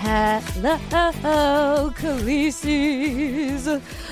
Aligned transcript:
Hello, 0.00 1.90
Khaleesi's. 1.96 3.66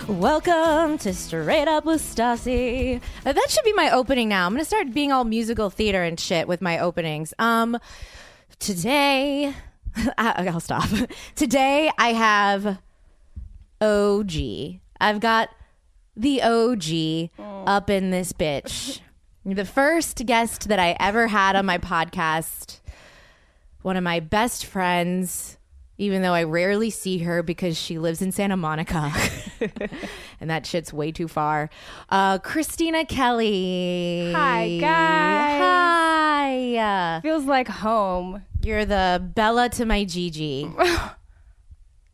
Welcome 0.08 0.98
to 0.98 1.14
Straight 1.14 1.68
Up 1.68 1.84
with 1.84 2.02
Stassi. 2.02 3.00
Uh, 3.24 3.32
That 3.32 3.46
should 3.50 3.64
be 3.64 3.72
my 3.72 3.90
opening 3.90 4.28
now. 4.28 4.46
I'm 4.46 4.52
going 4.52 4.60
to 4.62 4.64
start 4.66 4.92
being 4.92 5.12
all 5.12 5.22
musical 5.22 5.70
theater 5.70 6.02
and 6.02 6.18
shit 6.18 6.48
with 6.48 6.60
my 6.60 6.80
openings. 6.80 7.32
Um, 7.38 7.78
today, 8.58 9.54
I- 10.18 10.48
I'll 10.48 10.58
stop. 10.60 10.88
Today, 11.36 11.90
I 11.98 12.12
have 12.14 12.78
OG. 13.80 14.32
I've 15.00 15.20
got 15.20 15.50
the 16.16 16.42
OG 16.42 17.30
up 17.68 17.90
in 17.90 18.10
this 18.10 18.32
bitch. 18.32 18.98
The 19.44 19.64
first 19.64 20.26
guest 20.26 20.66
that 20.68 20.80
I 20.80 20.96
ever 20.98 21.28
had 21.28 21.54
on 21.54 21.64
my 21.64 21.78
podcast 21.78 22.80
one 23.82 23.96
of 23.96 24.02
my 24.02 24.18
best 24.18 24.66
friends, 24.66 25.55
even 25.98 26.22
though 26.22 26.34
I 26.34 26.42
rarely 26.44 26.90
see 26.90 27.18
her 27.18 27.42
because 27.42 27.76
she 27.76 27.98
lives 27.98 28.20
in 28.20 28.32
Santa 28.32 28.56
Monica. 28.56 29.12
and 30.40 30.50
that 30.50 30.66
shit's 30.66 30.92
way 30.92 31.12
too 31.12 31.28
far. 31.28 31.70
Uh, 32.08 32.38
Kristina 32.38 33.08
Kelly. 33.08 34.32
Hi, 34.32 34.78
guys. 34.78 35.60
Hi. 35.60 37.20
Feels 37.22 37.44
like 37.44 37.68
home. 37.68 38.42
You're 38.62 38.84
the 38.84 39.30
Bella 39.34 39.68
to 39.70 39.86
my 39.86 40.04
Gigi. 40.04 40.70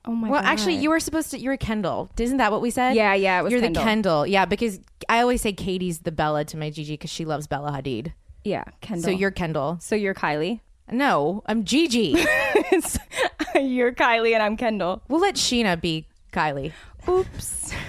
Oh 0.04 0.10
my 0.10 0.26
god. 0.26 0.32
well, 0.32 0.42
god. 0.42 0.48
actually, 0.48 0.74
you 0.74 0.90
were 0.90 0.98
supposed 0.98 1.30
to. 1.30 1.38
You 1.38 1.50
were 1.50 1.56
Kendall. 1.56 2.10
Isn't 2.18 2.38
that 2.38 2.50
what 2.50 2.60
we 2.60 2.70
said? 2.70 2.96
Yeah, 2.96 3.14
yeah, 3.14 3.38
it 3.38 3.44
was 3.44 3.52
You're 3.52 3.60
Kendall. 3.60 3.82
the 3.82 3.88
Kendall. 3.88 4.26
Yeah, 4.26 4.44
because 4.46 4.80
I 5.08 5.20
always 5.20 5.40
say 5.40 5.52
Katie's 5.52 6.00
the 6.00 6.10
Bella 6.10 6.44
to 6.46 6.56
my 6.56 6.70
Gigi 6.70 6.94
because 6.94 7.10
she 7.10 7.24
loves 7.24 7.46
Bella 7.46 7.70
Hadid. 7.70 8.12
Yeah, 8.42 8.64
Kendall. 8.80 9.04
So 9.04 9.10
you're 9.10 9.30
Kendall. 9.30 9.78
so 9.80 9.94
you're 9.94 10.14
Kylie. 10.14 10.58
No, 10.92 11.42
I'm 11.46 11.64
Gigi. 11.64 12.10
you're 13.60 13.92
Kylie 13.92 14.34
and 14.34 14.42
I'm 14.42 14.56
Kendall. 14.56 15.02
we'll 15.08 15.20
let 15.20 15.34
Scheana 15.36 15.80
be 15.80 16.06
Kylie. 16.32 16.72
Oops. 17.08 17.72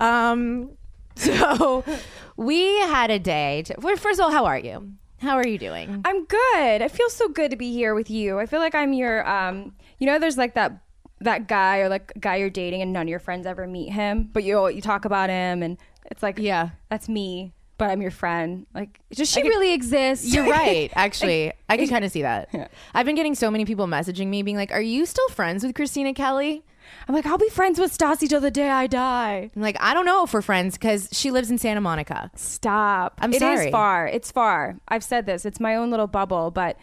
Um, 0.00 0.70
so 1.16 1.84
we 2.36 2.78
had 2.80 3.10
a 3.10 3.18
day. 3.18 3.62
To, 3.62 3.74
well, 3.80 3.96
first 3.96 4.18
of 4.18 4.24
all, 4.24 4.32
how 4.32 4.46
are 4.46 4.58
you? 4.58 4.92
How 5.20 5.36
are 5.36 5.46
you 5.46 5.58
doing? 5.58 6.00
I'm 6.06 6.24
good. 6.24 6.82
I 6.82 6.88
feel 6.88 7.10
so 7.10 7.28
good 7.28 7.50
to 7.50 7.56
be 7.56 7.70
here 7.72 7.94
with 7.94 8.08
you. 8.10 8.38
I 8.38 8.46
feel 8.46 8.60
like 8.60 8.74
I'm 8.74 8.92
your 8.94 9.28
um 9.28 9.74
you 9.98 10.06
know 10.06 10.18
there's 10.18 10.38
like 10.38 10.54
that 10.54 10.72
that 11.20 11.48
guy 11.48 11.78
or 11.80 11.88
like 11.90 12.12
guy 12.18 12.36
you're 12.36 12.48
dating 12.48 12.80
and 12.80 12.92
none 12.94 13.02
of 13.02 13.08
your 13.10 13.18
friends 13.18 13.44
ever 13.46 13.66
meet 13.66 13.90
him, 13.92 14.30
but 14.32 14.42
you 14.44 14.66
you 14.68 14.80
talk 14.80 15.04
about 15.04 15.28
him 15.28 15.62
and 15.62 15.76
it's 16.06 16.22
like 16.22 16.38
Yeah. 16.38 16.70
that's 16.88 17.08
me, 17.08 17.52
but 17.80 17.88
I'm 17.90 18.02
your 18.02 18.10
friend. 18.10 18.66
Like 18.74 19.00
does 19.10 19.30
she 19.30 19.42
really 19.42 19.72
exist? 19.72 20.26
You're 20.26 20.48
right. 20.50 20.92
Actually, 20.94 21.50
I 21.66 21.78
can 21.78 21.88
kind 21.88 22.04
of 22.04 22.12
see 22.12 22.20
that. 22.20 22.50
Yeah. 22.52 22.68
I've 22.92 23.06
been 23.06 23.16
getting 23.16 23.34
so 23.34 23.50
many 23.50 23.64
people 23.64 23.86
messaging 23.86 24.26
me, 24.26 24.42
being 24.42 24.58
like, 24.58 24.70
"Are 24.70 24.82
you 24.82 25.06
still 25.06 25.28
friends 25.30 25.64
with 25.64 25.74
Kristina 25.74 26.14
Kelly?" 26.14 26.62
I'm 27.08 27.14
like 27.14 27.24
I'll 27.24 27.38
be 27.38 27.48
friends 27.48 27.78
with 27.80 27.96
Stassi 27.96 28.28
till 28.28 28.42
the 28.42 28.50
day 28.50 28.68
I 28.68 28.86
die. 28.86 29.50
I'm 29.56 29.62
like, 29.62 29.78
"I 29.80 29.94
don't 29.94 30.04
know 30.04 30.24
if 30.24 30.34
we're 30.34 30.42
friends 30.42 30.76
because 30.76 31.08
she 31.10 31.30
lives 31.30 31.50
in 31.50 31.56
Santa 31.56 31.80
Monica." 31.80 32.30
Stop. 32.36 33.18
I'm 33.22 33.32
It 33.32 33.36
is 33.36 33.40
sorry. 33.40 33.70
far. 33.70 34.06
It's 34.06 34.30
far. 34.30 34.76
I've 34.86 35.02
said 35.02 35.24
this. 35.24 35.46
It's 35.46 35.58
my 35.58 35.74
own 35.74 35.90
little 35.90 36.06
bubble, 36.06 36.50
but 36.50 36.76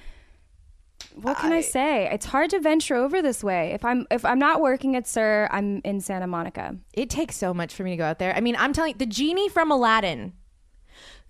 what 1.13 1.38
can 1.38 1.52
I, 1.52 1.62
say? 1.62 2.09
It's 2.12 2.25
hard 2.25 2.50
to 2.50 2.59
venture 2.59 2.96
over 2.96 3.22
this 3.22 3.44
way. 3.44 3.72
If 3.74 3.86
I'm 3.86 4.07
if 4.09 4.25
I'm 4.25 4.40
not 4.40 4.62
working 4.62 4.96
at 4.96 5.06
SUR, 5.06 5.47
I'm 5.52 5.80
in 5.86 6.02
Santa 6.02 6.25
Monica. 6.25 6.75
It 6.94 7.12
takes 7.12 7.36
so 7.38 7.53
much 7.53 7.75
for 7.75 7.84
me 7.84 7.91
to 7.91 7.97
go 7.97 8.06
out 8.06 8.18
there. 8.18 8.36
I 8.36 8.41
mean, 8.41 8.56
I'm 8.57 8.74
telling 8.74 8.97
the 8.97 9.06
genie 9.06 9.50
from 9.50 9.69
Aladdin 9.69 10.34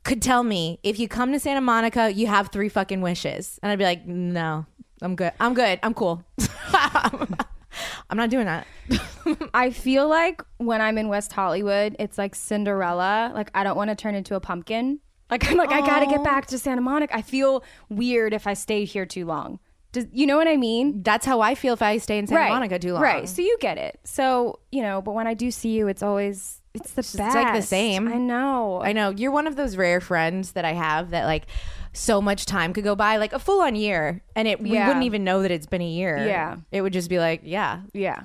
could 0.07 0.21
tell 0.21 0.41
me 0.41 0.79
if 0.83 0.99
you 0.99 1.07
come 1.07 1.33
to 1.33 1.39
Santa 1.39 1.61
Monica, 1.61 2.11
you 2.11 2.27
have 2.27 2.47
three 2.47 2.69
fucking 2.69 3.01
wishes, 3.01 3.59
and 3.61 3.71
I'd 3.71 3.77
be 3.77 3.83
like, 3.83 4.07
"No, 4.07 4.65
I'm 5.01 5.15
good. 5.15 5.33
I'm 5.39 5.53
good. 5.53 5.79
I'm 5.83 5.93
cool. 5.93 6.23
I'm 6.73 8.17
not 8.17 8.29
doing 8.29 8.45
that." 8.45 8.65
I 9.53 9.69
feel 9.69 10.07
like 10.07 10.41
when 10.57 10.81
I'm 10.81 10.97
in 10.97 11.09
West 11.09 11.33
Hollywood, 11.33 11.95
it's 11.99 12.17
like 12.17 12.33
Cinderella. 12.33 13.31
Like 13.35 13.51
I 13.53 13.63
don't 13.63 13.75
want 13.75 13.89
to 13.89 13.95
turn 13.95 14.15
into 14.15 14.35
a 14.35 14.39
pumpkin. 14.39 14.99
Like 15.29 15.51
I'm 15.51 15.57
like 15.57 15.71
I 15.71 15.81
got 15.81 15.99
to 15.99 16.05
get 16.05 16.23
back 16.23 16.47
to 16.47 16.57
Santa 16.57 16.81
Monica. 16.81 17.15
I 17.15 17.21
feel 17.21 17.63
weird 17.89 18.33
if 18.33 18.47
I 18.47 18.53
stay 18.53 18.85
here 18.85 19.05
too 19.05 19.25
long. 19.25 19.59
Does 19.91 20.05
you 20.13 20.25
know 20.25 20.37
what 20.37 20.47
I 20.47 20.55
mean? 20.55 21.03
That's 21.03 21.25
how 21.25 21.41
I 21.41 21.53
feel 21.53 21.73
if 21.73 21.81
I 21.81 21.97
stay 21.97 22.17
in 22.17 22.27
Santa 22.27 22.49
Monica 22.49 22.79
too 22.79 22.93
long. 22.93 23.03
Right. 23.03 23.27
So 23.27 23.41
you 23.41 23.57
get 23.59 23.77
it. 23.77 23.99
So, 24.05 24.59
you 24.71 24.81
know, 24.81 25.01
but 25.01 25.11
when 25.13 25.27
I 25.27 25.33
do 25.33 25.51
see 25.51 25.71
you, 25.71 25.89
it's 25.89 26.01
always 26.01 26.61
it's 26.77 26.91
the 26.91 27.01
best. 27.01 27.15
it's 27.15 27.35
like 27.35 27.53
the 27.53 27.61
same. 27.61 28.07
I 28.07 28.17
know. 28.17 28.81
I 28.81 28.93
know 28.93 29.09
you're 29.09 29.31
one 29.31 29.47
of 29.47 29.55
those 29.55 29.75
rare 29.77 30.01
friends 30.01 30.53
that 30.53 30.65
I 30.65 30.73
have 30.73 31.11
that 31.11 31.25
like 31.25 31.45
so 31.93 32.21
much 32.21 32.45
time 32.45 32.73
could 32.73 32.83
go 32.83 32.95
by, 32.95 33.17
like 33.17 33.33
a 33.33 33.39
full 33.39 33.61
on 33.61 33.75
year, 33.75 34.21
and 34.35 34.47
it 34.47 34.61
we 34.61 34.71
wouldn't 34.71 35.03
even 35.03 35.23
know 35.23 35.41
that 35.41 35.51
it's 35.51 35.65
been 35.65 35.81
a 35.81 35.87
year. 35.87 36.17
Yeah. 36.17 36.57
it 36.71 36.81
would 36.81 36.93
just 36.93 37.09
be 37.09 37.19
like, 37.19 37.41
yeah. 37.43 37.81
yeah. 37.93 38.23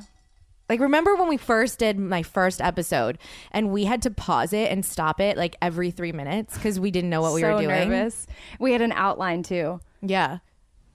Like 0.69 0.81
remember 0.81 1.17
when 1.17 1.29
we 1.29 1.37
first 1.37 1.79
did 1.79 1.99
my 1.99 2.23
first 2.23 2.61
episode 2.61 3.19
and 3.51 3.71
we 3.71 3.85
had 3.85 4.01
to 4.03 4.11
pause 4.11 4.53
it 4.55 4.71
and 4.71 4.85
stop 4.87 5.21
it 5.21 5.37
like 5.37 5.57
every 5.61 5.91
three 5.91 6.13
minutes 6.13 6.55
because 6.55 6.81
we 6.81 6.91
didn't 6.91 7.11
know 7.11 7.21
what 7.21 7.35
we 7.35 7.43
so 7.43 7.55
were 7.55 7.61
doing. 7.61 7.91
nervous. 7.91 8.27
We 8.59 8.73
had 8.73 8.81
an 8.81 8.93
outline 8.93 9.43
too. 9.43 9.81
Yeah, 10.01 10.39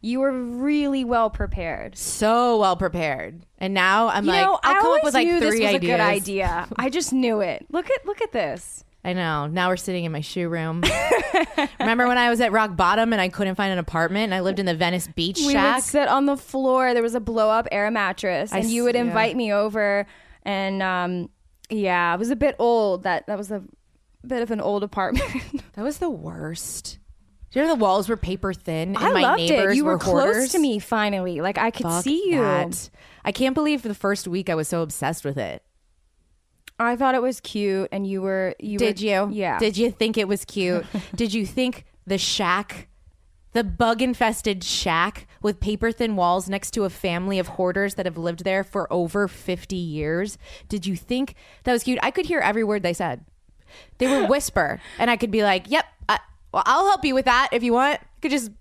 You 0.07 0.19
were 0.21 0.31
really 0.31 1.03
well 1.03 1.29
prepared. 1.29 1.97
so 1.97 2.59
well 2.59 2.75
prepared, 2.77 3.45
and 3.57 3.73
now 3.73 4.07
I'm 4.07 4.25
You 4.25 4.31
like, 4.31 4.45
know, 4.45 4.59
I'll 4.63 4.77
I 4.77 4.81
come 4.81 4.93
up 4.97 5.03
with 5.03 5.13
like 5.13 5.27
knew 5.27 5.39
three 5.39 5.49
this 5.49 5.59
was 5.59 5.75
ideas. 5.75 5.83
a 5.83 5.93
good 5.97 5.99
idea. 5.99 6.67
I 6.77 6.89
just 6.89 7.11
knew 7.13 7.41
it. 7.41 7.65
Look 7.69 7.89
at 7.89 8.05
look 8.05 8.21
at 8.21 8.31
this. 8.31 8.83
I 9.03 9.13
know. 9.13 9.47
Now 9.47 9.69
we're 9.69 9.77
sitting 9.77 10.03
in 10.05 10.11
my 10.11 10.21
shoe 10.21 10.49
room. 10.49 10.83
Remember 11.79 12.07
when 12.07 12.17
I 12.17 12.29
was 12.29 12.41
at 12.41 12.51
rock 12.51 12.75
bottom 12.75 13.13
and 13.13 13.21
I 13.21 13.29
couldn't 13.29 13.55
find 13.55 13.71
an 13.71 13.79
apartment 13.79 14.25
and 14.25 14.33
I 14.33 14.41
lived 14.41 14.59
in 14.59 14.65
the 14.65 14.75
Venice 14.75 15.07
Beach 15.07 15.37
We 15.45 15.53
shack? 15.53 15.75
would 15.77 15.83
sit 15.83 16.07
on 16.09 16.25
the 16.25 16.35
floor. 16.35 16.93
There 16.93 17.03
was 17.03 17.15
a 17.15 17.19
blow 17.21 17.49
up 17.49 17.67
air 17.71 17.89
mattress, 17.91 18.51
I 18.51 18.59
and 18.59 18.69
you 18.69 18.83
s- 18.83 18.85
would 18.87 18.95
yeah. 18.95 19.01
invite 19.01 19.35
me 19.37 19.53
over. 19.53 20.05
And 20.43 20.81
um, 20.83 21.29
yeah, 21.69 22.13
it 22.13 22.17
was 22.19 22.31
a 22.31 22.35
bit 22.35 22.55
old. 22.59 23.03
That 23.03 23.27
that 23.27 23.37
was 23.37 23.49
a 23.51 23.63
bit 24.25 24.41
of 24.41 24.51
an 24.51 24.59
old 24.61 24.83
apartment. 24.83 25.31
That 25.77 25.83
was 25.83 25.99
the 25.99 26.09
worst. 26.09 26.97
Do 27.51 27.59
you 27.59 27.65
know 27.65 27.75
the 27.75 27.79
walls 27.79 28.09
were 28.09 28.17
paper 28.17 28.53
thin 28.53 28.89
and 28.89 28.97
I 28.97 29.11
my 29.11 29.21
loved 29.21 29.39
neighbors 29.39 29.73
it. 29.73 29.77
You 29.77 29.85
were, 29.85 29.93
were 29.93 29.99
close 29.99 30.51
to 30.51 30.59
me 30.59 30.79
finally. 30.79 31.39
Like 31.41 31.57
I 31.57 31.71
could 31.71 31.85
Fuck 31.85 32.03
see 32.03 32.31
you. 32.31 32.41
that. 32.41 32.89
I 33.23 33.31
can't 33.31 33.55
believe 33.55 33.81
for 33.81 33.87
the 33.87 33.95
first 33.95 34.27
week 34.27 34.49
I 34.49 34.55
was 34.55 34.67
so 34.67 34.81
obsessed 34.81 35.23
with 35.23 35.37
it. 35.37 35.63
I 36.79 36.95
thought 36.95 37.15
it 37.15 37.23
was 37.23 37.39
cute, 37.39 37.89
and 37.91 38.05
you 38.05 38.21
were. 38.21 38.53
You 38.59 38.77
Did 38.77 38.99
were, 38.99 39.03
you? 39.03 39.29
Yeah. 39.31 39.57
Did 39.57 39.77
you 39.77 39.89
think 39.89 40.15
it 40.15 40.27
was 40.27 40.45
cute? 40.45 40.85
Did 41.15 41.33
you 41.33 41.45
think 41.45 41.85
the 42.05 42.19
shack 42.19 42.87
the 43.57 43.63
bug 43.63 44.03
infested 44.03 44.63
shack 44.63 45.27
with 45.41 45.59
paper 45.59 45.91
thin 45.91 46.15
walls 46.15 46.47
next 46.47 46.71
to 46.71 46.83
a 46.83 46.91
family 46.91 47.39
of 47.39 47.47
hoarders 47.47 47.95
that 47.95 48.05
have 48.05 48.15
lived 48.15 48.43
there 48.43 48.63
for 48.63 48.91
over 48.93 49.27
50 49.27 49.75
years. 49.75 50.37
Did 50.69 50.85
you 50.85 50.95
think 50.95 51.33
that 51.63 51.71
was 51.71 51.81
cute? 51.81 51.97
I 52.03 52.11
could 52.11 52.27
hear 52.27 52.39
every 52.39 52.63
word 52.63 52.83
they 52.83 52.93
said. 52.93 53.25
They 53.97 54.05
would 54.05 54.29
whisper, 54.29 54.79
and 54.99 55.09
I 55.09 55.17
could 55.17 55.31
be 55.31 55.41
like, 55.41 55.71
"Yep, 55.71 55.85
I, 56.07 56.19
well, 56.57 56.63
I'll 56.65 56.87
help 56.87 57.05
you 57.05 57.15
with 57.15 57.25
that 57.25 57.49
if 57.51 57.63
you 57.63 57.73
want." 57.73 57.99
I 58.01 58.19
could 58.21 58.31
just, 58.31 58.51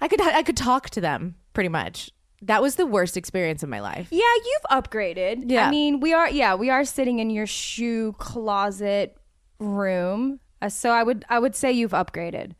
I 0.00 0.08
could, 0.08 0.20
I 0.20 0.42
could 0.42 0.56
talk 0.56 0.90
to 0.90 1.00
them 1.00 1.36
pretty 1.54 1.68
much. 1.68 2.10
That 2.42 2.62
was 2.62 2.76
the 2.76 2.86
worst 2.86 3.16
experience 3.16 3.62
of 3.62 3.68
my 3.68 3.80
life. 3.80 4.08
Yeah, 4.10 4.32
you've 4.44 4.82
upgraded. 4.82 5.50
Yeah. 5.50 5.66
I 5.66 5.70
mean, 5.70 6.00
we 6.00 6.12
are 6.12 6.30
yeah, 6.30 6.54
we 6.54 6.70
are 6.70 6.84
sitting 6.84 7.18
in 7.18 7.30
your 7.30 7.46
shoe 7.46 8.12
closet 8.18 9.16
room. 9.58 10.40
Uh, 10.62 10.68
so 10.68 10.90
I 10.90 11.02
would 11.02 11.24
I 11.28 11.38
would 11.38 11.56
say 11.56 11.72
you've 11.72 11.92
upgraded. 11.92 12.52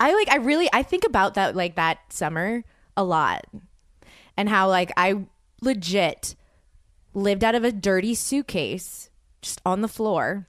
I 0.00 0.14
like 0.14 0.30
I 0.30 0.36
really 0.36 0.68
I 0.72 0.82
think 0.82 1.04
about 1.04 1.34
that 1.34 1.54
like 1.54 1.76
that 1.76 1.98
summer 2.12 2.64
a 2.96 3.04
lot. 3.04 3.46
And 4.36 4.48
how 4.48 4.68
like 4.68 4.90
I 4.96 5.26
legit 5.60 6.34
lived 7.14 7.44
out 7.44 7.54
of 7.54 7.64
a 7.64 7.72
dirty 7.72 8.14
suitcase 8.14 9.10
just 9.42 9.60
on 9.64 9.80
the 9.80 9.88
floor. 9.88 10.48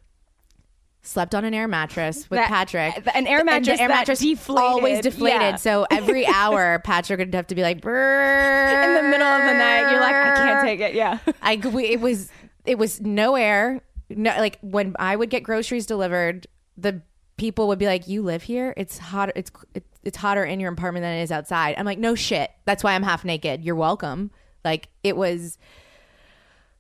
Slept 1.03 1.33
on 1.33 1.44
an 1.45 1.53
air 1.56 1.68
mattress 1.68 2.30
with 2.30 2.38
That- 2.39 2.48
Patrick. 2.50 2.95
Uh, 3.07 3.12
an 3.15 3.25
air 3.25 3.44
mattress 3.44 3.80
air 3.80 3.88
mattress 3.89 4.19
deflated. 4.19 4.63
always 4.63 5.01
deflated. 5.01 5.42
Yeah. 5.42 5.56
So 5.56 5.88
every 5.89 6.27
hour, 6.33 6.80
Patrick 6.83 7.18
would 7.19 7.33
have 7.33 7.48
to 7.48 7.56
be 7.56 7.63
like, 7.63 7.77
In 7.83 7.83
the 7.83 9.03
middle 9.09 9.27
of 9.27 9.42
the 9.42 9.53
night, 9.53 9.89
you're 9.92 10.00
like, 10.00 10.15
I 10.15 10.36
can't 10.36 10.63
take 10.65 10.80
it. 10.80 10.94
Yeah. 10.94 11.18
I 11.42 11.53
it 11.53 12.00
was 12.00 12.30
it 12.65 12.77
was 12.77 13.01
no 13.01 13.36
air. 13.36 13.81
No, 14.09 14.31
like 14.38 14.59
when 14.62 14.95
I 15.00 15.15
would 15.15 15.30
get 15.31 15.42
groceries 15.42 15.86
delivered, 15.88 16.45
the 16.77 17.01
people 17.38 17.68
would 17.69 17.80
be 17.80 17.88
like, 17.88 18.07
"You 18.07 18.21
live 18.21 18.44
here? 18.44 18.74
It's 18.77 18.98
hotter. 19.00 19.31
It's 19.36 19.50
it, 19.74 19.83
it's 20.03 20.18
hotter 20.18 20.44
in 20.44 20.59
your 20.59 20.71
apartment 20.71 21.03
than 21.03 21.18
it 21.18 21.24
is 21.24 21.31
outside." 21.31 21.75
I'm 21.77 21.86
like, 21.86 21.98
"No 21.98 22.13
shit. 22.13 22.51
That's 22.65 22.83
why 22.83 22.94
I'm 22.94 23.03
half 23.03 23.24
naked. 23.25 23.63
You're 23.63 23.75
welcome." 23.75 24.30
Like 24.63 24.89
it 25.03 25.15
was 25.18 25.57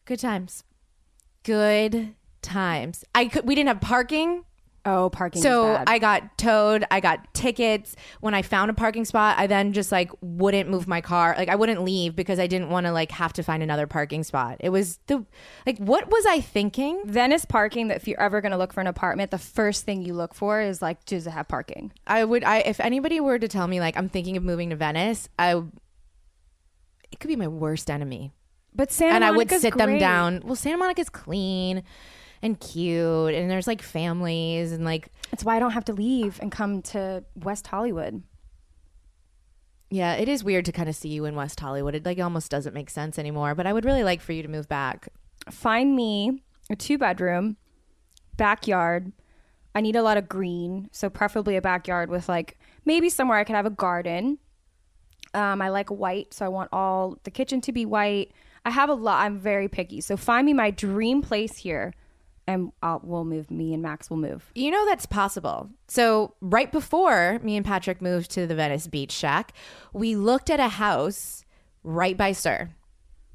good 0.05 0.19
times. 0.19 0.63
Good 1.43 2.13
times. 2.41 3.03
I 3.13 3.25
could. 3.27 3.47
We 3.47 3.55
didn't 3.55 3.69
have 3.69 3.81
parking. 3.81 4.45
Oh, 4.83 5.11
parking. 5.11 5.43
So 5.43 5.75
bad. 5.75 5.87
I 5.87 5.99
got 5.99 6.37
towed. 6.39 6.85
I 6.89 7.01
got 7.01 7.31
tickets. 7.35 7.95
When 8.19 8.33
I 8.33 8.41
found 8.41 8.71
a 8.71 8.73
parking 8.73 9.05
spot, 9.05 9.37
I 9.37 9.45
then 9.45 9.73
just 9.73 9.91
like 9.91 10.11
wouldn't 10.21 10.69
move 10.69 10.87
my 10.87 11.01
car. 11.01 11.35
Like 11.37 11.49
I 11.49 11.55
wouldn't 11.55 11.83
leave 11.83 12.15
because 12.15 12.39
I 12.39 12.47
didn't 12.47 12.69
want 12.69 12.87
to 12.87 12.91
like 12.91 13.11
have 13.11 13.31
to 13.33 13.43
find 13.43 13.61
another 13.61 13.85
parking 13.85 14.23
spot. 14.23 14.57
It 14.59 14.69
was 14.69 14.97
the 15.05 15.23
like 15.67 15.77
what 15.77 16.09
was 16.09 16.25
I 16.25 16.41
thinking? 16.41 17.01
Venice 17.05 17.45
parking. 17.45 17.89
That 17.89 17.97
if 17.97 18.07
you're 18.07 18.19
ever 18.19 18.41
going 18.41 18.53
to 18.53 18.57
look 18.57 18.73
for 18.73 18.81
an 18.81 18.87
apartment, 18.87 19.29
the 19.29 19.37
first 19.37 19.85
thing 19.85 20.01
you 20.01 20.15
look 20.15 20.33
for 20.33 20.59
is 20.61 20.81
like, 20.81 21.05
does 21.05 21.27
it 21.27 21.31
have 21.31 21.47
parking? 21.47 21.91
I 22.07 22.23
would 22.23 22.43
I 22.43 22.59
if 22.59 22.79
anybody 22.79 23.19
were 23.19 23.37
to 23.37 23.47
tell 23.47 23.67
me 23.67 23.79
like 23.79 23.95
I'm 23.97 24.09
thinking 24.09 24.35
of 24.35 24.43
moving 24.43 24.71
to 24.71 24.75
Venice, 24.75 25.29
I 25.37 25.61
it 27.11 27.19
could 27.19 27.27
be 27.27 27.35
my 27.35 27.47
worst 27.47 27.91
enemy. 27.91 28.31
But 28.73 28.91
Santa 28.91 29.13
and 29.13 29.23
I 29.23 29.31
would 29.31 29.51
sit 29.51 29.77
them 29.77 29.99
down. 29.99 30.41
Well, 30.43 30.55
Santa 30.55 30.77
Monica's 30.77 31.09
clean 31.09 31.83
and 32.41 32.59
cute 32.59 33.33
and 33.33 33.49
there's 33.49 33.67
like 33.67 33.81
families 33.81 34.71
and 34.71 34.83
like 34.83 35.09
That's 35.29 35.43
why 35.43 35.55
I 35.55 35.59
don't 35.59 35.71
have 35.71 35.85
to 35.85 35.93
leave 35.93 36.39
and 36.41 36.51
come 36.51 36.81
to 36.83 37.23
West 37.35 37.67
Hollywood. 37.67 38.23
Yeah, 39.89 40.13
it 40.13 40.29
is 40.29 40.43
weird 40.43 40.65
to 40.65 40.71
kind 40.71 40.87
of 40.87 40.95
see 40.95 41.09
you 41.09 41.25
in 41.25 41.35
West 41.35 41.59
Hollywood. 41.59 41.95
It 41.95 42.05
like 42.05 42.19
almost 42.19 42.49
doesn't 42.49 42.73
make 42.73 42.89
sense 42.89 43.19
anymore. 43.19 43.55
But 43.55 43.67
I 43.67 43.73
would 43.73 43.83
really 43.83 44.03
like 44.03 44.21
for 44.21 44.31
you 44.31 44.41
to 44.41 44.47
move 44.47 44.69
back. 44.69 45.09
Find 45.49 45.95
me 45.95 46.41
a 46.69 46.75
two 46.75 46.97
bedroom, 46.97 47.57
backyard. 48.37 49.11
I 49.75 49.81
need 49.81 49.97
a 49.97 50.01
lot 50.01 50.17
of 50.17 50.29
green, 50.29 50.89
so 50.91 51.09
preferably 51.09 51.57
a 51.57 51.61
backyard 51.61 52.09
with 52.09 52.29
like 52.29 52.57
maybe 52.85 53.09
somewhere 53.09 53.37
I 53.37 53.43
could 53.43 53.55
have 53.55 53.65
a 53.65 53.69
garden. 53.69 54.37
Um, 55.33 55.61
I 55.61 55.69
like 55.69 55.89
white, 55.89 56.33
so 56.33 56.45
I 56.45 56.49
want 56.49 56.69
all 56.71 57.17
the 57.23 57.31
kitchen 57.31 57.61
to 57.61 57.71
be 57.71 57.85
white. 57.85 58.31
I 58.65 58.69
have 58.69 58.89
a 58.89 58.93
lot. 58.93 59.25
I'm 59.25 59.39
very 59.39 59.67
picky, 59.67 60.01
so 60.01 60.15
find 60.15 60.45
me 60.45 60.53
my 60.53 60.71
dream 60.71 61.21
place 61.21 61.57
here, 61.57 61.93
and 62.51 62.71
I'll, 62.81 63.01
we'll 63.03 63.25
move. 63.25 63.49
Me 63.49 63.73
and 63.73 63.81
Max 63.81 64.09
will 64.09 64.17
move. 64.17 64.51
You 64.55 64.71
know 64.71 64.85
that's 64.85 65.05
possible. 65.05 65.69
So 65.87 66.35
right 66.41 66.71
before 66.71 67.39
me 67.43 67.55
and 67.55 67.65
Patrick 67.65 68.01
moved 68.01 68.31
to 68.31 68.47
the 68.47 68.55
Venice 68.55 68.87
Beach 68.87 69.11
Shack, 69.11 69.53
we 69.93 70.15
looked 70.15 70.49
at 70.49 70.59
a 70.59 70.67
house 70.69 71.43
right 71.83 72.17
by 72.17 72.31
SUR. 72.31 72.69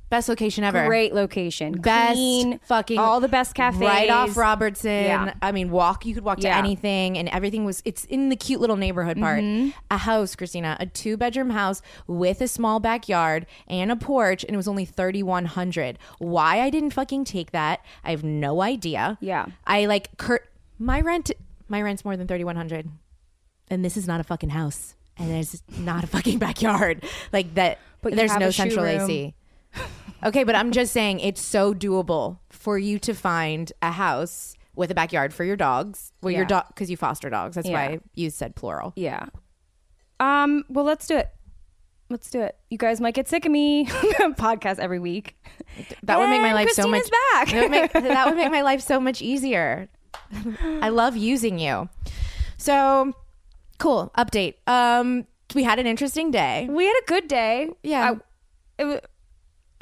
Best 0.08 0.28
location 0.28 0.62
ever. 0.62 0.86
Great 0.86 1.12
location, 1.12 1.72
Best 1.72 2.12
clean, 2.14 2.60
fucking 2.60 2.96
all 2.96 3.18
the 3.18 3.26
best 3.26 3.56
cafes 3.56 3.80
right 3.80 4.08
off 4.08 4.36
Robertson. 4.36 4.90
Yeah. 5.04 5.34
I 5.42 5.50
mean, 5.50 5.70
walk. 5.70 6.06
You 6.06 6.14
could 6.14 6.22
walk 6.22 6.38
to 6.38 6.46
Yeah. 6.46 6.58
anything, 6.58 7.18
and 7.18 7.28
everything 7.30 7.64
was. 7.64 7.82
It's 7.84 8.04
in 8.04 8.28
the 8.28 8.36
cute 8.36 8.60
little 8.60 8.76
neighborhood 8.76 9.18
part. 9.18 9.40
Mm-hmm. 9.42 9.70
A 9.90 9.98
house, 9.98 10.36
Kristina, 10.36 10.76
a 10.78 10.86
two 10.86 11.16
bedroom 11.16 11.50
house 11.50 11.82
with 12.06 12.40
a 12.40 12.46
small 12.46 12.78
backyard 12.78 13.46
and 13.66 13.90
a 13.90 13.96
porch, 13.96 14.44
and 14.44 14.54
it 14.54 14.56
was 14.56 14.68
only 14.68 14.84
thirty 14.84 15.24
one 15.24 15.46
hundred. 15.46 15.98
Why 16.18 16.60
I 16.60 16.70
didn't 16.70 16.90
fucking 16.90 17.24
take 17.24 17.50
that, 17.50 17.84
I 18.04 18.12
have 18.12 18.22
no 18.22 18.62
idea. 18.62 19.18
Yeah. 19.20 19.46
I 19.66 19.86
like 19.86 20.16
Kurt. 20.18 20.48
My 20.78 21.00
rent. 21.00 21.32
My 21.68 21.82
rent's 21.82 22.04
more 22.04 22.16
than 22.16 22.28
thirty 22.28 22.44
one 22.44 22.54
hundred, 22.54 22.88
and 23.68 23.84
this 23.84 23.96
is 23.96 24.06
not 24.06 24.20
a 24.20 24.24
fucking 24.24 24.50
house, 24.50 24.94
and 25.18 25.30
there's 25.32 25.64
not 25.78 26.04
a 26.04 26.06
fucking 26.06 26.38
backyard 26.46 27.02
like 27.32 27.54
that. 27.54 27.80
But 28.02 28.14
there's 28.14 28.36
no 28.36 28.52
central 28.52 28.84
room. 28.84 29.00
AC. 29.00 29.34
Okay, 30.24 30.44
but 30.44 30.54
I'm 30.56 30.72
just 30.72 30.92
saying 30.92 31.20
it's 31.20 31.40
so 31.42 31.72
doable 31.74 32.38
for 32.50 32.78
you 32.78 32.98
to 33.00 33.14
find 33.14 33.70
a 33.82 33.92
house 33.92 34.56
with 34.74 34.90
a 34.90 34.94
backyard 34.94 35.32
for 35.32 35.44
your 35.44 35.56
dogs. 35.56 36.12
Well, 36.22 36.30
your 36.32 36.42
Yeah. 36.42 36.48
dog 36.48 36.64
because 36.68 36.90
you 36.90 36.96
foster 36.96 37.30
dogs. 37.30 37.54
That's 37.54 37.68
Yeah. 37.68 37.88
why 37.88 38.00
you 38.14 38.30
said 38.30 38.56
plural. 38.56 38.92
Yeah. 38.96 39.26
Um. 40.18 40.64
Well, 40.68 40.84
let's 40.84 41.06
do 41.06 41.16
it. 41.16 41.28
Let's 42.08 42.30
do 42.30 42.40
it. 42.40 42.56
You 42.70 42.78
guys 42.78 43.00
might 43.00 43.14
get 43.14 43.28
sick 43.28 43.44
of 43.46 43.52
me. 43.52 43.86
Podcast 44.36 44.78
every 44.78 44.98
week. 44.98 45.36
That 46.04 46.18
would 46.18 46.28
make 46.30 46.40
my 46.40 46.48
And 46.48 46.54
life 46.54 46.70
so 46.70 46.86
much. 46.86 47.02
Kristina's 47.02 47.10
back. 47.34 47.48
That 47.48 47.62
would, 47.62 47.70
make, 47.70 47.92
that 48.14 48.26
would 48.26 48.36
make 48.36 48.50
my 48.52 48.62
life 48.62 48.80
so 48.80 48.98
much 49.00 49.20
easier. 49.20 49.88
I 50.82 50.88
love 50.88 51.16
using 51.16 51.58
you. 51.58 51.88
So 52.58 53.12
cool. 53.78 54.12
Update. 54.16 54.54
Um, 54.66 55.26
we 55.54 55.62
had 55.64 55.78
an 55.78 55.86
interesting 55.86 56.30
day. 56.30 56.68
We 56.70 56.84
had 56.86 56.94
a 57.02 57.06
good 57.06 57.28
day. 57.28 57.70
Yeah. 57.82 58.14
I- 58.78 58.82
it. 58.82 59.06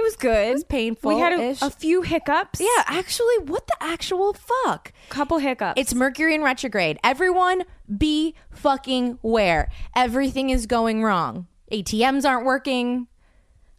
It 0.05 0.09
was 0.09 0.17
good. 0.17 0.49
It 0.49 0.53
was 0.53 0.65
painful 0.65 1.15
We 1.15 1.19
had 1.19 1.33
a, 1.33 1.57
a 1.63 1.71
few 1.71 2.03
hiccups. 2.03 2.61
Yeah, 2.61 2.85
actually, 2.85 3.39
what 3.39 3.67
the 3.67 3.77
actual 3.81 4.35
fuck? 4.35 4.93
couple 5.09 5.39
hiccups. 5.39 5.81
It's 5.81 5.95
Mercury 5.95 6.35
in 6.35 6.43
retrograde. 6.43 6.99
Everyone 7.03 7.65
be 7.97 8.35
fucking 8.51 9.19
where. 9.23 9.71
Everything 9.97 10.51
is 10.51 10.67
going 10.67 11.03
wrong. 11.03 11.47
ATMs 11.73 12.29
aren't 12.29 12.45
working. 12.45 13.07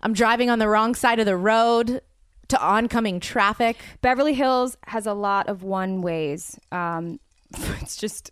I'm 0.02 0.14
driving 0.14 0.50
on 0.50 0.58
the 0.58 0.68
wrong 0.68 0.96
side 0.96 1.20
of 1.20 1.28
the 1.28 1.38
road 1.38 2.02
to 2.48 2.60
oncoming 2.60 3.20
traffic. 3.20 3.78
Beverly 4.02 4.34
Hills 4.34 4.78
has 4.88 5.06
a 5.06 5.14
lot 5.14 5.48
of 5.48 5.62
one 5.62 6.02
ways. 6.02 6.60
Um, 6.72 7.20
it's 7.82 7.98
just. 7.98 8.32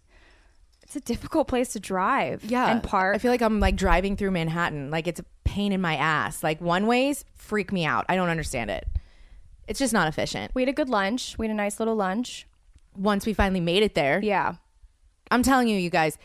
It's 0.96 1.10
a 1.10 1.14
difficult 1.14 1.48
place 1.48 1.74
to 1.74 1.80
drive. 1.80 2.44
Yeah. 2.44 2.68
And 2.70 2.84
park. 2.84 3.16
I 3.16 3.18
feel 3.18 3.32
like 3.32 3.42
I'm 3.42 3.60
like 3.60 3.76
driving 3.76 4.16
through 4.16 4.30
Manhattan. 4.32 4.92
Like 4.92 5.08
it's 5.08 5.20
a 5.20 5.26
pain 5.44 5.72
in 5.72 5.82
my 5.82 5.96
ass. 5.96 6.44
Like 6.44 6.62
one 6.62 6.86
ways 6.86 7.26
freak 7.36 7.72
me 7.72 7.84
out. 7.84 8.06
I 8.10 8.16
don't 8.16 8.30
understand 8.30 8.70
it. 8.70 8.88
It's 9.68 9.80
just 9.80 9.94
not 9.94 10.08
efficient. 10.08 10.52
we 10.54 10.62
had 10.62 10.70
a 10.70 10.74
good 10.74 10.90
lunch. 10.90 11.36
We 11.40 11.48
had 11.48 11.52
a 11.52 11.56
nice 11.58 11.80
little 11.80 11.96
lunch. 11.96 12.46
Once 12.96 13.26
we 13.26 13.34
finally 13.34 13.60
made 13.62 13.82
it 13.82 13.96
there, 13.96 14.20
Yeah. 14.22 14.56
I'm 15.32 15.42
telling 15.42 15.68
you, 15.68 15.78
you 15.80 15.90
guys, 15.90 16.18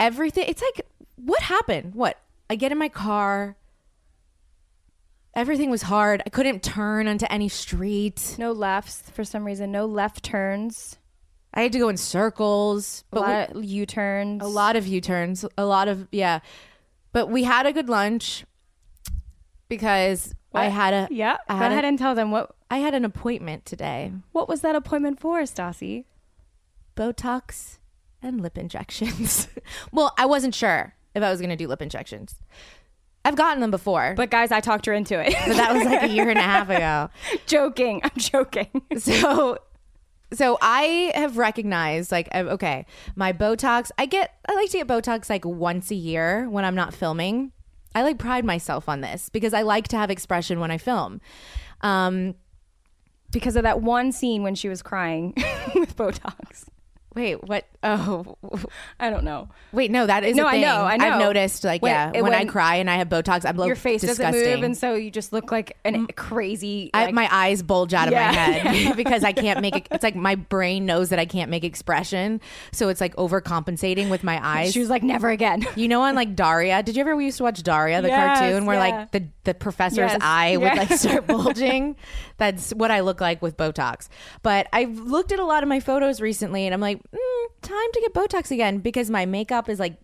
everything. 0.00 0.46
It's 0.48 0.62
like, 0.62 0.84
what 1.16 1.42
happened? 1.42 1.94
What? 1.94 2.18
I 2.50 2.56
get 2.56 2.72
in 2.72 2.78
my 2.78 2.88
car. 2.88 3.56
Everything 5.34 5.70
was 5.70 5.82
hard. 5.82 6.22
I 6.26 6.30
couldn't 6.30 6.62
turn 6.62 7.06
onto 7.08 7.26
any 7.28 7.48
street. 7.48 8.34
No 8.38 8.52
lefts 8.52 9.02
for 9.12 9.22
some 9.22 9.44
reason. 9.44 9.70
No 9.70 9.84
left 9.86 10.24
turns. 10.24 10.96
I 11.56 11.62
had 11.62 11.72
to 11.72 11.78
go 11.78 11.88
in 11.88 11.96
circles. 11.96 13.02
A 13.12 13.16
But 13.16 13.54
we- 13.54 13.60
of 13.62 13.64
U 13.64 13.86
turns. 13.86 14.42
a 14.42 14.46
lot 14.46 14.76
of 14.76 14.86
U-turns, 14.86 15.44
a 15.58 15.64
lot 15.64 15.88
of 15.88 16.06
yeah. 16.12 16.40
But 17.12 17.28
we 17.30 17.42
had 17.44 17.64
a 17.66 17.72
good 17.72 17.88
lunch 17.88 18.44
because 19.68 20.34
I 20.54 20.66
had 20.66 20.94
a 20.94 21.08
Yeah. 21.10 21.38
I 21.48 21.54
Go 21.54 21.58
had, 21.58 21.72
ahead 21.72 21.84
a, 21.84 21.88
and 21.88 21.98
tell 21.98 22.14
them 22.14 22.30
what 22.30 22.54
I 22.70 22.78
had 22.78 22.94
an 22.94 23.04
appointment 23.04 23.64
today. 23.64 24.12
what 24.32 24.48
was 24.48 24.60
that 24.60 24.74
appointment 24.74 25.18
for, 25.20 25.40
Stassi? 25.42 26.04
Botox 26.96 27.78
and 28.22 28.40
lip 28.40 28.56
injections. 28.58 29.48
well, 29.92 30.14
I 30.18 30.26
wasn't 30.26 30.54
sure 30.54 30.94
if 31.14 31.22
I 31.22 31.30
was 31.30 31.40
going 31.40 31.50
to 31.50 31.56
do 31.56 31.68
lip 31.68 31.82
injections. 31.82 32.36
I've 33.24 33.36
gotten 33.36 33.60
them 33.60 33.70
before, 33.72 34.10
but, 34.16 34.24
But 34.24 34.30
guys, 34.30 34.52
I 34.52 34.60
talked 34.60 34.86
her 34.86 34.92
into 34.92 35.18
it. 35.20 35.34
but 35.46 35.56
that 35.56 35.74
was 35.74 35.84
like 35.84 36.02
a 36.04 36.08
year 36.08 36.28
and 36.28 36.38
a 36.38 36.42
half 36.42 36.68
ago. 36.70 37.10
joking. 37.46 38.00
I'm 38.04 38.10
joking. 38.16 38.82
so 38.98 39.58
so 40.32 40.58
I 40.60 41.12
have 41.14 41.38
recognized 41.38 42.10
like 42.10 42.28
okay, 42.34 42.86
my 43.14 43.32
Botox, 43.32 43.90
I 43.98 44.06
get 44.06 44.34
I 44.48 44.54
like 44.54 44.70
to 44.70 44.78
get 44.78 44.86
Botox 44.86 45.30
like 45.30 45.44
once 45.44 45.90
a 45.90 45.94
year 45.94 46.48
when 46.48 46.64
I'm 46.64 46.74
not 46.74 46.94
filming. 46.94 47.52
I 47.94 48.02
like 48.02 48.18
pride 48.18 48.44
myself 48.44 48.88
on 48.88 49.00
this 49.00 49.28
because 49.30 49.54
I 49.54 49.62
like 49.62 49.88
to 49.88 49.96
have 49.96 50.10
expression 50.10 50.60
when 50.60 50.70
I 50.70 50.78
film. 50.78 51.20
Um 51.80 52.34
because 53.32 53.56
of 53.56 53.64
that 53.64 53.82
one 53.82 54.12
scene 54.12 54.42
when 54.42 54.54
she 54.54 54.68
was 54.68 54.82
crying 54.82 55.34
with 55.74 55.96
Botox. 55.96 56.64
Wait, 57.16 57.42
what? 57.42 57.64
Oh, 57.88 58.36
I 58.98 59.10
don't 59.10 59.22
know. 59.22 59.48
wait, 59.70 59.92
no, 59.92 60.06
that 60.08 60.24
is 60.24 60.34
No, 60.36 60.42
a 60.44 60.48
I 60.48 60.50
thing. 60.54 60.60
know, 60.62 60.82
I 60.82 60.96
know. 60.96 61.06
I've 61.06 61.18
noticed, 61.20 61.62
like, 61.62 61.82
When- 61.82 61.92
yeah, 61.92 62.10
it- 62.12 62.20
when, 62.22 62.34
I 62.34 62.44
cry 62.44 62.76
and 62.76 62.90
I 62.90 62.96
have 62.96 63.08
Botox, 63.08 63.48
I'm 63.48 63.56
Your 63.64 63.76
face 63.76 64.00
disgusting. 64.00 64.26
doesn't 64.40 64.54
move, 64.56 64.62
and 64.64 64.76
so 64.76 64.94
you 64.94 65.08
just 65.12 65.32
look 65.32 65.52
like 65.52 65.76
a 65.84 66.04
crazy. 66.16 66.90
I, 66.92 67.12
my 67.12 67.28
eyes 67.32 67.62
bulge 67.62 67.94
out 67.94 68.08
of 68.08 68.12
Yeah. 68.12 68.26
my 68.26 68.32
head 68.72 68.96
because 68.96 69.22
I 69.22 69.30
can't 69.32 69.60
make 69.60 69.76
it. 69.76 69.86
It's 69.92 70.02
like 70.02 70.16
my 70.16 70.34
brain 70.34 70.84
knows 70.84 71.10
that 71.10 71.20
I 71.20 71.26
can't 71.26 71.48
make 71.48 71.62
expression, 71.62 72.40
so 72.72 72.88
it's 72.88 73.00
like 73.00 73.14
overcompensating 73.14 74.10
with 74.10 74.24
my 74.24 74.44
eyes. 74.44 74.72
she 74.72 74.80
was 74.80 74.90
like, 74.90 75.04
never 75.04 75.30
again. 75.30 75.64
You 75.76 75.86
know, 75.86 76.02
on 76.02 76.16
like 76.16 76.34
Daria. 76.34 76.82
Did 76.82 76.96
you 76.96 77.02
ever 77.02 77.14
we 77.14 77.26
used 77.26 77.36
to 77.38 77.44
watch 77.44 77.62
Daria, 77.62 78.02
the 78.02 78.08
Yes, 78.08 78.38
cartoon, 78.40 78.66
where 78.66 78.76
yeah. 78.84 78.96
like 78.98 79.12
the 79.12 79.28
the 79.44 79.54
professor's 79.54 80.10
Yes, 80.10 80.18
eye 80.22 80.56
would 80.56 80.74
like 80.76 80.90
start 80.90 81.28
bulging? 81.28 81.94
That's 82.38 82.72
what 82.74 82.90
I 82.90 83.00
look 83.00 83.20
like 83.20 83.40
with 83.42 83.56
Botox. 83.56 84.08
But 84.42 84.66
I've 84.72 84.98
looked 84.98 85.30
at 85.30 85.38
a 85.38 85.44
lot 85.44 85.62
of 85.62 85.68
my 85.68 85.78
photos 85.78 86.20
recently, 86.20 86.66
and 86.66 86.74
I'm 86.74 86.80
like, 86.80 87.00
time 87.62 87.92
to 87.94 88.00
get 88.00 88.14
Botox 88.14 88.50
again 88.50 88.78
because 88.78 89.10
my 89.10 89.26
makeup 89.26 89.68
is 89.68 89.78
like 89.80 89.98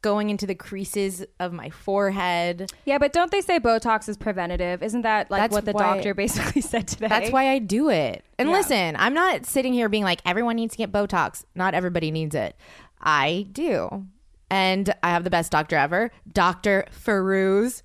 going 0.00 0.30
into 0.30 0.46
the 0.46 0.54
creases 0.54 1.24
of 1.40 1.52
my 1.52 1.70
forehead. 1.70 2.70
Yeah, 2.84 2.98
but 2.98 3.12
don't 3.12 3.30
they 3.32 3.40
say 3.40 3.58
Botox 3.58 4.08
is 4.08 4.16
preventative? 4.16 4.82
Isn't 4.82 5.02
that 5.02 5.30
like 5.30 5.40
That's 5.42 5.52
what 5.52 5.64
the 5.64 5.72
why- 5.72 5.82
doctor 5.94 6.14
basically 6.24 6.62
said 6.62 6.86
today? 6.86 7.08
That's 7.08 7.30
why 7.30 7.50
I 7.50 7.58
do 7.58 7.88
it. 7.90 8.24
And 8.38 8.48
Yeah. 8.48 8.56
listen, 8.56 8.96
I'm 8.96 9.14
not 9.14 9.44
sitting 9.44 9.72
here 9.72 9.88
being 9.88 10.04
like, 10.04 10.20
everyone 10.24 10.56
needs 10.56 10.72
to 10.74 10.78
get 10.78 10.92
Botox. 10.92 11.44
Not 11.54 11.74
everybody 11.74 12.10
needs 12.10 12.34
it. 12.36 12.54
I 13.00 13.46
do. 13.52 14.06
And 14.50 14.94
I 15.02 15.10
have 15.10 15.24
the 15.24 15.30
best 15.30 15.52
doctor 15.52 15.76
ever, 15.76 16.10
Dr. 16.32 16.86
Firouz. 16.90 17.82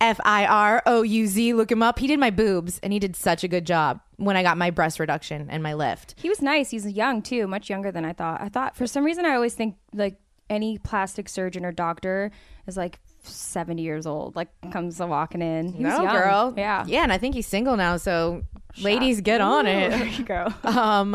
F 0.00 0.20
I 0.24 0.46
R 0.46 0.82
O 0.86 1.02
U 1.02 1.26
Z. 1.26 1.54
Look 1.54 1.70
him 1.70 1.82
up. 1.82 1.98
He 1.98 2.06
did 2.06 2.18
my 2.18 2.30
boobs 2.30 2.78
and 2.82 2.92
he 2.92 2.98
did 2.98 3.16
such 3.16 3.44
a 3.44 3.48
good 3.48 3.66
job 3.66 4.00
when 4.16 4.36
I 4.36 4.42
got 4.42 4.58
my 4.58 4.70
breast 4.70 4.98
reduction 5.00 5.48
and 5.50 5.62
my 5.62 5.74
lift. 5.74 6.14
He 6.18 6.28
was 6.28 6.42
nice. 6.42 6.70
He's 6.70 6.86
young 6.86 7.22
too, 7.22 7.46
much 7.46 7.70
younger 7.70 7.90
than 7.90 8.04
I 8.04 8.12
thought. 8.12 8.40
I 8.40 8.48
thought 8.48 8.76
for 8.76 8.86
some 8.86 9.04
reason 9.04 9.24
I 9.24 9.34
always 9.34 9.54
think 9.54 9.76
like 9.92 10.16
any 10.50 10.78
plastic 10.78 11.28
surgeon 11.28 11.64
or 11.64 11.72
doctor 11.72 12.30
is 12.66 12.76
like 12.76 12.98
70 13.22 13.82
years 13.82 14.06
old. 14.06 14.36
Like 14.36 14.48
comes 14.70 14.98
walking 14.98 15.42
in. 15.42 15.72
He 15.72 15.82
no, 15.82 16.02
young. 16.02 16.14
girl. 16.14 16.54
Yeah. 16.56 16.84
Yeah. 16.86 17.02
And 17.02 17.12
I 17.12 17.18
think 17.18 17.34
he's 17.34 17.46
single 17.46 17.76
now. 17.76 17.96
So 17.96 18.42
ladies, 18.80 19.20
get 19.20 19.40
on 19.40 19.66
it. 19.66 19.90
There 19.90 20.06
you 20.06 20.24
go. 20.24 20.48
Um, 20.64 21.12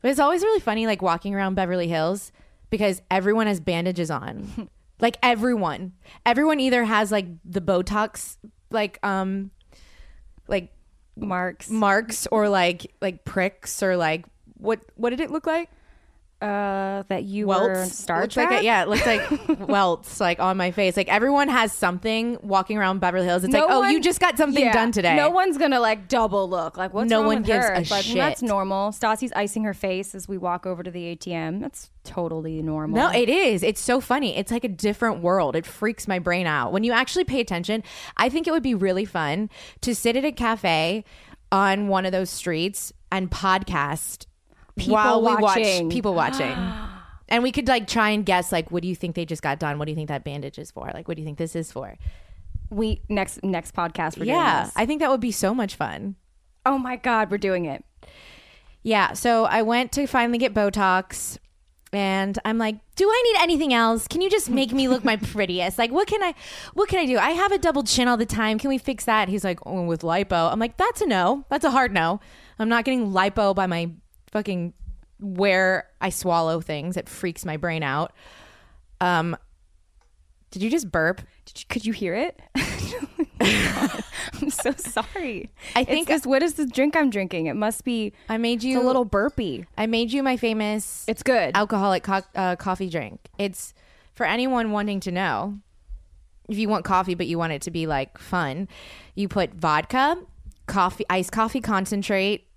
but 0.00 0.10
it's 0.10 0.20
always 0.20 0.42
really 0.42 0.60
funny, 0.60 0.86
like 0.86 1.02
walking 1.02 1.34
around 1.34 1.54
Beverly 1.54 1.88
Hills 1.88 2.30
because 2.70 3.02
everyone 3.10 3.46
has 3.46 3.58
bandages 3.58 4.10
on. 4.10 4.68
like 5.00 5.16
everyone, 5.22 5.92
everyone 6.26 6.60
either 6.60 6.84
has 6.84 7.12
like 7.12 7.26
the 7.44 7.60
Botox, 7.60 8.36
like 8.70 8.98
um, 9.02 9.50
like 10.46 10.72
Marks. 11.16 11.68
marks 11.70 12.26
or 12.30 12.48
like 12.48 12.92
like 13.00 13.24
pricks 13.24 13.82
or 13.82 13.96
like 13.96 14.24
what 14.54 14.80
what 14.96 15.10
did 15.10 15.20
it 15.20 15.30
look 15.30 15.46
like? 15.46 15.70
Uh, 16.40 17.02
that 17.08 17.24
you 17.24 17.48
were 17.48 17.74
welts. 17.74 17.98
Star 17.98 18.20
Looked 18.20 18.34
Trek. 18.34 18.50
Like 18.50 18.60
a- 18.60 18.64
yeah, 18.64 18.82
it 18.84 18.88
looked 18.88 19.06
like 19.06 19.58
welts 19.68 20.20
like 20.20 20.38
on 20.38 20.56
my 20.56 20.70
face. 20.70 20.96
Like 20.96 21.08
everyone 21.08 21.48
has 21.48 21.72
something 21.72 22.38
walking 22.42 22.78
around 22.78 23.00
Beverly 23.00 23.26
Hills. 23.26 23.42
It's 23.42 23.52
No 23.52 23.62
like, 23.66 23.70
oh, 23.70 23.80
one- 23.80 23.92
you 23.92 24.00
just 24.00 24.20
got 24.20 24.36
something 24.38 24.62
Yeah. 24.64 24.72
done 24.72 24.92
today. 24.92 25.16
No 25.16 25.30
one's 25.30 25.58
gonna 25.58 25.80
like 25.80 26.06
double 26.06 26.48
look. 26.48 26.76
Like 26.76 26.94
what's 26.94 27.10
No 27.10 27.18
wrong 27.22 27.26
one 27.26 27.42
gives 27.42 27.66
her? 27.66 27.72
a 27.72 27.80
like, 27.80 27.90
well, 28.06 28.14
that's 28.14 28.40
normal. 28.40 28.92
Stassi's 28.92 29.32
icing 29.34 29.64
her 29.64 29.74
face 29.74 30.14
as 30.14 30.28
we 30.28 30.38
walk 30.38 30.64
over 30.64 30.84
to 30.84 30.90
the 30.92 31.16
ATM. 31.16 31.60
That's 31.60 31.90
totally 32.04 32.62
normal. 32.62 32.96
No, 32.98 33.10
it 33.10 33.28
is. 33.28 33.64
It's 33.64 33.80
so 33.80 34.00
funny. 34.00 34.36
It's 34.36 34.52
like 34.52 34.62
a 34.62 34.68
different 34.68 35.20
world. 35.22 35.56
It 35.56 35.66
freaks 35.66 36.06
my 36.06 36.20
brain 36.20 36.46
out. 36.46 36.70
When 36.72 36.84
you 36.84 36.92
actually 36.92 37.24
pay 37.24 37.40
attention, 37.40 37.82
I 38.16 38.28
think 38.28 38.46
it 38.46 38.52
would 38.52 38.62
be 38.62 38.76
really 38.76 39.04
fun 39.04 39.50
to 39.80 39.92
sit 39.92 40.14
at 40.14 40.24
a 40.24 40.30
cafe 40.30 41.04
on 41.50 41.88
one 41.88 42.06
of 42.06 42.12
those 42.12 42.30
streets 42.30 42.92
and 43.10 43.28
podcast 43.28 44.26
People 44.78 44.94
while 44.94 45.20
we 45.20 45.36
watching. 45.36 45.86
watch 45.86 45.92
people 45.92 46.14
watching. 46.14 46.56
and 47.28 47.42
we 47.42 47.52
could 47.52 47.68
like 47.68 47.86
try 47.86 48.10
and 48.10 48.24
guess 48.24 48.52
like 48.52 48.70
what 48.70 48.82
do 48.82 48.88
you 48.88 48.94
think 48.94 49.14
they 49.14 49.24
just 49.24 49.42
got 49.42 49.58
done? 49.58 49.78
What 49.78 49.86
do 49.86 49.92
you 49.92 49.96
think 49.96 50.08
that 50.08 50.24
bandage 50.24 50.58
is 50.58 50.70
for? 50.70 50.90
Like 50.94 51.08
what 51.08 51.16
do 51.16 51.22
you 51.22 51.26
think 51.26 51.38
this 51.38 51.56
is 51.56 51.70
for? 51.70 51.96
we 52.70 53.02
next 53.08 53.42
next 53.42 53.74
podcast. 53.74 54.18
We're 54.18 54.26
doing 54.26 54.36
yeah, 54.36 54.64
this. 54.64 54.72
I 54.76 54.86
think 54.86 55.00
that 55.00 55.10
would 55.10 55.20
be 55.20 55.32
so 55.32 55.54
much 55.54 55.74
fun. 55.74 56.16
oh 56.66 56.78
my 56.78 56.96
god, 56.96 57.30
we're 57.30 57.38
doing 57.38 57.64
it. 57.64 57.84
Yeah, 58.82 59.12
so 59.12 59.44
I 59.44 59.62
went 59.62 59.92
to 59.92 60.06
finally 60.06 60.38
get 60.38 60.54
Botox 60.54 61.38
and 61.92 62.38
I'm 62.44 62.58
like, 62.58 62.76
"Do 62.96 63.08
I 63.08 63.22
need 63.32 63.42
anything 63.42 63.72
else? 63.72 64.06
Can 64.06 64.20
you 64.20 64.30
just 64.30 64.50
make 64.50 64.72
me 64.72 64.88
look 64.88 65.04
my 65.04 65.16
prettiest? 65.32 65.78
Like 65.78 65.90
what 65.90 66.06
can 66.06 66.22
I 66.22 66.34
what 66.74 66.88
can 66.88 66.98
I 66.98 67.06
do? 67.06 67.18
I 67.18 67.30
have 67.30 67.52
a 67.52 67.58
double 67.58 67.82
chin 67.82 68.08
all 68.08 68.16
the 68.16 68.26
time. 68.26 68.58
Can 68.58 68.68
we 68.68 68.78
fix 68.78 69.04
that?" 69.04 69.28
He's 69.28 69.44
like, 69.44 69.60
"Oh, 69.66 69.84
with 69.84 70.02
lipo." 70.02 70.52
I'm 70.52 70.58
like, 70.58 70.76
"That's 70.76 71.00
a 71.00 71.06
no. 71.06 71.44
That's 71.48 71.64
a 71.64 71.70
hard 71.70 71.92
no. 71.92 72.20
I'm 72.58 72.68
not 72.68 72.84
getting 72.84 73.12
lipo 73.12 73.54
by 73.54 73.66
my 73.66 73.90
fucking 74.32 74.72
where 75.20 75.88
I 76.00 76.10
swallow 76.10 76.60
things. 76.60 76.96
It 76.96 77.08
freaks 77.08 77.44
my 77.44 77.56
brain 77.56 77.82
out." 77.82 78.12
Um 79.00 79.36
Did 80.50 80.62
you 80.62 80.70
just 80.70 80.90
burp? 80.90 81.20
Did 81.44 81.60
you, 81.60 81.66
could 81.68 81.84
you 81.86 81.92
hear 81.92 82.14
it? 82.14 82.40
I'm 83.40 84.50
so 84.50 84.72
sorry. 84.72 85.50
I 85.74 85.80
It's 85.80 85.90
think- 85.90 86.08
this. 86.08 86.26
What 86.26 86.42
is 86.42 86.54
the 86.54 86.66
drink 86.66 86.96
I'm 86.96 87.10
drinking? 87.10 87.46
It 87.46 87.54
must 87.54 87.84
be. 87.84 88.12
I 88.28 88.38
made 88.38 88.56
It's 88.56 88.64
you 88.64 88.80
a 88.80 88.84
little 88.84 89.04
burpy. 89.04 89.66
I 89.76 89.86
made 89.86 90.12
you 90.12 90.22
my 90.22 90.36
famous 90.36 91.04
It's 91.08 91.22
good. 91.22 91.56
alcoholic 91.56 92.02
co- 92.02 92.22
uh, 92.34 92.56
coffee 92.56 92.88
drink. 92.88 93.20
It's 93.38 93.74
for 94.14 94.26
anyone 94.26 94.72
wanting 94.72 95.00
to 95.00 95.12
know. 95.12 95.58
If 96.48 96.56
you 96.56 96.68
want 96.68 96.84
coffee, 96.84 97.14
but 97.14 97.26
you 97.26 97.36
want 97.38 97.52
it 97.52 97.62
to 97.62 97.70
be 97.70 97.86
like 97.86 98.16
fun, 98.18 98.68
you 99.14 99.28
put 99.28 99.52
vodka, 99.54 100.16
coffee, 100.66 101.04
iced 101.10 101.30
coffee 101.30 101.60
concentrate, 101.60 102.47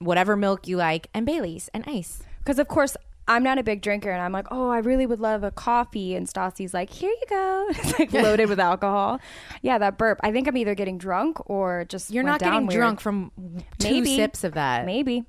whatever 0.00 0.36
milk 0.36 0.66
you 0.66 0.76
like, 0.76 1.06
and 1.14 1.24
Bailey's 1.24 1.70
and 1.72 1.84
ice. 1.86 2.22
Because 2.38 2.58
of 2.58 2.66
course 2.68 2.96
I'm 3.28 3.44
not 3.44 3.58
a 3.58 3.62
big 3.62 3.80
drinker, 3.80 4.10
and 4.10 4.20
I'm 4.20 4.32
like, 4.32 4.48
oh, 4.50 4.70
I 4.70 4.78
really 4.78 5.06
would 5.06 5.20
love 5.20 5.44
a 5.44 5.52
coffee. 5.52 6.16
And 6.16 6.26
Stassi's 6.26 6.74
like, 6.74 6.90
here 6.90 7.10
you 7.10 7.22
go. 7.28 7.66
It's 7.70 7.96
like 7.96 8.12
loaded 8.12 8.48
with 8.48 8.58
alcohol. 8.70 9.20
Yeah, 9.62 9.78
that 9.78 9.98
burp. 9.98 10.18
I 10.24 10.32
think 10.32 10.48
I'm 10.48 10.56
either 10.56 10.74
getting 10.74 10.98
drunk 10.98 11.48
or 11.48 11.84
just 11.88 12.10
You're 12.10 12.24
not 12.24 12.40
getting 12.40 12.66
weird. 12.66 12.80
drunk 12.80 13.00
from 13.00 13.30
two 13.78 13.90
Maybe. 13.92 14.16
sips 14.16 14.42
of 14.42 14.54
that. 14.54 14.84
Maybe. 14.84 15.24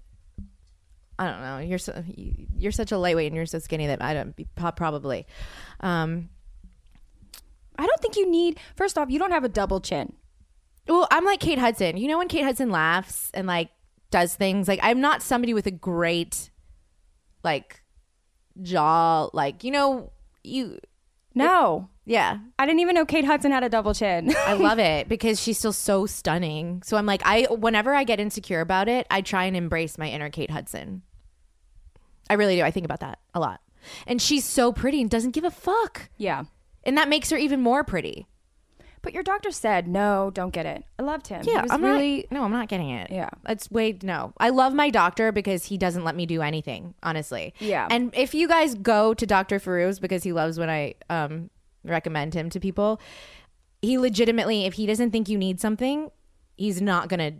I 1.19 1.27
don't 1.29 1.41
know. 1.41 1.59
You're 1.59 1.77
so 1.77 2.03
you're 2.07 2.71
such 2.71 2.91
a 2.91 2.97
lightweight 2.97 3.27
and 3.27 3.35
you're 3.35 3.45
so 3.45 3.59
skinny 3.59 3.85
that 3.85 4.01
I 4.01 4.15
don't 4.15 4.35
probably. 4.75 5.27
Um, 5.81 6.29
I 7.77 7.85
don't 7.85 8.01
think 8.01 8.15
you 8.15 8.27
need. 8.31 8.59
First 8.75 8.97
off, 8.97 9.11
you 9.11 9.19
don't 9.19 9.31
have 9.31 9.43
a 9.43 9.49
double 9.49 9.79
chin. 9.81 10.13
Well, 10.87 11.07
I'm 11.11 11.25
like 11.25 11.39
Kate 11.39 11.59
Hudson. 11.59 11.97
You 11.97 12.07
know 12.07 12.17
when 12.17 12.27
Kate 12.27 12.43
Hudson 12.43 12.71
laughs 12.71 13.29
and 13.35 13.45
like 13.45 13.69
does 14.11 14.35
things 14.35 14.67
like 14.67 14.79
I'm 14.83 15.01
not 15.01 15.21
somebody 15.21 15.53
with 15.53 15.65
a 15.67 15.71
great 15.71 16.49
like 17.43 17.81
jaw 18.61 19.29
like 19.33 19.63
you 19.63 19.71
know 19.71 20.11
you 20.43 20.79
No, 21.33 21.89
yeah. 22.05 22.39
I 22.59 22.65
didn't 22.65 22.81
even 22.81 22.95
know 22.95 23.05
Kate 23.05 23.23
Hudson 23.25 23.51
had 23.51 23.63
a 23.63 23.69
double 23.69 23.93
chin. 23.93 24.35
I 24.45 24.53
love 24.53 24.79
it 24.79 25.07
because 25.09 25.41
she's 25.41 25.57
still 25.57 25.71
so 25.73 26.05
stunning. 26.05 26.81
So 26.83 26.97
I'm 26.97 27.05
like 27.05 27.21
I 27.25 27.43
whenever 27.49 27.93
I 27.95 28.03
get 28.03 28.19
insecure 28.19 28.59
about 28.61 28.87
it, 28.89 29.07
I 29.09 29.21
try 29.21 29.45
and 29.45 29.55
embrace 29.55 29.97
my 29.97 30.09
inner 30.09 30.29
Kate 30.29 30.51
Hudson. 30.51 31.03
I 32.29 32.33
really 32.35 32.55
do. 32.55 32.63
I 32.63 32.71
think 32.71 32.85
about 32.85 32.99
that 33.01 33.19
a 33.33 33.39
lot. 33.39 33.61
And 34.07 34.21
she's 34.21 34.45
so 34.45 34.71
pretty 34.71 35.01
and 35.01 35.09
doesn't 35.09 35.31
give 35.31 35.43
a 35.43 35.51
fuck. 35.51 36.09
yeah. 36.17 36.43
And 36.83 36.97
that 36.97 37.09
makes 37.09 37.29
her 37.29 37.37
even 37.37 37.61
more 37.61 37.83
pretty. 37.83 38.27
But 39.03 39.13
your 39.13 39.23
doctor 39.23 39.49
said 39.51 39.87
no, 39.87 40.29
don't 40.33 40.51
get 40.51 40.65
it. 40.65 40.83
I 40.99 41.03
loved 41.03 41.27
him. 41.27 41.41
Yeah, 41.43 41.55
he 41.57 41.61
was 41.63 41.71
I'm 41.71 41.83
really. 41.83 42.27
not. 42.29 42.39
No, 42.39 42.43
I'm 42.43 42.51
not 42.51 42.67
getting 42.67 42.89
it. 42.91 43.09
Yeah. 43.11 43.29
it's 43.47 43.69
wait. 43.71 44.03
No, 44.03 44.33
I 44.37 44.49
love 44.49 44.73
my 44.73 44.89
doctor 44.89 45.31
because 45.31 45.65
he 45.65 45.77
doesn't 45.77 46.03
let 46.03 46.15
me 46.15 46.25
do 46.25 46.41
anything. 46.41 46.93
Honestly. 47.01 47.53
Yeah. 47.59 47.87
And 47.89 48.13
if 48.15 48.33
you 48.33 48.47
guys 48.47 48.75
go 48.75 49.13
to 49.15 49.25
Doctor 49.25 49.59
Firouz 49.59 49.99
because 49.99 50.23
he 50.23 50.33
loves 50.33 50.59
when 50.59 50.69
I 50.69 50.95
um 51.09 51.49
recommend 51.83 52.33
him 52.35 52.49
to 52.51 52.59
people, 52.59 53.01
he 53.81 53.97
legitimately, 53.97 54.65
if 54.65 54.73
he 54.75 54.85
doesn't 54.85 55.11
think 55.11 55.27
you 55.29 55.37
need 55.37 55.59
something, 55.59 56.11
he's 56.55 56.81
not 56.81 57.09
gonna 57.09 57.33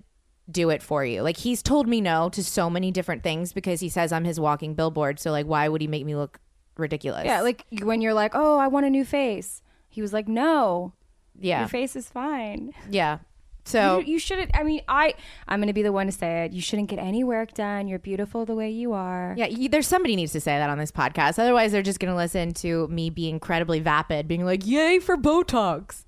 do 0.50 0.72
it 0.72 0.82
for 0.82 1.06
you. 1.06 1.22
Like 1.22 1.38
he's 1.38 1.62
told 1.62 1.88
me 1.88 2.02
no 2.02 2.30
to 2.30 2.44
so 2.44 2.70
many 2.70 2.92
different 2.92 3.22
things 3.22 3.54
because 3.54 3.80
he 3.80 3.90
says 3.90 4.12
I'm 4.12 4.26
his 4.26 4.40
walking 4.40 4.74
billboard. 4.74 5.20
So 5.20 5.32
like, 5.32 5.46
why 5.46 5.68
would 5.68 5.82
he 5.82 5.88
make 5.88 6.06
me 6.06 6.16
look 6.16 6.40
ridiculous? 6.76 7.26
Yeah, 7.26 7.42
like 7.42 7.66
when 7.84 8.02
you're 8.02 8.16
like, 8.16 8.32
oh, 8.34 8.58
I 8.58 8.68
want 8.68 8.88
a 8.88 8.90
new 8.90 9.06
face. 9.06 9.62
He 9.90 10.02
was 10.02 10.14
like, 10.14 10.28
no, 10.28 10.94
yeah, 11.42 11.60
your 11.60 11.68
face 11.68 11.96
is 11.96 12.10
fine. 12.10 12.74
yeah. 12.90 13.20
So 13.64 14.00
you, 14.00 14.14
you 14.14 14.20
shouldn't. 14.20 14.52
I 14.56 14.64
mean, 14.64 14.82
I 14.88 15.14
I'm 15.48 15.60
gonna 15.60 15.74
be 15.74 15.84
the 15.84 15.92
one 15.92 16.08
to 16.08 16.12
say 16.12 16.46
it. 16.46 16.52
You 16.52 16.62
shouldn't 16.62 16.90
get 16.90 16.98
any 16.98 17.24
work 17.24 17.54
done. 17.54 17.88
You're 17.88 18.00
beautiful 18.00 18.46
the 18.46 18.56
way 18.56 18.72
you 18.72 18.94
are. 18.94 19.36
Yeah, 19.38 19.46
you, 19.46 19.70
there's 19.70 19.88
somebody 19.88 20.16
needs 20.16 20.32
to 20.32 20.42
say 20.42 20.58
that 20.58 20.70
on 20.70 20.80
this 20.80 20.92
podcast. 20.92 21.38
Otherwise, 21.38 21.72
they're 21.72 21.84
just 21.84 22.00
going 22.00 22.12
to 22.12 22.18
listen 22.18 22.54
to 22.56 22.88
me 22.88 23.12
be 23.12 23.30
incredibly 23.30 23.80
vapid, 23.80 24.28
being 24.28 24.46
like, 24.46 24.66
"Yay 24.66 24.98
for 24.98 25.16
Botox." 25.16 26.06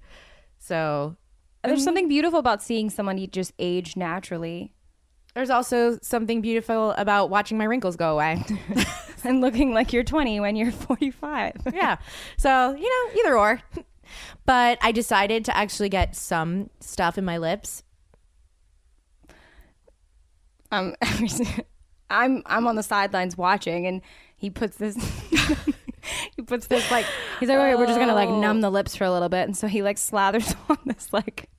So 0.58 1.16
There's 1.64 1.84
something 1.84 2.08
beautiful 2.08 2.40
about 2.40 2.64
seeing 2.64 2.90
someone 2.90 3.24
just 3.32 3.54
age 3.60 3.96
naturally 3.96 4.74
there's 5.34 5.50
also 5.50 5.98
something 6.02 6.42
beautiful 6.42 6.92
about 6.92 7.30
watching 7.30 7.58
my 7.58 7.64
wrinkles 7.66 7.96
go 7.96 8.14
away. 8.14 8.44
and 9.24 9.42
looking 9.42 9.74
like 9.74 9.94
you're 9.94 10.04
20 10.04 10.40
when 10.40 10.56
you're 10.56 10.72
45. 10.72 11.54
yeah. 11.74 11.98
So 12.38 12.76
you 12.76 12.90
know, 12.90 13.20
either 13.22 13.38
or. 13.38 13.62
But 14.46 14.78
I 14.82 14.92
decided 14.92 15.46
to 15.46 15.56
actually 15.56 15.90
get 15.90 16.16
some 16.16 16.70
stuff 16.80 17.18
in 17.18 17.26
my 17.26 17.38
lips. 17.38 17.84
Um, 20.72 20.96
I'm 22.10 22.44
I'm 22.46 22.68
on 22.68 22.76
the 22.76 22.84
sidelines 22.84 23.38
watching, 23.38 23.86
and 23.86 24.02
he 24.36 24.50
puts 24.50 24.78
this. 24.78 24.96
he 26.36 26.42
puts 26.42 26.68
this 26.68 26.90
like 26.92 27.06
he's 27.40 27.50
like, 27.50 27.58
okay, 27.58 27.76
we're 27.76 27.86
just 27.86 28.00
gonna 28.00 28.14
like 28.14 28.30
numb 28.30 28.62
the 28.62 28.70
lips 28.70 28.96
for 28.96 29.04
a 29.04 29.12
little 29.12 29.30
bit, 29.30 29.44
and 29.44 29.56
so 29.56 29.68
he 29.68 29.82
like 29.82 29.98
slathers 29.98 30.56
on 30.70 30.78
this 30.86 31.12
like. 31.12 31.50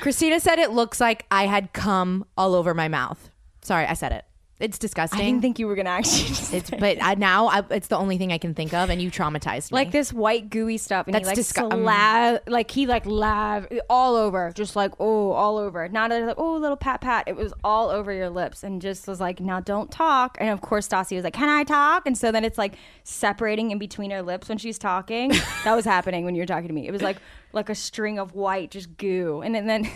Kristina 0.00 0.40
said 0.40 0.58
it 0.58 0.72
looks 0.72 1.00
like 1.00 1.24
I 1.30 1.46
had 1.46 1.72
cum 1.72 2.26
all 2.36 2.54
over 2.54 2.74
my 2.74 2.88
mouth. 2.88 3.30
Sorry, 3.62 3.86
I 3.86 3.94
said 3.94 4.12
it. 4.12 4.24
It's 4.60 4.78
disgusting. 4.78 5.20
I 5.20 5.24
didn't 5.24 5.40
think 5.40 5.58
you 5.58 5.66
were 5.66 5.74
gonna 5.74 5.90
actually. 6.00 6.28
Just 6.28 6.52
it's, 6.52 6.70
but 6.70 7.02
I, 7.02 7.14
now 7.14 7.46
I, 7.46 7.64
it's 7.70 7.88
the 7.88 7.96
only 7.96 8.18
thing 8.18 8.30
I 8.30 8.38
can 8.38 8.54
think 8.54 8.74
of, 8.74 8.90
and 8.90 9.00
you 9.00 9.10
traumatized 9.10 9.72
me. 9.72 9.76
like 9.76 9.90
this 9.90 10.12
white 10.12 10.50
gooey 10.50 10.76
stuff, 10.76 11.06
and 11.06 11.14
That's 11.14 11.30
he 11.30 11.36
like 11.36 11.38
disgu- 11.38 11.72
um, 11.72 12.40
like 12.46 12.70
he 12.70 12.86
like 12.86 13.06
lav 13.06 13.66
all 13.88 14.16
over, 14.16 14.52
just 14.54 14.76
like 14.76 14.92
oh 15.00 15.32
all 15.32 15.56
over. 15.56 15.88
Not 15.88 16.12
a, 16.12 16.26
like 16.26 16.38
oh 16.38 16.56
little 16.56 16.76
pat 16.76 17.00
pat. 17.00 17.26
It 17.26 17.36
was 17.36 17.54
all 17.64 17.88
over 17.88 18.12
your 18.12 18.28
lips, 18.28 18.62
and 18.62 18.82
just 18.82 19.08
was 19.08 19.20
like 19.20 19.40
now 19.40 19.60
don't 19.60 19.90
talk. 19.90 20.36
And 20.38 20.50
of 20.50 20.60
course 20.60 20.86
Stassi 20.86 21.16
was 21.16 21.24
like, 21.24 21.34
can 21.34 21.48
I 21.48 21.64
talk? 21.64 22.06
And 22.06 22.16
so 22.16 22.30
then 22.30 22.44
it's 22.44 22.58
like 22.58 22.74
separating 23.02 23.70
in 23.70 23.78
between 23.78 24.10
her 24.10 24.22
lips 24.22 24.48
when 24.48 24.58
she's 24.58 24.78
talking. 24.78 25.30
that 25.64 25.74
was 25.74 25.86
happening 25.86 26.24
when 26.24 26.34
you 26.34 26.42
were 26.42 26.46
talking 26.46 26.68
to 26.68 26.74
me. 26.74 26.86
It 26.86 26.92
was 26.92 27.02
like 27.02 27.16
like 27.52 27.70
a 27.70 27.74
string 27.74 28.18
of 28.18 28.34
white 28.34 28.70
just 28.70 28.96
goo, 28.98 29.40
and 29.40 29.54
then. 29.54 29.66
then 29.66 29.88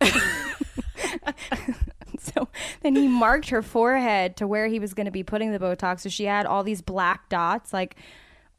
So 2.38 2.48
then 2.82 2.94
he 2.96 3.08
marked 3.08 3.50
her 3.50 3.62
forehead 3.62 4.36
to 4.36 4.46
where 4.46 4.66
he 4.68 4.78
was 4.78 4.94
going 4.94 5.06
to 5.06 5.12
be 5.12 5.22
putting 5.22 5.52
the 5.52 5.58
Botox. 5.58 6.00
So 6.00 6.08
she 6.08 6.24
had 6.24 6.46
all 6.46 6.62
these 6.62 6.82
black 6.82 7.28
dots, 7.28 7.72
like 7.72 7.96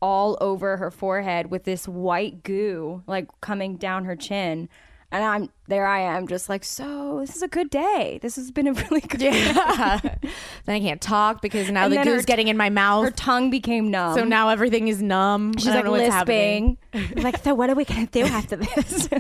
all 0.02 0.38
over 0.40 0.78
her 0.78 0.92
forehead 0.92 1.52
with 1.52 1.64
this 1.66 1.88
white 1.88 2.44
goo, 2.44 3.04
like 3.08 3.28
coming 3.42 3.76
down 3.78 4.06
her 4.06 4.16
chin. 4.16 4.70
And 5.12 5.24
I'm 5.24 5.50
there. 5.68 5.88
I 5.88 6.02
am 6.02 6.28
just 6.28 6.50
like, 6.50 6.64
so 6.64 7.18
this 7.20 7.36
is 7.36 7.42
a 7.42 7.48
good 7.48 7.72
day. 7.72 8.20
This 8.22 8.36
has 8.36 8.52
been 8.52 8.68
a 8.68 8.74
really 8.90 9.02
good 9.02 9.20
day. 9.20 9.32
yeah. 9.32 10.00
then 10.66 10.76
I 10.76 10.80
can't 10.80 11.02
talk 11.02 11.42
because 11.42 11.72
now 11.72 11.86
And 11.86 11.94
the 11.94 12.04
goo's 12.04 12.26
t- 12.26 12.28
getting 12.28 12.48
in 12.48 12.56
my 12.58 12.70
mouth. 12.70 13.06
Her 13.06 13.12
tongue 13.12 13.50
became 13.50 13.90
numb. 13.90 14.14
so 14.16 14.24
now 14.24 14.50
everything 14.50 14.88
is 14.88 15.02
numb. 15.02 15.58
she's 15.58 15.66
like 15.66 15.86
lisping. 15.88 16.78
like, 17.16 17.38
so 17.44 17.56
what 17.56 17.72
are 17.72 17.76
we 17.76 17.86
gonna 17.86 18.06
do 18.06 18.22
after 18.24 18.56
this? 18.58 19.08
do 19.08 19.18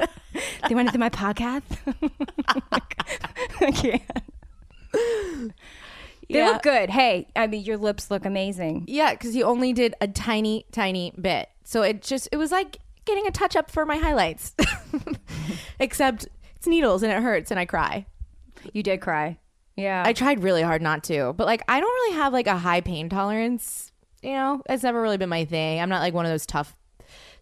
you 0.69 0.75
want 0.75 0.89
to 0.89 0.93
do 0.93 0.99
my 0.99 1.09
podcast? 1.09 1.63
I 3.59 3.71
can't. 3.71 4.03
They 6.32 6.38
Yeah. 6.38 6.50
look 6.51 6.62
good. 6.62 6.89
Hey, 6.91 7.27
I 7.36 7.48
mean, 7.48 7.63
your 7.63 7.77
lips 7.77 8.12
look 8.12 8.24
amazing. 8.25 8.86
Yeah, 8.88 9.13
because 9.13 9.36
you 9.36 9.46
only 9.46 9.74
did 9.74 9.96
a 10.00 10.08
tiny, 10.08 10.65
tiny 10.72 11.12
bit. 11.20 11.50
So 11.63 11.82
it 11.82 12.01
just 12.03 12.29
it 12.32 12.38
was 12.38 12.51
like 12.51 12.77
getting 13.06 13.25
a 13.25 13.32
touch 13.32 13.56
up 13.56 13.72
for 13.72 13.86
my 13.86 13.98
highlights. 13.98 14.53
Except 15.79 16.27
it's 16.56 16.68
needles 16.68 17.03
and 17.03 17.12
it 17.12 17.22
hurts 17.24 17.51
and 17.51 17.60
I 17.60 17.65
cry. 17.65 18.06
You 18.74 18.84
did 18.84 19.01
cry. 19.01 19.38
Yeah. 19.75 20.03
I 20.06 20.13
tried 20.13 20.44
really 20.44 20.62
hard 20.62 20.82
not 20.82 21.03
to, 21.06 21.34
but 21.34 21.48
like 21.48 21.63
I 21.68 21.79
don't 21.79 21.89
really 21.89 22.15
have 22.18 22.34
like 22.34 22.48
a 22.48 22.58
high 22.58 22.82
pain 22.82 23.10
tolerance. 23.10 23.91
You 24.22 24.34
know, 24.34 24.62
it's 24.70 24.84
never 24.84 25.01
really 25.01 25.18
been 25.18 25.29
my 25.29 25.46
thing. 25.46 25.79
I'm 25.79 25.89
not 25.89 26.01
like 26.01 26.13
one 26.13 26.25
of 26.25 26.32
those 26.32 26.46
tough 26.46 26.75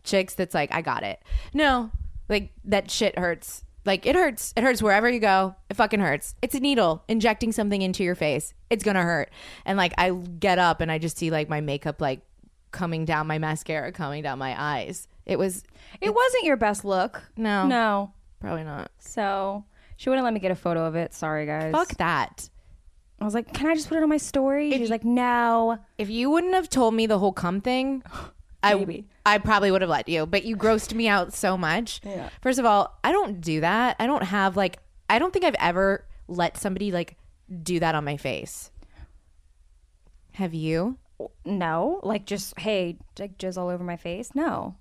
chicks 0.04 0.36
that's 0.36 0.54
like 0.54 0.72
I 0.74 0.82
got 0.82 1.04
it. 1.04 1.20
No, 1.54 1.92
like 2.30 2.52
that 2.66 2.92
shit 2.92 3.18
hurts. 3.18 3.64
Like 3.88 4.06
it 4.06 4.15
hurts. 4.15 4.53
It 4.58 4.63
hurts 4.63 4.84
wherever 4.84 5.10
you 5.10 5.20
go. 5.20 5.56
It 5.70 5.75
fucking 5.77 6.01
hurts. 6.01 6.36
It's 6.41 6.53
a 6.53 6.60
needle 6.60 7.03
injecting 7.08 7.51
something 7.53 7.82
into 7.82 8.03
your 8.03 8.15
face. 8.15 8.53
It's 8.70 8.84
gonna 8.84 9.01
hurt. 9.01 9.29
And 9.65 9.77
like 9.77 9.94
I 9.98 10.12
get 10.12 10.60
up 10.60 10.82
and 10.82 10.91
I 10.91 10.98
just 11.00 11.17
see 11.17 11.32
like 11.32 11.48
my 11.50 11.62
makeup 11.62 12.01
like 12.01 12.20
coming 12.72 13.06
down, 13.06 13.25
my 13.27 13.38
mascara 13.39 13.91
coming 13.94 14.22
down 14.22 14.38
my 14.39 14.53
eyes. 14.62 15.08
It 15.25 15.39
was 15.39 15.63
it 16.01 16.13
wasn't 16.13 16.44
your 16.44 16.58
best 16.58 16.84
look. 16.86 17.24
no, 17.38 17.65
No. 17.65 18.12
probably 18.41 18.65
not. 18.65 18.91
So 19.00 19.63
she 19.96 20.10
wouldn't 20.10 20.25
let 20.25 20.34
me 20.34 20.41
get 20.41 20.51
a 20.51 20.56
photo 20.56 20.86
of 20.86 20.96
it. 20.96 21.13
Sorry, 21.13 21.46
guys. 21.46 21.72
Fuck 21.72 21.96
that. 21.96 22.50
I 23.20 23.25
was 23.25 23.34
like, 23.34 23.51
can 23.53 23.65
I 23.67 23.74
just 23.74 23.88
put 23.89 23.98
it 23.98 24.03
on 24.03 24.10
my 24.10 24.17
story? 24.17 24.70
She's 24.74 24.91
like, 24.91 25.03
no. 25.03 25.79
If 25.98 26.10
you 26.10 26.29
wouldn't 26.29 26.53
have 26.53 26.70
told 26.70 26.94
me 26.94 27.08
the 27.08 27.17
whole 27.17 27.32
cum 27.32 27.62
thing, 27.62 28.03
I 28.63 28.75
Maybe. 28.75 29.08
I 29.27 29.38
probably 29.39 29.72
would 29.72 29.81
have 29.81 29.89
let 29.89 30.07
you. 30.10 30.25
But 30.25 30.46
you 30.46 30.55
grossed 30.57 30.93
me 30.93 31.07
out 31.07 31.34
so 31.34 31.57
much. 31.57 32.01
Yeah. 32.03 32.29
First 32.41 32.60
of 32.60 32.65
all, 32.65 32.98
I 33.03 33.12
don't 33.12 33.41
do 33.41 33.62
that. 33.62 33.96
I 34.00 34.07
don't 34.07 34.24
have 34.24 34.56
like 34.58 34.80
I 35.10 35.19
don't 35.19 35.32
think 35.34 35.45
I've 35.45 35.56
ever 35.60 36.06
let 36.28 36.58
somebody 36.58 36.91
like 36.91 37.17
do 37.63 37.80
that 37.80 37.95
on 37.95 38.04
my 38.04 38.17
face. 38.17 38.71
Have 40.34 40.54
you? 40.54 40.97
No. 41.45 41.99
Like, 42.04 42.25
just, 42.25 42.60
hey, 42.60 42.97
like, 43.17 43.38
jizz 43.38 43.58
all 43.58 43.69
over 43.69 43.84
my 43.84 43.97
face? 43.97 44.36
No. 44.36 44.75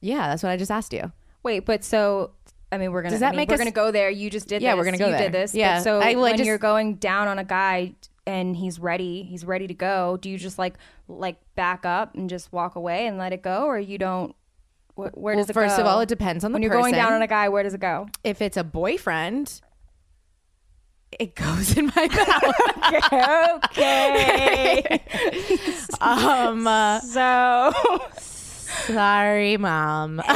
Yeah, 0.00 0.28
that's 0.28 0.42
what 0.42 0.50
I 0.50 0.56
just 0.56 0.70
asked 0.70 0.92
you. 0.92 1.10
Wait, 1.42 1.64
but 1.66 1.82
so. 1.84 2.32
I 2.70 2.78
mean, 2.78 2.92
we're 2.92 3.02
gonna. 3.02 3.12
Does 3.12 3.20
that 3.20 3.28
I 3.28 3.30
mean, 3.30 3.36
make 3.38 3.48
we're 3.48 3.54
us- 3.54 3.60
gonna 3.60 3.70
go 3.70 3.90
there. 3.90 4.10
You 4.10 4.28
just 4.28 4.48
did. 4.48 4.60
Yeah, 4.60 4.72
this. 4.72 4.78
we're 4.78 4.84
gonna 4.84 4.98
go 4.98 5.06
you 5.06 5.12
there. 5.12 5.20
Did 5.22 5.32
this. 5.32 5.54
Yeah. 5.54 5.78
But 5.78 5.84
so 5.84 6.00
I- 6.00 6.14
well, 6.14 6.24
I 6.26 6.30
when 6.30 6.36
just- 6.38 6.46
you're 6.46 6.58
going 6.58 6.96
down 6.96 7.28
on 7.28 7.38
a 7.38 7.44
guy 7.44 7.94
and 8.26 8.56
he's 8.56 8.78
ready, 8.80 9.22
he's 9.22 9.44
ready 9.44 9.66
to 9.66 9.74
go. 9.74 10.16
Do 10.16 10.30
you 10.30 10.38
just 10.38 10.58
like 10.58 10.74
like 11.08 11.36
back 11.54 11.84
up 11.86 12.14
and 12.14 12.28
just 12.28 12.52
walk 12.52 12.76
away 12.76 13.06
and 13.06 13.18
let 13.18 13.32
it 13.32 13.42
go, 13.42 13.64
or 13.66 13.78
you 13.78 13.98
don't? 13.98 14.34
Wh- 14.94 15.12
where 15.16 15.34
Well, 15.34 15.36
does 15.36 15.50
it 15.50 15.54
first 15.54 15.76
go? 15.76 15.82
of 15.82 15.88
all, 15.88 16.00
it 16.00 16.08
depends 16.08 16.44
on 16.44 16.52
the 16.52 16.58
person. 16.58 16.70
when 16.70 16.72
you're 16.72 16.82
going 16.82 16.94
down 16.94 17.12
on 17.12 17.22
a 17.22 17.26
guy. 17.26 17.48
Where 17.48 17.62
does 17.62 17.74
it 17.74 17.80
go? 17.80 18.08
If 18.24 18.40
it's 18.42 18.56
a 18.56 18.64
boyfriend, 18.64 19.60
it 21.18 21.34
goes 21.34 21.76
in 21.76 21.86
my 21.94 22.08
mouth. 22.08 23.60
okay. 23.70 25.02
um 26.00 26.66
uh, 26.66 27.00
so 27.00 27.72
sorry, 28.18 29.56
mom. 29.56 30.22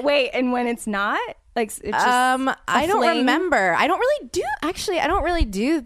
wait, 0.00 0.30
and 0.30 0.52
when 0.52 0.66
it's 0.66 0.86
not, 0.86 1.20
like 1.56 1.68
it's 1.70 1.80
just 1.80 2.06
um 2.06 2.54
I 2.68 2.86
don't 2.86 3.02
fling? 3.02 3.18
remember. 3.18 3.74
I 3.74 3.86
don't 3.86 3.98
really 3.98 4.28
do 4.28 4.42
actually 4.62 5.00
I 5.00 5.06
don't 5.06 5.24
really 5.24 5.44
do 5.44 5.84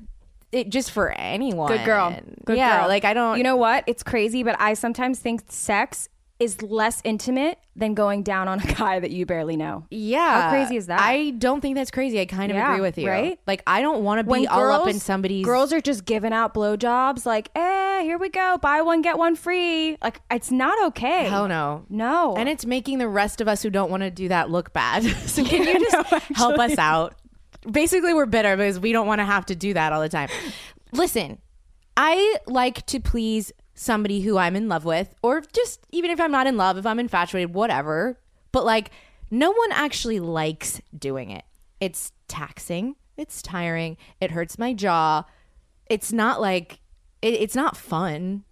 it 0.53 0.69
just 0.69 0.91
for 0.91 1.11
anyone. 1.13 1.69
Good 1.69 1.85
girl. 1.85 2.19
Good 2.45 2.57
yeah, 2.59 2.81
girl. 2.81 2.89
like 2.89 3.05
I 3.05 3.15
don't 3.15 3.39
You 3.39 3.45
know 3.45 3.57
what? 3.57 3.85
It's 3.87 4.03
crazy, 4.03 4.43
but 4.43 4.57
I 4.61 4.75
sometimes 4.75 5.21
think 5.21 5.45
sex 5.49 6.09
is 6.41 6.63
less 6.63 7.01
intimate 7.05 7.59
than 7.77 7.95
going 7.95 8.23
down 8.23 8.49
on 8.49 8.59
a 8.61 8.73
guy 8.75 8.99
that 8.99 9.11
you 9.11 9.27
barely 9.27 9.57
know. 9.57 9.87
Yeah. 9.91 10.43
How 10.43 10.51
crazy 10.51 10.77
is 10.77 10.87
that? 10.87 11.01
I 11.01 11.31
don't 11.31 11.61
think 11.61 11.77
that's 11.77 11.91
crazy. 11.91 12.19
I 12.21 12.25
kind 12.27 12.51
of 12.51 12.57
Yeah, 12.57 12.73
agree 12.73 12.81
with 12.81 12.99
you. 12.99 13.09
right? 13.09 13.39
Like 13.47 13.63
I 13.67 13.83
don't 13.83 14.03
want 14.03 14.27
to 14.27 14.35
be 14.35 14.47
all 14.49 14.71
up 14.73 14.89
in 14.89 14.99
somebody's 14.99 15.45
girls 15.45 15.73
are 15.73 15.81
just 15.81 16.05
giving 16.05 16.33
out 16.33 16.55
blowjobs 16.55 17.25
like, 17.27 17.51
eh, 17.55 18.03
here 18.03 18.19
we 18.19 18.31
go, 18.31 18.59
buy 18.61 18.81
one 18.83 19.03
get 19.03 19.19
one 19.19 19.37
free. 19.37 19.97
Like 20.03 20.21
it's 20.31 20.51
not 20.51 20.83
okay. 20.89 21.27
Hell 21.29 21.47
no. 21.47 21.85
No. 21.89 22.35
And 22.37 22.49
it's 22.49 22.65
making 22.67 22.99
the 22.99 23.09
rest 23.09 23.41
of 23.41 23.47
us 23.49 23.63
who 23.63 23.71
don't 23.71 23.91
want 23.91 24.03
to 24.03 24.11
do 24.11 24.29
that 24.29 24.51
look 24.51 24.73
bad. 24.73 25.05
so 25.27 25.45
can 25.45 25.63
you 25.67 25.79
just 25.91 26.25
help 26.35 26.59
us 26.59 26.77
out? 26.79 27.15
Basically, 27.71 28.15
we're 28.15 28.25
bitter 28.25 28.57
because 28.57 28.81
we 28.81 28.93
don't 28.93 29.07
want 29.07 29.19
to 29.19 29.25
have 29.27 29.45
to 29.47 29.55
do 29.55 29.75
that 29.75 29.93
all 29.93 30.01
the 30.01 30.09
time. 30.09 30.31
Listen, 30.93 31.39
I 31.97 32.39
like 32.47 32.87
to 32.87 33.01
please 33.01 33.53
somebody 33.81 34.21
who 34.21 34.37
I'm 34.37 34.57
in 34.57 34.69
love 34.69 34.85
with, 34.85 35.15
or 35.23 35.41
just 35.41 35.81
even 35.91 36.11
if 36.11 36.21
I'm 36.21 36.31
not 36.31 36.47
in 36.47 36.59
love, 36.59 36.77
if 36.77 36.85
I'm 36.85 37.01
infatuated, 37.01 37.55
whatever. 37.55 38.21
But 38.53 38.67
like, 38.67 38.91
no 39.31 39.51
one 39.51 39.73
actually 39.73 40.21
likes 40.21 40.83
doing 40.97 41.31
it. 41.31 41.45
It's 41.81 42.13
taxing, 42.29 42.97
it's 43.17 43.41
tiring, 43.41 43.97
it 44.21 44.33
hurts 44.33 44.59
my 44.59 44.75
jaw. 44.75 45.25
It's 45.87 46.13
not 46.13 46.43
like, 46.43 46.81
it, 47.23 47.35
it's 47.35 47.57
not 47.57 47.75
fun. 47.75 48.45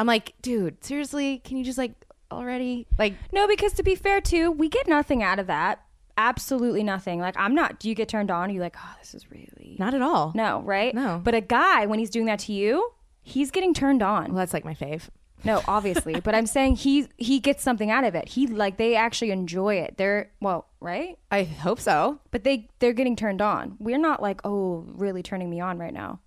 I'm 0.00 0.06
like, 0.08 0.34
dude, 0.42 0.82
seriously, 0.82 1.38
can 1.38 1.56
you 1.56 1.64
just 1.64 1.78
like 1.78 1.92
already 2.32 2.88
like 2.98 3.14
no, 3.30 3.46
because 3.46 3.72
to 3.74 3.84
be 3.84 3.94
fair 3.94 4.20
too, 4.20 4.50
we 4.50 4.68
get 4.68 4.88
nothing 4.88 5.22
out 5.22 5.38
of 5.38 5.46
that. 5.46 5.80
Absolutely 6.18 6.82
nothing. 6.82 7.20
Like 7.20 7.36
I'm 7.38 7.54
not 7.54 7.78
do 7.78 7.88
you 7.88 7.94
get 7.94 8.08
turned 8.08 8.32
on? 8.32 8.50
Are 8.50 8.52
you 8.52 8.60
like, 8.60 8.76
oh, 8.76 8.94
this 8.98 9.14
is 9.14 9.30
really 9.30 9.76
not 9.78 9.94
at 9.94 10.02
all? 10.02 10.32
No, 10.34 10.60
right? 10.62 10.92
No. 10.92 11.20
But 11.22 11.36
a 11.36 11.40
guy, 11.40 11.86
when 11.86 12.00
he's 12.00 12.10
doing 12.10 12.26
that 12.26 12.40
to 12.40 12.52
you, 12.52 12.90
he's 13.26 13.50
getting 13.50 13.74
turned 13.74 14.02
on. 14.02 14.26
Well, 14.28 14.36
that's 14.38 14.54
like 14.54 14.64
my 14.64 14.74
fave. 14.74 15.08
No, 15.44 15.60
obviously, 15.68 16.18
but 16.20 16.34
I'm 16.34 16.46
saying 16.46 16.76
he 16.76 17.08
he 17.18 17.40
gets 17.40 17.62
something 17.62 17.90
out 17.90 18.04
of 18.04 18.14
it. 18.14 18.28
He 18.30 18.46
like 18.46 18.78
they 18.78 18.96
actually 18.96 19.30
enjoy 19.32 19.74
it. 19.76 19.96
They're 19.98 20.30
well, 20.40 20.68
right? 20.80 21.18
I 21.30 21.42
hope 21.44 21.78
so. 21.80 22.20
But 22.30 22.44
they 22.44 22.68
they're 22.78 22.94
getting 22.94 23.16
turned 23.16 23.42
on. 23.42 23.76
We're 23.78 23.98
not 23.98 24.22
like, 24.22 24.40
oh, 24.44 24.84
really 24.88 25.22
turning 25.22 25.50
me 25.50 25.60
on 25.60 25.78
right 25.78 25.92
now. 25.92 26.20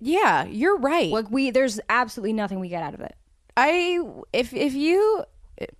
Yeah, 0.00 0.44
you're 0.46 0.78
right. 0.78 1.10
Like 1.12 1.30
we 1.30 1.50
there's 1.50 1.78
absolutely 1.88 2.32
nothing 2.32 2.58
we 2.58 2.68
get 2.68 2.82
out 2.82 2.94
of 2.94 3.00
it. 3.00 3.14
I 3.56 4.00
if 4.32 4.52
if 4.52 4.74
you 4.74 5.24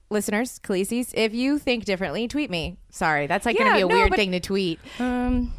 listeners, 0.08 0.60
Khaleesi's, 0.60 1.12
if 1.16 1.34
you 1.34 1.58
think 1.58 1.84
differently, 1.84 2.28
tweet 2.28 2.50
me. 2.50 2.78
Sorry, 2.90 3.26
that's 3.26 3.44
like 3.44 3.58
Yeah, 3.58 3.64
gonna 3.64 3.76
be 3.76 3.82
a 3.82 3.86
no, 3.88 3.94
weird 3.96 4.10
but- 4.10 4.16
thing 4.16 4.30
to 4.30 4.40
tweet. 4.40 4.78
Um, 5.00 5.52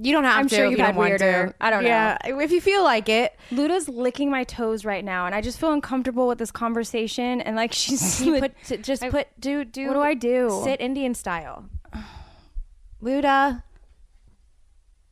You 0.00 0.12
don't 0.12 0.24
have 0.24 0.38
I'm 0.38 0.48
to. 0.48 0.54
sure 0.54 0.64
you've 0.66 0.78
you 0.78 0.84
had 0.84 0.92
don't 0.92 0.96
want 0.96 1.10
weirder- 1.20 1.48
to. 1.48 1.54
I 1.60 1.70
don't 1.70 1.82
know. 1.82 1.88
Yeah, 1.88 2.18
if 2.24 2.50
you 2.52 2.60
feel 2.60 2.82
like 2.84 3.08
it, 3.08 3.34
Luda's 3.50 3.88
licking 3.88 4.30
my 4.30 4.44
toes 4.44 4.84
right 4.84 5.04
now, 5.04 5.26
and 5.26 5.34
I 5.34 5.40
just 5.40 5.58
feel 5.60 5.72
uncomfortable 5.72 6.26
with 6.28 6.38
this 6.38 6.50
conversation. 6.50 7.40
And 7.40 7.56
like 7.56 7.72
she's 7.74 8.20
you 8.24 8.40
put 8.40 8.52
t- 8.64 8.76
just 8.78 9.02
put 9.08 9.28
do 9.38 9.64
do. 9.64 9.88
What 9.88 9.94
do 9.94 10.00
I 10.00 10.14
do? 10.14 10.60
Sit 10.64 10.80
Indian 10.80 11.14
style. 11.14 11.64
Luda. 13.02 13.62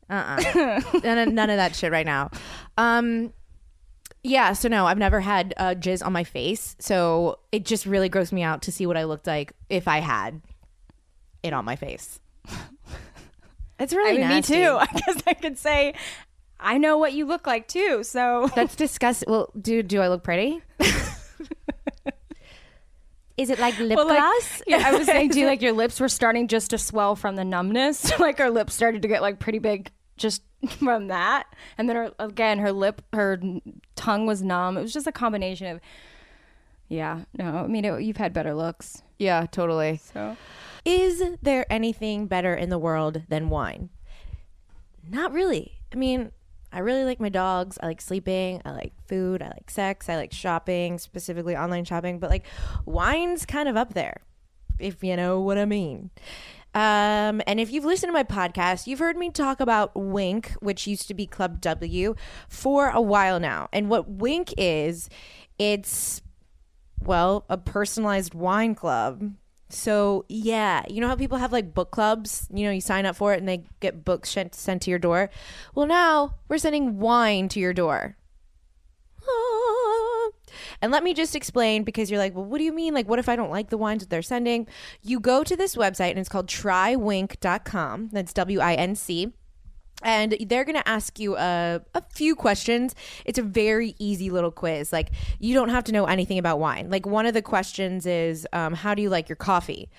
Uh 0.09 0.41
uh 0.55 0.81
none, 1.03 1.35
none 1.35 1.49
of 1.49 1.57
that 1.57 1.75
shit 1.75 1.91
right 1.91 2.05
now. 2.05 2.29
Um, 2.77 3.31
yeah. 4.23 4.53
So 4.53 4.67
no, 4.67 4.85
I've 4.85 4.97
never 4.97 5.19
had 5.21 5.53
uh, 5.57 5.75
jizz 5.75 6.05
on 6.05 6.11
my 6.13 6.23
face, 6.23 6.75
so 6.79 7.39
it 7.51 7.65
just 7.65 7.85
really 7.85 8.09
grossed 8.09 8.31
me 8.33 8.43
out 8.43 8.61
to 8.63 8.71
see 8.71 8.85
what 8.85 8.97
I 8.97 9.03
looked 9.05 9.27
like 9.27 9.53
if 9.69 9.87
I 9.87 9.99
had 9.99 10.41
it 11.43 11.53
on 11.53 11.65
my 11.65 11.75
face. 11.75 12.19
It's 13.81 13.93
really 13.93 14.09
I 14.09 14.13
mean, 14.13 14.29
nasty. 14.29 14.53
me 14.53 14.65
too. 14.65 14.71
I 14.79 14.85
guess 14.85 15.23
I 15.27 15.33
could 15.33 15.57
say 15.57 15.93
I 16.59 16.77
know 16.77 16.97
what 16.97 17.13
you 17.13 17.25
look 17.25 17.47
like 17.47 17.67
too. 17.67 18.03
So 18.03 18.49
That's 18.55 18.75
disgusting. 18.75 19.31
Well, 19.31 19.51
do 19.59 19.81
do 19.83 20.01
I 20.01 20.07
look 20.07 20.23
pretty? 20.23 20.61
Is 23.37 23.49
it 23.49 23.57
like 23.59 23.79
lip 23.79 23.97
Well, 23.97 24.07
like, 24.07 24.19
gloss? 24.19 24.61
yeah, 24.67 24.83
I 24.85 24.91
was 24.95 25.05
saying, 25.07 25.29
do 25.29 25.39
you 25.39 25.47
like 25.47 25.63
your 25.63 25.71
lips 25.71 25.99
were 25.99 26.09
starting 26.09 26.47
just 26.47 26.69
to 26.71 26.77
swell 26.77 27.15
from 27.15 27.35
the 27.35 27.43
numbness? 27.43 28.19
like 28.19 28.37
her 28.37 28.51
lips 28.51 28.73
started 28.75 29.01
to 29.01 29.07
get 29.07 29.21
like 29.23 29.39
pretty 29.39 29.57
big 29.57 29.89
just 30.17 30.43
from 30.77 31.07
that, 31.07 31.47
and 31.77 31.89
then 31.89 31.95
her 31.95 32.11
again 32.19 32.59
her 32.59 32.71
lip 32.71 33.01
her 33.13 33.41
tongue 33.95 34.27
was 34.27 34.43
numb. 34.43 34.77
It 34.77 34.81
was 34.81 34.93
just 34.93 35.07
a 35.07 35.11
combination 35.11 35.67
of. 35.67 35.79
Yeah, 36.87 37.21
no, 37.35 37.45
I 37.45 37.67
mean 37.67 37.85
it, 37.85 38.01
you've 38.03 38.17
had 38.17 38.33
better 38.33 38.53
looks. 38.53 39.01
Yeah, 39.17 39.47
totally. 39.49 40.01
So 40.13 40.35
Is 40.83 41.23
there 41.41 41.71
anything 41.71 42.27
better 42.27 42.55
in 42.55 42.69
the 42.69 42.79
world 42.79 43.23
than 43.29 43.49
wine? 43.49 43.89
Not 45.07 45.31
really. 45.31 45.79
I 45.93 45.95
mean, 45.95 46.31
I 46.71 46.79
really 46.79 47.03
like 47.03 47.19
my 47.19 47.29
dogs. 47.29 47.77
I 47.81 47.87
like 47.87 48.01
sleeping. 48.01 48.61
I 48.65 48.71
like 48.71 48.93
food. 49.07 49.41
I 49.41 49.47
like 49.47 49.69
sex. 49.69 50.09
I 50.09 50.15
like 50.15 50.31
shopping, 50.31 50.97
specifically 50.97 51.55
online 51.55 51.85
shopping. 51.85 52.19
But 52.19 52.29
like, 52.29 52.45
wine's 52.85 53.45
kind 53.45 53.67
of 53.67 53.75
up 53.75 53.93
there, 53.93 54.21
if 54.79 55.03
you 55.03 55.15
know 55.15 55.41
what 55.41 55.57
I 55.57 55.65
mean. 55.65 56.09
Um, 56.73 57.41
and 57.45 57.59
if 57.59 57.71
you've 57.71 57.83
listened 57.83 58.09
to 58.09 58.13
my 58.13 58.23
podcast, 58.23 58.87
you've 58.87 58.99
heard 58.99 59.17
me 59.17 59.29
talk 59.29 59.59
about 59.59 59.93
Winc, 59.93 60.51
which 60.61 60.87
used 60.87 61.09
to 61.09 61.13
be 61.13 61.27
Club 61.27 61.59
W, 61.59 62.15
for 62.47 62.89
a 62.89 63.01
while 63.01 63.39
now. 63.39 63.67
And 63.73 63.89
what 63.89 64.09
Winc 64.09 64.53
is, 64.57 65.09
it's 65.59 66.21
well, 67.03 67.45
a 67.49 67.57
personalized 67.57 68.33
wine 68.33 68.75
club. 68.75 69.33
So, 69.73 70.25
yeah, 70.27 70.83
you 70.89 71.01
know 71.01 71.07
how 71.07 71.15
people 71.15 71.37
have 71.37 71.51
like 71.51 71.73
book 71.73 71.91
clubs? 71.91 72.47
You 72.53 72.65
know, 72.65 72.71
you 72.71 72.81
sign 72.81 73.05
up 73.05 73.15
for 73.15 73.33
it 73.33 73.39
and 73.39 73.47
they 73.47 73.63
get 73.79 74.05
books 74.05 74.31
sent, 74.31 74.55
sent 74.55 74.83
to 74.83 74.89
your 74.89 74.99
door. 74.99 75.29
Well, 75.73 75.87
now 75.87 76.35
we're 76.47 76.57
sending 76.57 76.99
wine 76.99 77.49
to 77.49 77.59
your 77.59 77.73
door. 77.73 78.17
Ah. 79.27 80.29
And 80.81 80.91
let 80.91 81.03
me 81.03 81.13
just 81.13 81.35
explain 81.35 81.83
because 81.83 82.09
you're 82.09 82.19
like, 82.19 82.35
well, 82.35 82.45
what 82.45 82.57
do 82.57 82.63
you 82.63 82.73
mean? 82.73 82.93
Like, 82.93 83.07
what 83.07 83.19
if 83.19 83.29
I 83.29 83.35
don't 83.35 83.51
like 83.51 83.69
the 83.69 83.77
wines 83.77 84.01
that 84.01 84.09
they're 84.09 84.21
sending? 84.21 84.67
You 85.01 85.19
go 85.19 85.43
to 85.43 85.55
this 85.55 85.75
website 85.75 86.11
and 86.11 86.19
it's 86.19 86.29
called 86.29 86.47
trywinc.com. 86.47 88.09
That's 88.11 88.33
W 88.33 88.59
I 88.59 88.73
N 88.73 88.95
C 88.95 89.33
and 90.03 90.35
they're 90.47 90.65
going 90.65 90.75
to 90.75 90.87
ask 90.87 91.19
you 91.19 91.37
a, 91.37 91.81
a 91.93 92.01
few 92.09 92.35
questions. 92.35 92.95
It's 93.25 93.39
a 93.39 93.43
very 93.43 93.95
easy 93.99 94.29
little 94.29 94.51
quiz. 94.51 94.91
Like 94.91 95.11
you 95.39 95.53
don't 95.53 95.69
have 95.69 95.83
to 95.85 95.91
know 95.91 96.05
anything 96.05 96.37
about 96.37 96.59
wine. 96.59 96.89
Like 96.89 97.05
one 97.05 97.25
of 97.25 97.33
the 97.33 97.41
questions 97.41 98.05
is 98.05 98.47
um, 98.53 98.73
how 98.73 98.95
do 98.95 99.01
you 99.01 99.09
like 99.09 99.29
your 99.29 99.35
coffee? 99.35 99.89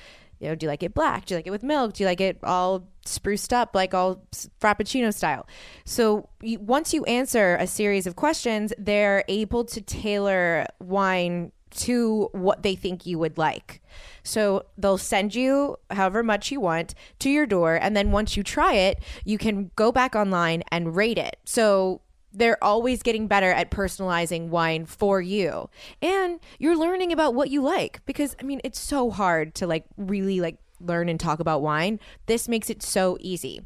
You 0.41 0.49
know 0.49 0.55
do 0.57 0.67
you 0.67 0.71
like 0.71 0.83
it 0.83 0.93
black? 0.93 1.27
Do 1.27 1.35
you 1.35 1.39
like 1.39 1.47
it 1.47 1.51
with 1.51 1.63
milk? 1.63 1.95
Do 1.95 2.03
you 2.03 2.09
like 2.09 2.21
it 2.21 2.39
all 2.43 2.89
spruced 3.05 3.53
up 3.53 3.75
like 3.75 3.95
all 3.95 4.27
frappuccino 4.61 5.15
style? 5.15 5.47
So 5.85 6.29
you, 6.41 6.59
once 6.59 6.93
you 6.93 7.05
answer 7.05 7.57
a 7.61 7.67
series 7.67 8.09
of 8.09 8.17
questions 8.17 8.73
they're 8.77 9.25
able 9.29 9.65
to 9.67 9.81
tailor 9.81 10.67
wine 10.81 11.53
to 11.73 12.29
what 12.33 12.63
they 12.63 12.75
think 12.75 13.07
you 13.07 13.19
would 13.19 13.39
like. 13.39 13.83
So 14.23 14.67
they'll 14.79 14.99
send 14.99 15.35
you 15.35 15.77
however 15.91 16.23
much 16.23 16.51
you 16.51 16.61
want 16.61 16.95
to 17.21 17.31
your 17.31 17.47
door. 17.47 17.75
And 17.75 17.97
then 17.97 18.13
once 18.13 18.37
you 18.37 18.43
try 18.43 18.75
it, 18.75 19.03
you 19.25 19.39
can 19.39 19.71
go 19.77 19.93
back 19.93 20.15
online 20.15 20.63
and 20.71 20.95
rate 20.97 21.19
it. 21.19 21.37
So 21.45 22.03
they're 22.33 22.63
always 22.63 23.03
getting 23.03 23.27
better 23.27 23.53
at 23.53 23.71
personalizing 23.71 24.49
wine 24.49 24.87
for 24.87 25.21
you. 25.21 25.69
And 26.01 26.41
you're 26.59 26.77
learning 26.77 27.13
about 27.13 27.35
what 27.35 27.51
you 27.51 27.63
like 27.63 28.01
because, 28.07 28.37
I 28.41 28.45
mean, 28.45 28.61
it's 28.65 28.81
so 28.81 29.11
hard 29.11 29.55
to 29.57 29.67
like 29.67 29.85
really 29.97 30.41
like 30.41 30.57
learn 30.81 31.09
and 31.09 31.21
talk 31.21 31.41
about 31.41 31.63
wine. 31.63 32.01
This 32.27 32.49
makes 32.49 32.71
it 32.71 32.83
so 32.83 33.19
easy. 33.21 33.61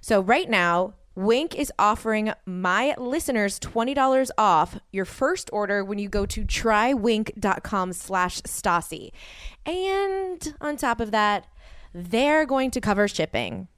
So 0.00 0.20
right 0.20 0.48
now, 0.48 0.94
Winc 1.16 1.54
is 1.54 1.72
offering 1.78 2.32
my 2.44 2.94
listeners 2.98 3.60
$20 3.60 4.30
off 4.36 4.78
your 4.90 5.04
first 5.04 5.48
order 5.52 5.84
when 5.84 5.98
you 5.98 6.08
go 6.08 6.26
to 6.26 6.44
trywinc.com 6.44 7.92
slash 7.92 8.40
Stassi. 8.42 9.10
And 9.64 10.54
on 10.60 10.76
top 10.76 11.00
of 11.00 11.12
that, 11.12 11.46
they're 11.92 12.46
going 12.46 12.72
to 12.72 12.80
cover 12.80 13.06
shipping. 13.06 13.68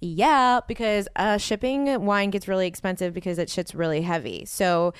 Yeah, 0.00 0.60
because 0.66 1.08
uh, 1.16 1.38
shipping 1.38 2.04
wine 2.04 2.30
gets 2.30 2.48
really 2.48 2.66
expensive 2.66 3.14
because 3.14 3.38
it 3.38 3.48
shit's 3.48 3.74
really 3.74 4.02
heavy. 4.02 4.44
So 4.44 4.92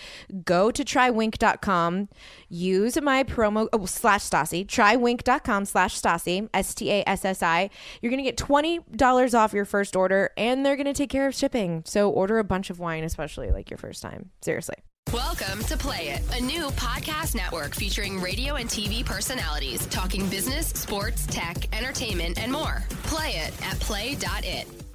go 0.44 0.70
to 0.70 0.84
trywinc.com, 0.84 2.08
use 2.48 3.00
my 3.00 3.24
promo 3.24 3.68
oh, 3.72 3.86
slash 3.86 4.24
Stassi, 4.24 4.66
trywinc.com 4.66 5.64
slash 5.66 6.00
Stassi, 6.00 6.48
S 6.54 6.74
T 6.74 6.90
A 6.90 7.04
S 7.06 7.24
S 7.24 7.42
I. 7.42 7.70
You're 8.00 8.10
going 8.10 8.24
to 8.24 8.30
get 8.30 8.38
$20 8.38 9.34
off 9.34 9.52
your 9.52 9.64
first 9.64 9.96
order 9.96 10.30
and 10.36 10.64
they're 10.64 10.76
going 10.76 10.86
to 10.86 10.94
take 10.94 11.10
care 11.10 11.26
of 11.26 11.34
shipping. 11.34 11.82
So 11.84 12.10
order 12.10 12.38
a 12.38 12.44
bunch 12.44 12.70
of 12.70 12.78
wine, 12.78 13.04
especially 13.04 13.50
like 13.50 13.70
your 13.70 13.78
first 13.78 14.02
time. 14.02 14.30
Seriously. 14.40 14.76
Welcome 15.12 15.62
to 15.64 15.76
Play 15.76 16.08
It, 16.08 16.22
a 16.36 16.42
new 16.42 16.66
podcast 16.70 17.36
network 17.36 17.76
featuring 17.76 18.20
radio 18.20 18.56
and 18.56 18.68
TV 18.68 19.04
personalities 19.04 19.86
talking 19.86 20.28
business, 20.28 20.66
sports, 20.68 21.26
tech, 21.28 21.72
entertainment, 21.76 22.42
and 22.42 22.50
more. 22.50 22.82
Play 23.04 23.30
it 23.30 23.52
at 23.62 23.78
play.it. 23.78 24.85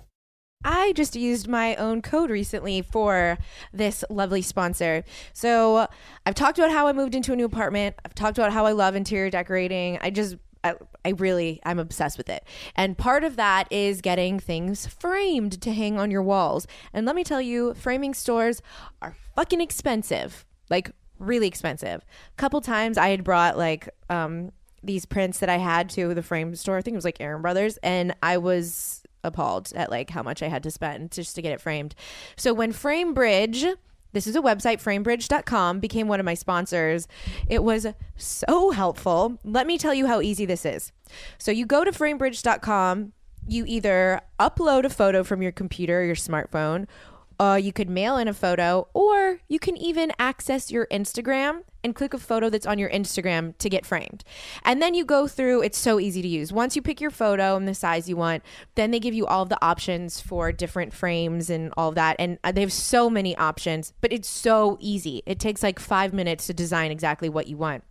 I 0.63 0.93
just 0.93 1.15
used 1.15 1.47
my 1.47 1.76
own 1.76 2.02
code 2.02 2.30
recently 2.30 2.82
for 2.82 3.38
this 3.74 4.04
lovely 4.10 4.41
sponsor. 4.41 5.04
So 5.34 5.88
I've 6.26 6.36
talked 6.36 6.60
about 6.60 6.71
how 6.71 6.88
I 6.88 6.93
moved 6.93 7.15
into 7.15 7.34
a 7.34 7.36
new 7.36 7.45
apartment. 7.45 7.95
I've 8.06 8.15
talked 8.15 8.38
about 8.38 8.52
how 8.52 8.65
I 8.65 8.71
love 8.71 8.95
interior 8.95 9.30
decorating. 9.30 9.97
I 10.02 10.10
just, 10.10 10.38
I, 10.63 10.76
I 11.04 11.10
really, 11.10 11.60
I'm 11.65 11.80
obsessed 11.80 12.17
with 12.17 12.30
it. 12.30 12.43
And 12.76 12.97
part 12.97 13.24
of 13.24 13.36
that 13.38 13.71
is 13.71 14.02
getting 14.02 14.39
things 14.39 14.86
framed 14.88 15.62
to 15.62 15.74
hang 15.74 16.00
on 16.00 16.12
your 16.12 16.24
walls. 16.24 16.67
And 16.93 17.06
let 17.06 17.15
me 17.15 17.24
tell 17.24 17.41
you, 17.41 17.74
framing 17.74 18.13
stores 18.13 18.62
are 19.02 19.15
fucking 19.36 19.62
expensive. 19.62 20.45
Like, 20.69 20.91
really 21.17 21.47
expensive. 21.47 22.02
A 22.04 22.36
couple 22.38 22.62
times 22.62 22.97
I 22.97 23.10
had 23.10 23.24
brought 23.24 23.58
like, 23.58 23.89
um, 24.10 24.52
these 24.84 25.06
prints 25.06 25.39
that 25.39 25.50
I 25.50 25.58
had 25.58 25.89
to 25.91 26.13
the 26.13 26.24
frame 26.24 26.56
store. 26.56 26.78
I 26.78 26.82
think 26.82 26.95
it 26.95 26.97
was 26.97 27.06
like 27.06 27.21
Aaron 27.21 27.41
Brothers, 27.41 27.78
and 27.84 28.15
I 28.24 28.38
was 28.38 29.00
appalled 29.23 29.71
at 29.75 29.89
like 29.89 30.10
how 30.10 30.23
much 30.23 30.41
I 30.41 30.47
had 30.47 30.63
to 30.63 30.71
spend 30.71 31.12
just 31.12 31.36
to 31.36 31.41
get 31.41 31.53
it 31.53 31.62
framed. 31.62 31.95
So 32.36 32.53
when 32.53 32.73
FrameBridge, 32.73 33.75
this 34.13 34.27
is 34.27 34.36
a 34.36 34.41
website, 34.41 34.81
framebridge.com, 34.81 35.79
became 35.79 36.07
one 36.07 36.19
of 36.19 36.25
my 36.25 36.34
sponsors, 36.34 37.07
it 37.47 37.63
was 37.63 37.88
so 38.17 38.71
helpful. 38.71 39.39
Let 39.43 39.67
me 39.67 39.77
tell 39.77 39.93
you 39.93 40.07
how 40.07 40.21
easy 40.21 40.45
this 40.45 40.65
is. 40.65 40.91
So 41.38 41.51
you 41.51 41.65
go 41.65 41.84
to 41.84 41.91
framebridge.com, 41.91 43.13
you 43.47 43.65
either 43.67 44.21
upload 44.39 44.84
a 44.86 44.89
photo 44.89 45.23
from 45.23 45.41
your 45.41 45.51
computer 45.51 46.01
or 46.01 46.03
your 46.03 46.15
smartphone, 46.15 46.88
uh, 47.41 47.56
you 47.56 47.73
could 47.73 47.89
mail 47.89 48.17
in 48.17 48.27
a 48.27 48.36
photo, 48.36 48.88
or 48.93 49.39
you 49.47 49.58
can 49.58 49.75
even 49.75 50.12
access 50.19 50.69
your 50.69 50.86
Instagram 50.91 51.63
and 51.84 51.95
click 51.95 52.13
a 52.13 52.19
photo 52.19 52.51
that's 52.51 52.67
on 52.67 52.77
your 52.77 52.91
Instagram 52.91 53.58
to 53.58 53.67
get 53.67 53.84
framed. 53.84 54.23
And 54.63 54.80
then 54.80 54.93
you 54.93 55.04
go 55.04 55.27
through, 55.27 55.63
it's 55.63 55.80
so 55.80 55.99
easy 55.99 56.21
to 56.21 56.27
use. 56.27 56.54
Once 56.54 56.75
you 56.75 56.84
pick 56.84 57.01
your 57.01 57.10
photo 57.10 57.56
and 57.56 57.67
the 57.67 57.73
size 57.73 58.08
you 58.08 58.15
want, 58.15 58.43
then 58.75 58.91
they 58.91 58.99
give 58.99 59.15
you 59.15 59.25
all 59.25 59.45
the 59.45 59.58
options 59.65 60.21
for 60.21 60.51
different 60.51 60.93
frames 60.93 61.49
and 61.49 61.73
all 61.75 61.91
that. 61.93 62.15
And 62.19 62.38
uh, 62.43 62.51
they 62.51 62.62
have 62.62 62.71
so 62.71 63.10
many 63.10 63.36
options, 63.36 63.91
but 64.01 64.13
it's 64.13 64.30
so 64.30 64.77
easy. 64.80 65.23
It 65.25 65.39
takes 65.39 65.63
like 65.63 65.80
five 65.80 66.13
minutes 66.13 66.45
to 66.45 66.54
design 66.54 66.91
exactly 66.91 67.27
what 67.27 67.47
you 67.47 67.58
want. 67.58 67.84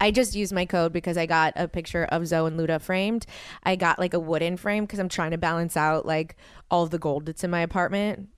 I 0.00 0.10
just 0.10 0.34
used 0.34 0.54
my 0.54 0.64
code 0.64 0.94
because 0.94 1.18
I 1.18 1.26
got 1.26 1.52
a 1.56 1.68
picture 1.68 2.04
of 2.04 2.26
Zoe 2.26 2.46
and 2.46 2.58
Luda 2.58 2.80
framed. 2.80 3.26
I 3.64 3.76
got 3.76 3.98
like 3.98 4.14
a 4.14 4.20
wooden 4.20 4.56
frame 4.56 4.84
because 4.84 4.98
I'm 4.98 5.10
trying 5.10 5.32
to 5.32 5.38
balance 5.38 5.76
out 5.76 6.06
like 6.06 6.36
all 6.70 6.86
the 6.86 6.98
gold 6.98 7.26
that's 7.26 7.44
in 7.44 7.50
my 7.50 7.60
apartment. 7.60 8.30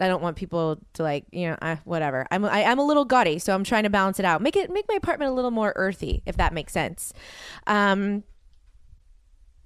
I 0.00 0.08
don't 0.08 0.22
want 0.22 0.36
people 0.36 0.78
to 0.94 1.02
like, 1.02 1.24
you 1.30 1.48
know, 1.48 1.56
uh, 1.62 1.76
whatever. 1.84 2.26
I'm 2.30 2.44
I, 2.44 2.64
I'm 2.64 2.78
a 2.78 2.84
little 2.84 3.04
gaudy, 3.04 3.38
so 3.38 3.54
I'm 3.54 3.64
trying 3.64 3.84
to 3.84 3.90
balance 3.90 4.18
it 4.18 4.24
out. 4.24 4.42
Make 4.42 4.56
it 4.56 4.70
make 4.70 4.86
my 4.88 4.94
apartment 4.96 5.30
a 5.30 5.34
little 5.34 5.52
more 5.52 5.72
earthy, 5.76 6.22
if 6.26 6.36
that 6.36 6.52
makes 6.52 6.72
sense. 6.72 7.12
Um, 7.66 8.24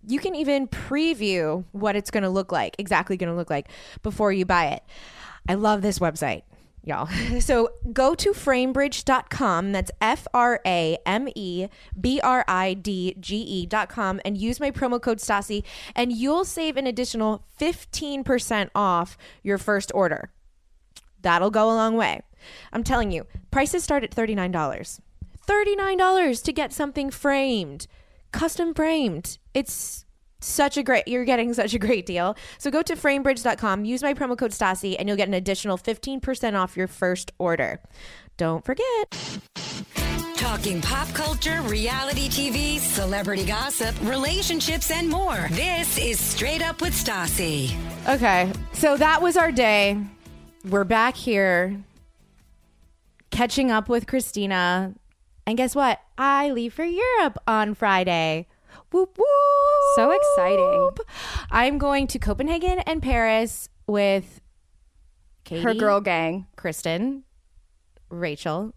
you 0.06 0.18
can 0.18 0.34
even 0.34 0.68
preview 0.68 1.64
what 1.72 1.96
it's 1.96 2.10
going 2.10 2.22
to 2.22 2.28
look 2.30 2.52
like, 2.52 2.76
exactly 2.78 3.16
going 3.16 3.30
to 3.30 3.36
look 3.36 3.50
like 3.50 3.68
before 4.02 4.32
you 4.32 4.44
buy 4.44 4.66
it. 4.66 4.82
I 5.48 5.54
love 5.54 5.82
this 5.82 5.98
website, 5.98 6.42
y'all. 6.88 7.08
So 7.40 7.70
go 7.92 8.14
to 8.14 8.32
framebridge.com. 8.32 9.72
That's 9.72 9.90
F 10.00 10.26
R 10.34 10.60
A 10.66 10.98
M 11.06 11.28
E 11.34 11.68
B 11.98 12.20
R 12.22 12.44
I 12.48 12.74
D 12.74 13.14
G 13.20 13.36
E.com 13.36 14.20
and 14.24 14.36
use 14.36 14.60
my 14.60 14.70
promo 14.70 15.00
code 15.00 15.18
Stassi, 15.18 15.62
and 15.94 16.12
you'll 16.12 16.44
save 16.44 16.76
an 16.76 16.86
additional 16.86 17.44
15% 17.60 18.70
off 18.74 19.16
your 19.42 19.58
first 19.58 19.92
order. 19.94 20.30
That'll 21.22 21.50
go 21.50 21.70
a 21.70 21.74
long 21.74 21.96
way. 21.96 22.20
I'm 22.72 22.84
telling 22.84 23.10
you, 23.10 23.26
prices 23.50 23.84
start 23.84 24.04
at 24.04 24.10
$39. 24.10 25.00
$39 25.46 26.44
to 26.44 26.52
get 26.52 26.72
something 26.72 27.10
framed, 27.10 27.86
custom 28.32 28.74
framed. 28.74 29.38
It's 29.54 30.04
such 30.40 30.76
a 30.76 30.82
great 30.82 31.08
you're 31.08 31.24
getting 31.24 31.52
such 31.54 31.74
a 31.74 31.78
great 31.78 32.06
deal. 32.06 32.36
So 32.58 32.70
go 32.70 32.82
to 32.82 32.94
framebridge.com, 32.94 33.84
use 33.84 34.02
my 34.02 34.14
promo 34.14 34.36
code 34.36 34.52
Stassi 34.52 34.96
and 34.98 35.08
you'll 35.08 35.16
get 35.16 35.28
an 35.28 35.34
additional 35.34 35.78
15% 35.78 36.58
off 36.58 36.76
your 36.76 36.88
first 36.88 37.32
order. 37.38 37.80
Don't 38.36 38.64
forget. 38.64 39.40
Talking 40.36 40.80
pop 40.80 41.08
culture, 41.08 41.60
reality 41.62 42.28
TV, 42.28 42.78
celebrity 42.78 43.44
gossip, 43.44 43.94
relationships, 44.02 44.90
and 44.90 45.08
more. 45.08 45.48
This 45.50 45.98
is 45.98 46.20
Straight 46.20 46.62
Up 46.62 46.80
with 46.80 46.94
Stassi. 46.94 47.76
Okay. 48.08 48.52
So 48.72 48.96
that 48.96 49.20
was 49.20 49.36
our 49.36 49.50
day. 49.50 50.00
we're 50.64 50.84
back 50.84 51.16
here 51.16 51.82
catching 53.30 53.70
up 53.70 53.88
with 53.88 54.06
Kristina. 54.06 54.94
And 55.46 55.56
guess 55.56 55.74
what? 55.74 56.00
I 56.16 56.50
leave 56.50 56.74
for 56.74 56.84
Europe 56.84 57.38
on 57.46 57.74
Friday. 57.74 58.46
Whoop 58.90 59.18
whoop. 59.18 59.26
So 59.96 60.10
exciting. 60.10 60.90
I'm 61.50 61.78
going 61.78 62.06
to 62.08 62.18
Copenhagen 62.18 62.78
and 62.80 63.02
Paris 63.02 63.68
with 63.86 64.40
Katie, 65.44 65.62
Her 65.62 65.74
girl 65.74 66.00
gang. 66.00 66.46
Kristen, 66.56 67.24
Rachel, 68.08 68.74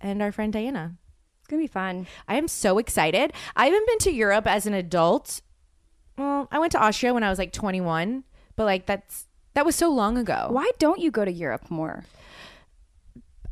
and 0.00 0.22
our 0.22 0.32
friend 0.32 0.52
Diana. 0.52 0.96
It's 1.40 1.48
gonna 1.48 1.62
be 1.62 1.66
fun. 1.68 2.06
I 2.26 2.36
am 2.36 2.48
so 2.48 2.78
excited. 2.78 3.32
I 3.54 3.66
haven't 3.66 3.86
been 3.86 3.98
to 3.98 4.12
Europe 4.12 4.46
as 4.46 4.66
an 4.66 4.74
adult. 4.74 5.40
Well, 6.18 6.48
I 6.50 6.58
went 6.58 6.72
to 6.72 6.80
Austria 6.80 7.14
when 7.14 7.22
I 7.22 7.30
was 7.30 7.38
like 7.38 7.52
21, 7.52 8.24
but 8.56 8.64
like 8.64 8.86
that's 8.86 9.26
that 9.54 9.64
was 9.64 9.76
so 9.76 9.90
long 9.90 10.18
ago. 10.18 10.48
Why 10.50 10.70
don't 10.78 11.00
you 11.00 11.10
go 11.10 11.24
to 11.24 11.32
Europe 11.32 11.70
more? 11.70 12.04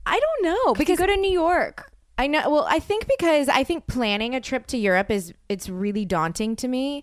I 0.06 0.18
don't 0.18 0.44
know 0.44 0.74
because 0.74 0.98
go 0.98 1.06
to 1.06 1.16
New 1.16 1.30
York. 1.30 1.89
I 2.20 2.26
know. 2.26 2.50
Well, 2.50 2.66
I 2.68 2.80
think 2.80 3.08
because 3.08 3.48
I 3.48 3.64
think 3.64 3.86
planning 3.86 4.34
a 4.34 4.42
trip 4.42 4.66
to 4.66 4.76
Europe 4.76 5.10
is 5.10 5.32
it's 5.48 5.70
really 5.70 6.04
daunting 6.04 6.54
to 6.56 6.68
me, 6.68 7.02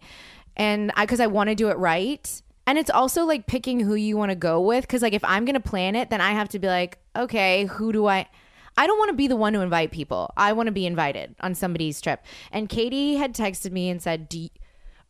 and 0.56 0.92
I 0.96 1.08
because 1.08 1.20
I 1.20 1.26
want 1.26 1.50
to 1.50 1.56
do 1.56 1.70
it 1.70 1.78
right, 1.80 2.42
and 2.68 2.78
it's 2.78 2.92
also 2.92 3.26
like 3.26 3.48
picking 3.48 3.80
who 3.80 3.96
you 3.96 4.16
want 4.16 4.30
to 4.30 4.36
go 4.36 4.62
with. 4.62 4.84
Because 4.84 5.02
like 5.02 5.14
if 5.14 5.24
I'm 5.24 5.44
gonna 5.44 5.60
plan 5.60 5.96
it, 5.96 6.12
then 6.12 6.22
I 6.22 6.34
have 6.34 6.50
to 6.50 6.60
be 6.60 6.68
like, 6.68 7.00
okay, 7.16 7.66
who 7.66 7.92
do 7.92 8.06
I? 8.06 8.28
I 8.78 8.86
don't 8.86 9.00
want 9.00 9.10
to 9.10 9.16
be 9.16 9.28
the 9.28 9.36
one 9.36 9.54
to 9.54 9.62
invite 9.62 9.90
people. 9.90 10.32
I 10.38 10.54
want 10.54 10.68
to 10.68 10.72
be 10.72 10.86
invited 10.86 11.34
on 11.42 11.56
somebody's 11.56 12.00
trip. 12.00 12.24
And 12.52 12.70
Katie 12.70 13.16
had 13.16 13.34
texted 13.34 13.72
me 13.72 13.90
and 13.90 14.00
said, 14.00 14.30
"Do 14.30 14.40
you, 14.40 14.50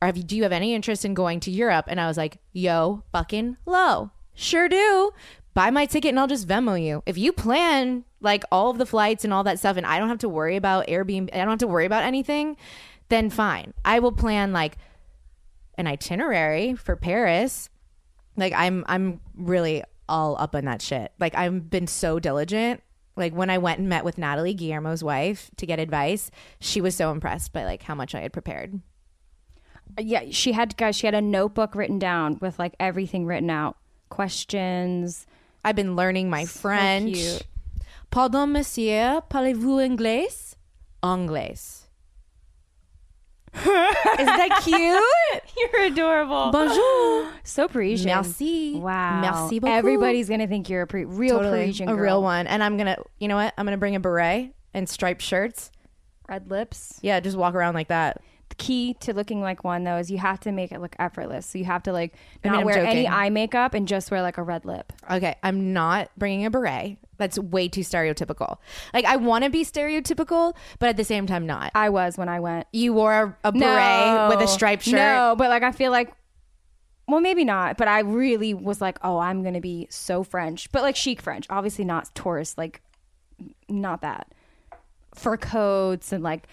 or 0.02 0.06
have 0.06 0.15
you, 0.15 0.24
do 0.24 0.38
you 0.38 0.43
have 0.43 0.54
any 0.54 0.74
interest 0.74 1.04
in 1.04 1.15
going 1.15 1.41
to 1.41 1.52
Europe?" 1.52 1.88
And 1.89 2.00
I 2.00 2.08
was 2.08 2.15
like, 2.15 2.38
"Yo, 2.54 3.04
fucking 3.12 3.58
low, 3.65 4.12
sure 4.34 4.70
do." 4.70 5.12
Buy 5.58 5.72
my 5.72 5.88
ticket 5.88 6.10
and 6.10 6.20
I'll 6.20 6.28
just 6.28 6.48
Venmo 6.48 6.80
you. 6.80 7.02
If 7.08 7.17
you 7.17 7.34
plan 7.34 8.06
like 8.22 8.43
all 8.52 8.70
of 8.70 8.78
the 8.78 8.86
flights 8.86 9.24
and 9.24 9.34
all 9.34 9.43
that 9.46 9.58
stuff, 9.58 9.76
and 9.76 9.88
I 9.88 9.98
don't 9.98 10.08
have 10.08 10.20
to 10.20 10.30
worry 10.30 10.56
about 10.56 10.86
Airbnb, 10.86 11.34
I 11.34 11.38
don't 11.39 11.48
have 11.48 11.58
to 11.58 11.67
worry 11.67 11.88
about 11.88 12.04
anything, 12.04 12.58
then 13.10 13.32
fine. 13.32 13.74
I 13.84 13.98
will 13.98 14.12
plan 14.12 14.54
like 14.54 14.78
an 15.76 15.88
itinerary 15.88 16.76
for 16.76 16.96
Paris. 16.96 17.72
Like 18.36 18.54
I'm 18.56 18.86
I'm 18.88 19.20
really 19.36 19.84
all 20.08 20.38
up 20.38 20.54
on 20.54 20.65
that 20.65 20.80
shit. 20.80 21.12
Like 21.20 21.34
I've 21.34 21.72
been 21.72 21.88
so 21.88 22.20
diligent. 22.20 22.84
Like 23.15 23.34
when 23.34 23.50
I 23.50 23.58
went 23.58 23.80
and 23.80 23.89
met 23.89 24.06
with 24.06 24.20
Natalie, 24.20 24.54
Guillermo's 24.54 25.04
wife, 25.04 25.50
to 25.58 25.65
get 25.65 25.80
advice, 25.80 26.30
she 26.60 26.82
was 26.82 26.96
so 26.96 27.12
impressed 27.12 27.52
by 27.52 27.65
like 27.65 27.82
how 27.82 27.96
much 27.96 28.13
I 28.13 28.20
had 28.20 28.32
prepared. 28.32 28.80
Yeah, 30.00 30.26
she 30.30 30.52
had 30.52 30.78
guys. 30.78 30.96
She 30.96 31.08
had 31.08 31.15
a 31.15 31.22
notebook 31.22 31.74
written 31.74 31.98
down 31.98 32.38
with 32.41 32.60
like 32.60 32.76
everything 32.80 33.26
written 33.26 33.50
out, 33.50 33.76
questions. 34.10 35.26
I've 35.63 35.76
been 35.76 35.96
learning 35.96 36.30
my 36.30 36.46
French. 36.46 37.13
cute. 37.13 37.43
Pardon, 38.10 38.52
monsieur, 38.54 39.22
parlez-vous 39.30 39.80
anglais? 39.82 40.56
Anglais. 41.04 41.84
Is 43.58 43.63
that 43.65 44.62
cute? 44.63 45.43
You're 45.74 45.84
adorable. 45.86 46.52
Bonjour. 46.52 47.32
So 47.43 47.67
Parisian. 47.67 48.08
Merci. 48.08 48.76
Wow. 48.76 49.22
Merci 49.22 49.60
beaucoup. 49.60 49.74
Everybody's 49.74 50.30
gonna 50.30 50.48
think 50.48 50.70
you're 50.70 50.82
a 50.84 50.88
pre- 50.88 51.06
real 51.06 51.39
Parisian 51.39 51.88
a 51.89 51.96
real 51.96 52.22
one. 52.22 52.46
And 52.46 52.62
I'm 52.62 52.78
gonna, 52.78 52.98
you 53.20 53.28
know 53.30 53.36
what? 53.38 53.54
I'm 53.58 53.65
gonna 53.65 53.78
bring 53.78 53.96
a 53.96 54.00
beret 54.02 54.54
and 54.74 54.88
striped 54.88 55.22
shirts. 55.22 55.72
Red 56.28 56.52
lips. 56.52 57.00
Yeah, 57.02 57.20
just 57.22 57.38
walk 57.38 57.56
around 57.56 57.74
like 57.74 57.88
that. 57.88 58.22
The 58.50 58.56
key 58.56 58.96
to 59.02 59.14
looking 59.14 59.42
like 59.42 59.64
one 59.64 59.84
though 59.84 59.98
is 59.98 60.10
you 60.10 60.18
have 60.18 60.40
to 60.42 60.52
make 60.52 60.72
it 60.72 60.80
look 60.80 60.96
effortless. 61.00 61.46
So 61.46 61.58
you 61.58 61.66
have 61.66 61.84
to 61.84 61.92
like 61.92 62.14
I 62.44 62.48
mean, 62.48 62.54
not 62.54 62.60
I'm 62.62 62.66
wear 62.66 62.78
any 62.78 63.04
joking. 63.04 63.12
eye 63.12 63.30
makeup 63.30 63.74
and 63.74 63.88
just 63.88 64.10
wear 64.10 64.22
like 64.22 64.38
a 64.38 64.44
red 64.44 64.66
lip. 64.66 64.94
Okay, 65.10 65.36
I'm 65.44 65.74
not 65.74 66.10
bringing 66.18 66.46
a 66.46 66.50
beret. 66.50 66.98
That's 67.18 67.38
way 67.40 67.68
too 67.68 67.82
stereotypical. 67.82 68.58
Like 68.94 69.06
I 69.06 69.16
want 69.18 69.44
to 69.44 69.50
be 69.50 69.64
stereotypical, 69.66 70.56
but 70.80 70.90
at 70.90 70.98
the 70.98 71.04
same 71.04 71.28
time, 71.28 71.46
not. 71.46 71.72
I 71.76 71.90
was 71.90 72.18
when 72.18 72.30
I 72.30 72.40
went. 72.40 72.68
You 72.72 72.94
wore 72.94 73.38
a, 73.44 73.50
a 73.50 73.52
beret 73.52 74.30
with 74.30 74.42
a 74.42 74.48
striped 74.48 74.84
shirt. 74.84 74.94
No, 74.94 75.36
but 75.38 75.50
like 75.50 75.64
I 75.64 75.72
feel 75.72 75.92
like 75.92 76.14
well 77.08 77.22
maybe 77.22 77.44
not, 77.46 77.78
but 77.78 77.88
I 77.88 78.00
really 78.02 78.54
was 78.54 78.82
like, 78.82 79.00
"Oh, 79.02 79.18
I'm 79.18 79.42
going 79.42 79.54
to 79.56 79.62
be 79.62 79.88
so 79.90 80.24
French." 80.24 80.72
But 80.72 80.84
like 80.84 80.96
chic 80.96 81.22
French, 81.22 81.48
obviously 81.50 81.86
not 81.86 82.14
tourist 82.16 82.58
like 82.58 82.82
not 83.70 84.02
that. 84.02 84.34
Fur 85.16 85.38
coats 85.38 86.12
and 86.12 86.24
like 86.24 86.48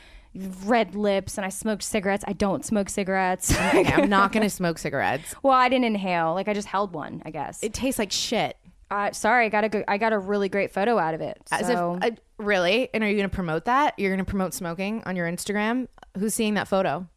red 0.65 0.95
lips 0.95 1.39
and 1.39 1.45
I 1.45 1.49
smoked 1.49 1.83
cigarettes. 1.83 2.25
I 2.27 2.33
don't 2.33 2.65
smoke 2.65 2.89
cigarettes. 2.89 3.53
Okay, 3.53 3.85
I'm 3.93 4.09
not 4.09 4.33
gonna 4.33 4.51
smoke 4.61 4.79
cigarettes. 4.79 5.35
well, 5.43 5.55
I 5.55 5.69
didn't 5.69 5.85
inhale. 5.85 6.35
Like 6.35 6.49
I 6.49 6.55
just 6.55 6.69
held 6.69 6.93
one, 6.93 7.23
I 7.25 7.31
guess. 7.31 7.63
It 7.63 7.73
tastes 7.75 7.99
like 7.99 8.13
shit. 8.13 8.57
uh, 8.91 9.13
sorry, 9.13 9.47
I 9.47 9.49
got 9.49 9.65
a 9.65 9.69
good, 9.69 9.85
I 9.89 9.99
got 9.99 10.13
a 10.13 10.19
really 10.19 10.49
great 10.49 10.73
photo 10.73 10.99
out 10.99 11.15
of 11.15 11.21
it. 11.21 11.41
As 11.51 11.67
So 11.67 11.99
if 12.03 12.13
uh, 12.13 12.17
really, 12.39 12.89
and 12.93 13.03
are 13.05 13.09
you 13.09 13.17
gonna 13.17 13.29
promote 13.29 13.65
that? 13.67 13.99
You're 13.99 14.13
gonna 14.13 14.25
promote 14.25 14.55
smoking 14.55 15.03
on 15.07 15.17
your 15.17 15.27
Instagram? 15.31 15.89
Who's 16.19 16.35
seeing 16.35 16.55
that 16.55 16.69
photo? 16.69 17.09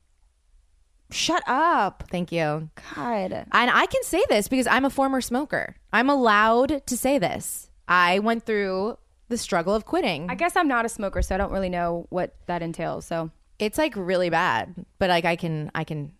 shut 1.11 1.41
up. 1.47 2.03
Thank 2.11 2.31
you. 2.33 2.69
God. 2.95 3.31
And 3.31 3.47
I 3.53 3.85
can 3.85 4.03
say 4.03 4.21
this 4.29 4.47
because 4.49 4.67
I'm 4.67 4.85
a 4.85 4.89
former 4.89 5.21
smoker. 5.21 5.75
I'm 5.93 6.09
allowed 6.09 6.85
to 6.85 6.97
say 6.97 7.17
this. 7.17 7.69
I 7.87 8.19
went 8.19 8.45
through 8.45 8.97
the 9.29 9.37
struggle 9.37 9.73
of 9.73 9.85
quitting. 9.85 10.29
I 10.29 10.35
guess 10.35 10.55
I'm 10.55 10.67
not 10.67 10.85
a 10.85 10.89
smoker, 10.89 11.21
so 11.21 11.35
I 11.35 11.37
don't 11.37 11.51
really 11.51 11.69
know 11.69 12.07
what 12.09 12.35
that 12.47 12.61
entails. 12.61 13.05
So 13.05 13.31
it's 13.59 13.77
like 13.77 13.93
really 13.95 14.29
bad, 14.29 14.85
but 14.99 15.09
like 15.09 15.25
I 15.25 15.35
can 15.35 15.71
I 15.75 15.83
can 15.83 16.13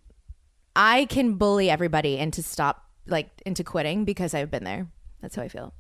I 0.76 1.06
can 1.06 1.36
bully 1.36 1.70
everybody 1.70 2.18
into 2.18 2.44
stop 2.44 2.84
like 3.06 3.30
into 3.46 3.64
quitting 3.64 4.06
because 4.06 4.34
I've 4.34 4.52
been 4.52 4.64
there. 4.64 4.88
That's 5.22 5.36
how 5.36 5.42
I 5.42 5.48
feel. 5.48 5.74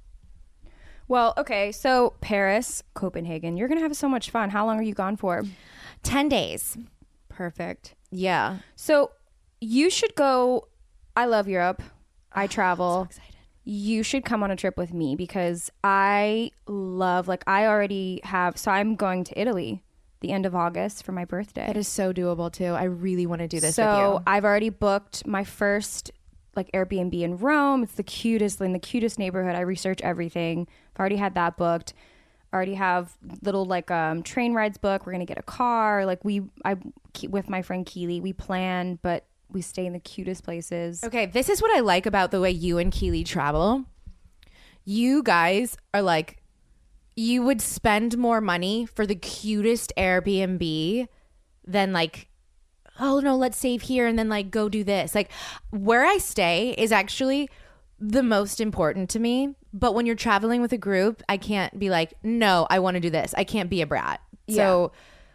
Well, 1.09 1.33
okay, 1.37 1.71
so 1.71 2.15
Paris, 2.19 2.83
Copenhagen, 2.93 3.55
you're 3.55 3.69
gonna 3.69 3.81
have 3.81 3.95
so 3.95 4.09
much 4.09 4.29
fun. 4.29 4.49
How 4.49 4.65
long 4.65 4.77
are 4.77 4.83
you 4.83 4.93
gone 4.93 5.15
for? 5.15 5.43
10 6.03 6.27
days. 6.29 6.77
Perfect. 7.29 7.95
Yeah. 8.11 8.57
So 8.75 9.11
you 9.61 9.89
should 9.89 10.15
go. 10.15 10.67
I 11.15 11.25
love 11.25 11.47
Europe. 11.47 11.81
I 12.31 12.47
travel. 12.47 13.07
You 13.69 14.01
should 14.01 14.23
come 14.23 14.43
on 14.43 14.51
a 14.51 14.55
trip 14.55 14.77
with 14.77 14.93
me 14.93 15.17
because 15.17 15.69
I 15.83 16.51
love, 16.67 17.27
like, 17.27 17.43
I 17.47 17.65
already 17.65 18.21
have. 18.23 18.57
So 18.57 18.71
I'm 18.71 18.95
going 18.95 19.25
to 19.25 19.37
Italy 19.37 19.83
the 20.21 20.31
end 20.31 20.45
of 20.45 20.55
August 20.55 21.03
for 21.03 21.11
my 21.11 21.25
birthday. 21.25 21.67
It 21.69 21.75
is 21.75 21.87
so 21.87 22.13
doable 22.13 22.51
too. 22.51 22.67
I 22.73 22.83
really 22.83 23.25
want 23.25 23.41
to 23.41 23.47
do 23.47 23.59
this 23.59 23.75
so 23.75 23.85
with 23.85 23.99
you. 23.99 24.23
I've 24.25 24.45
already 24.45 24.69
booked 24.69 25.27
my 25.27 25.43
first 25.43 26.11
like 26.55 26.71
Airbnb 26.71 27.19
in 27.21 27.37
Rome. 27.37 27.83
It's 27.83 27.95
the 27.95 28.03
cutest 28.03 28.59
in 28.61 28.73
the 28.73 28.79
cutest 28.79 29.19
neighborhood. 29.19 29.55
I 29.55 29.61
research 29.61 30.01
everything. 30.01 30.67
I've 30.95 30.99
already 30.99 31.17
had 31.17 31.35
that 31.35 31.57
booked. 31.57 31.93
I 32.51 32.55
Already 32.55 32.75
have 32.75 33.15
little 33.41 33.65
like 33.65 33.91
um 33.91 34.23
train 34.23 34.53
rides 34.53 34.77
booked. 34.77 35.05
We're 35.05 35.11
gonna 35.11 35.25
get 35.25 35.37
a 35.37 35.43
car. 35.43 36.05
Like 36.05 36.23
we, 36.23 36.43
I 36.65 36.77
keep 37.13 37.29
with 37.29 37.49
my 37.49 37.61
friend 37.61 37.85
Keely, 37.85 38.21
we 38.21 38.33
plan, 38.33 38.97
but 39.01 39.25
we 39.51 39.61
stay 39.61 39.85
in 39.85 39.93
the 39.93 39.99
cutest 39.99 40.43
places. 40.43 41.03
Okay, 41.03 41.25
this 41.25 41.49
is 41.49 41.61
what 41.61 41.75
I 41.75 41.79
like 41.79 42.05
about 42.05 42.31
the 42.31 42.41
way 42.41 42.51
you 42.51 42.77
and 42.77 42.91
Keely 42.91 43.23
travel. 43.23 43.85
You 44.85 45.23
guys 45.23 45.77
are 45.93 46.01
like, 46.01 46.37
you 47.15 47.41
would 47.43 47.61
spend 47.61 48.17
more 48.17 48.41
money 48.41 48.85
for 48.85 49.05
the 49.05 49.15
cutest 49.15 49.91
Airbnb 49.97 51.07
than 51.65 51.93
like, 51.93 52.27
oh 52.99 53.19
no, 53.19 53.35
let's 53.35 53.57
save 53.57 53.83
here 53.83 54.07
and 54.07 54.17
then 54.17 54.29
like 54.29 54.51
go 54.51 54.69
do 54.69 54.83
this. 54.83 55.15
Like, 55.15 55.31
where 55.71 56.05
I 56.05 56.17
stay 56.17 56.75
is 56.77 56.91
actually 56.91 57.49
the 57.99 58.23
most 58.23 58.61
important 58.61 59.09
to 59.11 59.19
me. 59.19 59.55
But 59.73 59.93
when 59.93 60.05
you're 60.05 60.15
traveling 60.15 60.61
with 60.61 60.73
a 60.73 60.77
group, 60.77 61.21
I 61.27 61.37
can't 61.37 61.77
be 61.77 61.89
like, 61.89 62.13
no, 62.23 62.67
I 62.69 62.79
want 62.79 62.95
to 62.95 63.01
do 63.01 63.09
this. 63.09 63.33
I 63.37 63.43
can't 63.43 63.69
be 63.69 63.81
a 63.81 63.87
brat. 63.87 64.21
So 64.49 64.91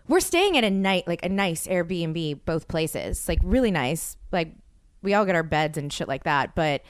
we're 0.09 0.21
staying 0.21 0.57
at 0.59 0.65
a 0.65 0.71
night, 0.71 1.07
like 1.07 1.25
a 1.25 1.29
nice 1.29 1.67
Airbnb, 1.67 2.41
both 2.45 2.69
places, 2.69 3.29
like 3.29 3.39
really 3.43 3.71
nice. 3.71 4.17
Like 4.31 4.55
we 5.03 5.15
all 5.15 5.25
get 5.25 5.35
our 5.35 5.43
beds 5.43 5.79
and 5.79 5.93
shit 5.93 6.09
like 6.09 6.25
that. 6.25 6.55
But 6.55 6.83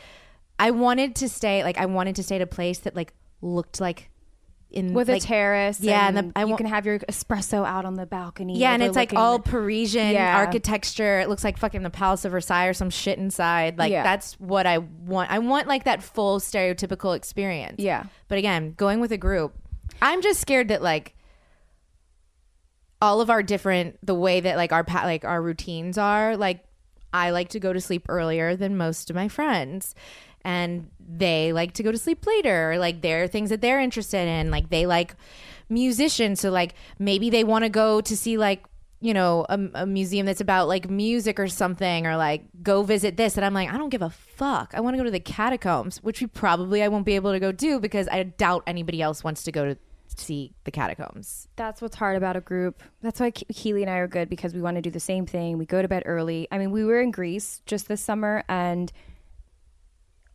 I 0.58 0.70
wanted 0.70 1.16
to 1.16 1.28
stay, 1.28 1.62
like 1.64 1.78
I 1.78 1.86
wanted 1.86 2.16
to 2.16 2.22
stay 2.22 2.36
at 2.36 2.42
a 2.42 2.46
place 2.46 2.78
that 2.80 2.94
like 2.96 3.12
looked 3.40 3.80
like 3.80 4.08
in 4.70 4.94
With 4.94 5.06
like, 5.10 5.22
a 5.22 5.26
terrace, 5.26 5.80
Yeah, 5.80 6.08
and, 6.08 6.16
and 6.16 6.32
the, 6.34 6.38
I 6.40 6.44
you 6.46 6.56
can 6.56 6.64
have 6.64 6.86
your 6.86 6.98
espresso 7.00 7.66
out 7.66 7.84
on 7.84 7.94
the 7.96 8.06
balcony. 8.06 8.58
yeah, 8.58 8.72
and 8.72 8.82
it's 8.82 8.96
like 8.96 9.12
all 9.12 9.38
Parisian 9.38 10.12
Yeah. 10.12 10.34
architecture. 10.34 11.20
It 11.20 11.28
looks 11.28 11.44
like 11.44 11.58
fucking 11.58 11.82
the 11.82 11.90
Palace 11.90 12.24
of 12.24 12.32
Versailles 12.32 12.68
or 12.68 12.72
some 12.72 12.88
shit 12.88 13.18
inside. 13.18 13.76
Like 13.76 13.92
Yeah. 13.92 14.02
that's 14.02 14.32
what 14.40 14.66
I 14.66 14.78
want. 14.78 15.30
I 15.30 15.40
want 15.40 15.68
like 15.68 15.84
that 15.84 16.02
full 16.02 16.40
stereotypical 16.40 17.14
experience. 17.14 17.80
yeah. 17.80 18.04
But 18.28 18.38
again, 18.38 18.72
going 18.78 19.00
with 19.00 19.12
a 19.12 19.18
group, 19.18 19.54
I'm 20.00 20.22
just 20.22 20.40
scared 20.40 20.68
that 20.68 20.80
like 20.82 21.14
all 23.02 23.20
of 23.20 23.28
our 23.28 23.42
different 23.42 23.98
the 24.06 24.14
way 24.14 24.38
that 24.40 24.56
like 24.56 24.72
our 24.72 24.84
like 24.88 25.24
our 25.24 25.42
routines 25.42 25.98
are 25.98 26.36
like 26.36 26.64
I 27.12 27.30
like 27.30 27.48
to 27.50 27.60
go 27.60 27.72
to 27.72 27.80
sleep 27.80 28.06
earlier 28.08 28.54
than 28.54 28.76
most 28.76 29.10
of 29.10 29.16
my 29.16 29.28
friends 29.28 29.96
and 30.44 30.88
they 31.00 31.52
like 31.52 31.72
to 31.74 31.82
go 31.82 31.90
to 31.90 31.98
sleep 31.98 32.24
later 32.26 32.76
like 32.78 33.02
there 33.02 33.24
are 33.24 33.28
things 33.28 33.50
that 33.50 33.60
they're 33.60 33.80
interested 33.80 34.28
in 34.28 34.52
like 34.52 34.70
they 34.70 34.86
like 34.86 35.16
musicians 35.68 36.40
so 36.40 36.50
like 36.50 36.74
maybe 37.00 37.28
they 37.28 37.42
want 37.42 37.64
to 37.64 37.68
go 37.68 38.00
to 38.00 38.16
see 38.16 38.38
like 38.38 38.64
you 39.02 39.12
know, 39.12 39.44
a, 39.48 39.58
a 39.74 39.84
museum 39.84 40.26
that's 40.26 40.40
about 40.40 40.68
like 40.68 40.88
music 40.88 41.40
or 41.40 41.48
something, 41.48 42.06
or 42.06 42.16
like 42.16 42.44
go 42.62 42.84
visit 42.84 43.16
this. 43.16 43.36
And 43.36 43.44
I'm 43.44 43.52
like, 43.52 43.68
I 43.68 43.76
don't 43.76 43.88
give 43.88 44.00
a 44.00 44.10
fuck. 44.10 44.74
I 44.74 44.80
want 44.80 44.94
to 44.94 44.98
go 44.98 45.02
to 45.02 45.10
the 45.10 45.18
catacombs, 45.18 46.00
which 46.04 46.20
we 46.20 46.28
probably 46.28 46.84
I 46.84 46.88
won't 46.88 47.04
be 47.04 47.16
able 47.16 47.32
to 47.32 47.40
go 47.40 47.50
do 47.50 47.80
because 47.80 48.06
I 48.06 48.22
doubt 48.22 48.62
anybody 48.64 49.02
else 49.02 49.24
wants 49.24 49.42
to 49.42 49.50
go 49.50 49.64
to 49.64 49.76
see 50.20 50.54
the 50.64 50.70
catacombs. 50.70 51.48
That's 51.56 51.80
what's 51.80 51.96
hard 51.96 52.16
about 52.16 52.36
a 52.36 52.40
group. 52.40 52.82
That's 53.00 53.20
why 53.20 53.30
Ke- 53.30 53.44
Keely 53.54 53.82
and 53.82 53.90
I 53.90 53.96
are 53.96 54.08
good 54.08 54.28
because 54.28 54.54
we 54.54 54.60
want 54.60 54.76
to 54.76 54.82
do 54.82 54.90
the 54.90 55.00
same 55.00 55.26
thing. 55.26 55.58
We 55.58 55.66
go 55.66 55.82
to 55.82 55.88
bed 55.88 56.02
early. 56.06 56.48
I 56.50 56.58
mean, 56.58 56.70
we 56.70 56.84
were 56.84 57.00
in 57.00 57.10
Greece 57.10 57.62
just 57.66 57.88
this 57.88 58.00
summer 58.00 58.44
and 58.48 58.92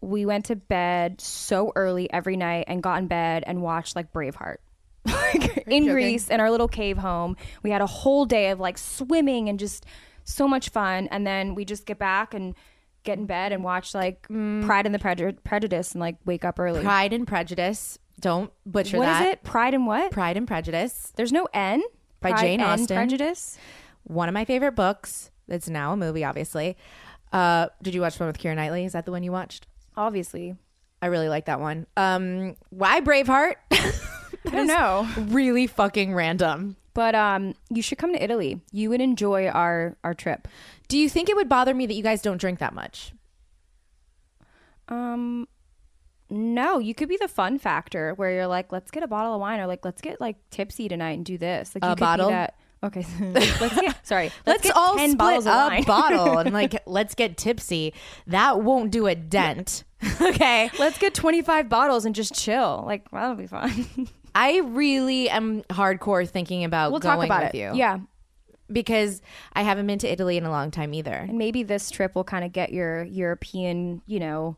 we 0.01 0.25
went 0.25 0.45
to 0.45 0.55
bed 0.55 1.19
so 1.21 1.71
early 1.75 2.11
every 2.11 2.37
night 2.37 2.65
and 2.67 2.83
got 2.83 2.99
in 2.99 3.07
bed 3.07 3.43
and 3.47 3.61
watched 3.61 3.95
like 3.95 4.11
Braveheart. 4.11 4.57
Like, 5.07 5.65
in 5.67 5.87
Greece 5.87 6.29
in 6.29 6.39
our 6.39 6.51
little 6.51 6.67
cave 6.67 6.97
home. 6.97 7.35
We 7.63 7.69
had 7.69 7.81
a 7.81 7.85
whole 7.85 8.25
day 8.25 8.49
of 8.51 8.59
like 8.59 8.77
swimming 8.77 9.49
and 9.49 9.59
just 9.59 9.85
so 10.23 10.47
much 10.47 10.69
fun. 10.69 11.07
And 11.11 11.25
then 11.25 11.55
we 11.55 11.65
just 11.65 11.85
get 11.85 11.97
back 11.97 12.33
and 12.33 12.55
get 13.03 13.17
in 13.17 13.25
bed 13.25 13.51
and 13.51 13.63
watch 13.63 13.95
like 13.95 14.27
mm. 14.27 14.65
Pride 14.65 14.85
and 14.85 14.93
the 14.93 14.99
Prej- 14.99 15.43
Prejudice 15.43 15.93
and 15.93 16.01
like 16.01 16.17
wake 16.25 16.45
up 16.45 16.59
early. 16.59 16.81
Pride 16.81 17.13
and 17.13 17.25
Prejudice. 17.27 17.97
Don't 18.19 18.51
butcher 18.65 18.97
What 18.97 19.07
is 19.09 19.17
that. 19.19 19.27
it? 19.27 19.43
Pride 19.43 19.73
and 19.73 19.85
what? 19.85 20.11
Pride 20.11 20.37
and 20.37 20.47
Prejudice. 20.47 21.13
There's 21.15 21.31
no 21.31 21.47
N. 21.53 21.81
By 22.19 22.31
Pride 22.31 22.41
Jane 22.41 22.59
and 22.61 22.81
Austen. 22.81 22.95
Prejudice. 22.97 23.57
One 24.03 24.27
of 24.27 24.33
my 24.33 24.43
favorite 24.45 24.71
books. 24.75 25.29
It's 25.47 25.69
now 25.69 25.93
a 25.93 25.97
movie, 25.97 26.23
obviously. 26.23 26.77
Uh, 27.31 27.67
did 27.83 27.93
you 27.93 28.01
watch 28.01 28.19
one 28.19 28.27
with 28.27 28.39
Keira 28.39 28.55
Knightley? 28.55 28.85
Is 28.85 28.93
that 28.93 29.05
the 29.05 29.11
one 29.11 29.21
you 29.23 29.31
watched? 29.31 29.67
Obviously. 29.95 30.55
I 31.01 31.07
really 31.07 31.29
like 31.29 31.45
that 31.45 31.59
one. 31.59 31.85
Um, 31.95 32.55
why 32.69 33.01
Braveheart? 33.01 33.55
I 33.71 34.49
don't 34.49 34.67
know. 34.67 35.07
really 35.27 35.67
fucking 35.67 36.13
random. 36.15 36.75
But 36.93 37.13
um, 37.13 37.53
you 37.69 37.83
should 37.83 37.99
come 37.99 38.13
to 38.13 38.23
Italy. 38.23 38.59
You 38.71 38.89
would 38.89 39.01
enjoy 39.01 39.47
our 39.49 39.95
our 40.03 40.15
trip. 40.15 40.47
Do 40.87 40.97
you 40.97 41.07
think 41.09 41.29
it 41.29 41.35
would 41.35 41.47
bother 41.49 41.75
me 41.75 41.85
that 41.85 41.93
you 41.93 42.01
guys 42.01 42.23
don't 42.23 42.37
drink 42.41 42.57
that 42.59 42.73
much? 42.73 43.13
Um, 44.87 45.47
no, 46.29 46.79
you 46.79 46.93
could 46.93 47.09
be 47.09 47.17
the 47.17 47.27
fun 47.27 47.57
factor 47.59 48.13
where 48.15 48.31
you're 48.31 48.47
like, 48.47 48.71
let's 48.71 48.91
get 48.91 49.03
a 49.03 49.07
bottle 49.07 49.33
of 49.33 49.39
wine, 49.41 49.59
or 49.59 49.67
like, 49.67 49.85
let's 49.85 50.01
get 50.01 50.19
like 50.19 50.35
tipsy 50.49 50.87
tonight 50.89 51.11
and 51.13 51.25
do 51.25 51.37
this. 51.37 51.73
Like, 51.75 51.83
A 51.83 51.87
you 51.89 51.95
could 51.95 51.99
bottle? 51.99 52.27
Be 52.27 52.33
that. 52.33 52.55
Okay, 52.83 53.05
let's 53.33 53.81
get 53.81 54.05
sorry. 54.05 54.25
Let's, 54.45 54.63
Let's, 54.63 54.63
get 54.63 54.75
all 54.77 54.95
10 54.97 55.11
split 55.13 55.47
a 55.47 55.83
bottle 55.87 56.37
and 56.37 56.53
like 56.53 56.79
let's 56.85 57.15
get 57.15 57.35
tipsy. 57.35 57.91
That 58.27 58.61
won't 58.61 58.91
do 58.91 59.07
a 59.07 59.15
dent. 59.15 59.83
okay. 60.21 60.69
let's 60.77 60.99
get 60.99 61.15
25 61.15 61.69
bottles 61.69 62.05
and 62.05 62.13
just 62.13 62.35
chill. 62.35 62.83
Like 62.85 63.09
that'll 63.09 63.33
be 63.35 63.47
fun. 63.47 63.87
I 64.35 64.59
really 64.59 65.27
am 65.27 65.63
hardcore 65.63 66.29
thinking 66.29 66.63
about 66.65 66.91
we'll 66.91 66.99
going 66.99 67.17
talk 67.17 67.25
about 67.25 67.43
with 67.45 67.55
it. 67.55 67.57
you. 67.57 67.71
Yeah, 67.73 67.97
Because 68.71 69.23
I 69.53 69.63
haven't 69.63 69.87
been 69.87 69.97
to 69.99 70.07
Italy 70.11 70.37
in 70.37 70.45
a 70.45 70.51
long 70.51 70.69
time 70.69 70.93
either. 70.93 71.13
and 71.13 71.39
maybe 71.39 71.63
this 71.63 71.89
trip 71.89 72.13
will 72.13 72.23
kind 72.25 72.45
of 72.45 72.51
get 72.51 72.71
your 72.71 73.03
European, 73.05 74.03
you 74.05 74.19
know, 74.19 74.55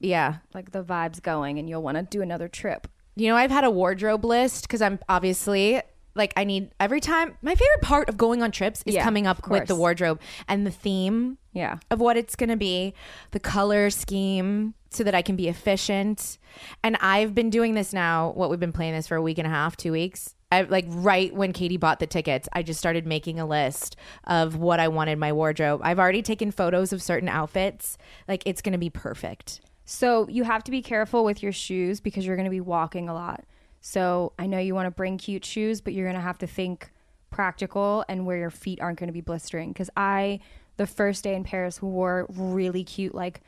Yeah. 0.00 0.36
like 0.54 0.72
the 0.72 0.82
vibes 0.84 1.22
going, 1.22 1.58
and 1.58 1.68
you'll 1.68 1.82
want 1.82 1.96
to 1.96 2.02
do 2.02 2.20
another 2.22 2.48
trip. 2.48 2.88
You 3.16 3.28
know, 3.28 3.36
I've 3.36 3.50
had 3.50 3.64
a 3.64 3.70
wardrobe 3.70 4.24
list 4.24 4.62
because 4.62 4.82
I'm 4.82 4.98
obviously 5.08 5.80
like 6.16 6.32
I 6.36 6.44
need 6.44 6.70
every 6.78 7.00
time. 7.00 7.36
My 7.42 7.54
favorite 7.54 7.82
part 7.82 8.08
of 8.08 8.16
going 8.16 8.42
on 8.42 8.50
trips 8.52 8.82
is 8.86 8.94
Yeah, 8.94 9.02
coming 9.04 9.26
up 9.26 9.44
of 9.44 9.50
with 9.50 9.62
the 9.66 9.74
course. 9.74 9.78
wardrobe 9.80 10.20
and 10.48 10.64
the 10.66 10.70
theme 10.70 11.38
Yeah. 11.52 11.78
of 11.90 12.00
what 12.00 12.16
it's 12.16 12.36
going 12.36 12.50
to 12.50 12.56
be, 12.56 12.94
the 13.32 13.40
color 13.40 13.90
scheme, 13.90 14.74
so 14.90 15.02
that 15.02 15.14
I 15.14 15.22
can 15.22 15.34
be 15.34 15.48
efficient. 15.48 16.38
And 16.84 16.96
I've 17.00 17.34
been 17.34 17.50
doing 17.50 17.74
this 17.74 17.92
now. 17.92 18.30
What 18.36 18.48
we've 18.48 18.60
been 18.60 18.72
playing 18.72 18.92
this 18.94 19.08
for 19.08 19.16
a 19.16 19.22
week 19.22 19.38
and 19.38 19.46
a 19.46 19.50
half, 19.50 19.76
two 19.76 19.90
weeks. 19.92 20.34
I 20.52 20.62
like 20.62 20.84
right 20.88 21.34
when 21.34 21.52
Katie 21.52 21.78
bought 21.78 21.98
the 21.98 22.06
tickets, 22.06 22.48
I 22.52 22.62
just 22.62 22.78
started 22.78 23.06
making 23.08 23.40
a 23.40 23.46
list 23.46 23.96
of 24.22 24.54
what 24.54 24.78
I 24.78 24.86
wanted 24.86 25.18
my 25.18 25.32
wardrobe. 25.32 25.80
I've 25.82 25.98
already 25.98 26.22
taken 26.22 26.52
photos 26.52 26.92
of 26.92 27.02
certain 27.02 27.28
outfits. 27.28 27.98
Like 28.28 28.44
it's 28.46 28.62
going 28.62 28.72
to 28.72 28.78
be 28.78 28.90
perfect. 28.90 29.60
So 29.84 30.28
you 30.28 30.44
have 30.44 30.64
to 30.64 30.70
be 30.70 30.82
careful 30.82 31.24
with 31.24 31.42
your 31.42 31.52
shoes 31.52 32.00
because 32.00 32.26
you're 32.26 32.36
going 32.36 32.44
to 32.46 32.50
be 32.50 32.60
walking 32.60 33.08
a 33.08 33.14
lot. 33.14 33.44
So 33.80 34.32
I 34.38 34.46
know 34.46 34.58
you 34.58 34.74
want 34.74 34.86
to 34.86 34.90
bring 34.90 35.18
cute 35.18 35.44
shoes, 35.44 35.80
but 35.80 35.92
you're 35.92 36.06
going 36.06 36.16
to 36.16 36.22
have 36.22 36.38
to 36.38 36.46
think 36.46 36.90
practical 37.30 38.04
and 38.08 38.24
where 38.24 38.38
your 38.38 38.50
feet 38.50 38.80
aren't 38.80 38.98
going 38.98 39.08
to 39.08 39.12
be 39.12 39.20
blistering. 39.20 39.72
Because 39.72 39.90
I, 39.96 40.40
the 40.78 40.86
first 40.86 41.22
day 41.22 41.34
in 41.34 41.44
Paris, 41.44 41.82
wore 41.82 42.26
really 42.30 42.82
cute, 42.82 43.14
like 43.14 43.42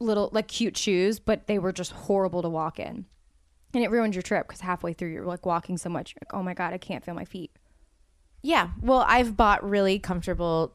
little, 0.00 0.30
like 0.32 0.48
cute 0.48 0.76
shoes, 0.76 1.18
but 1.18 1.46
they 1.46 1.58
were 1.58 1.72
just 1.72 1.92
horrible 1.92 2.40
to 2.40 2.48
walk 2.48 2.78
in. 2.78 3.04
And 3.74 3.84
it 3.84 3.90
ruined 3.90 4.14
your 4.14 4.22
trip 4.22 4.46
because 4.46 4.60
halfway 4.60 4.92
through 4.92 5.10
you're 5.10 5.26
like 5.26 5.44
walking 5.44 5.76
so 5.76 5.90
much, 5.90 6.14
like, 6.22 6.32
oh 6.32 6.42
my 6.42 6.54
God, 6.54 6.72
I 6.72 6.78
can't 6.78 7.04
feel 7.04 7.14
my 7.14 7.24
feet. 7.24 7.50
Yeah. 8.40 8.68
Well, 8.80 9.04
I've 9.06 9.36
bought 9.36 9.68
really 9.68 9.98
comfortable, 9.98 10.74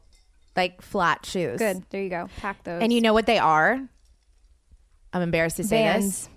like 0.55 0.81
flat 0.81 1.25
shoes. 1.25 1.57
Good. 1.57 1.83
There 1.89 2.03
you 2.03 2.09
go. 2.09 2.29
Pack 2.37 2.63
those. 2.65 2.83
And 2.83 2.93
you 2.93 3.01
know 3.01 3.13
what 3.13 3.25
they 3.25 3.39
are? 3.39 3.81
I'm 5.13 5.21
embarrassed 5.21 5.57
to 5.57 5.63
say 5.63 5.83
Vans. 5.83 6.05
this. 6.05 6.29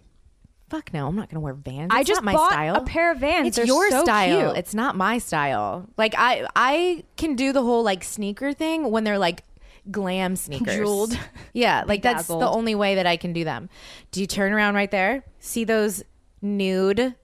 Fuck 0.70 0.94
no, 0.94 1.06
I'm 1.06 1.14
not 1.16 1.28
gonna 1.28 1.40
wear 1.40 1.52
Vans. 1.52 1.90
I 1.92 2.02
just 2.02 2.22
not 2.22 2.24
my 2.24 2.32
bought 2.32 2.50
style. 2.52 2.76
a 2.76 2.80
pair 2.85 3.12
of 3.12 3.18
Vans. 3.18 3.48
It's 3.48 3.56
They're 3.58 3.66
your 3.66 3.90
so 3.90 4.04
style. 4.04 4.48
cute. 4.52 4.56
It's 4.58 4.74
not 4.74 4.96
my 4.96 5.18
style. 5.18 5.87
Like 5.98 6.14
I, 6.16 6.46
I 6.56 7.04
can 7.18 7.37
do 7.37 7.52
the 7.52 7.62
whole 7.62 7.82
like 7.82 8.02
sneaker 8.02 8.54
thing 8.54 8.90
when 8.90 9.04
they're 9.04 9.18
like 9.18 9.44
glam 9.90 10.35
sneakers. 10.37 10.76
Jeweled. 10.76 11.18
Yeah, 11.52 11.85
like 11.87 12.00
that's 12.00 12.26
the 12.28 12.35
Bedazzled. 12.35 12.56
only 12.56 12.74
way 12.74 12.94
that 12.94 13.04
I 13.06 13.18
can 13.18 13.35
do 13.35 13.44
them. 13.44 13.68
Do 14.12 14.22
you 14.22 14.26
turn 14.26 14.52
around 14.52 14.74
right 14.74 14.90
there? 14.90 15.22
See 15.40 15.64
those 15.64 16.02
nude 16.40 17.14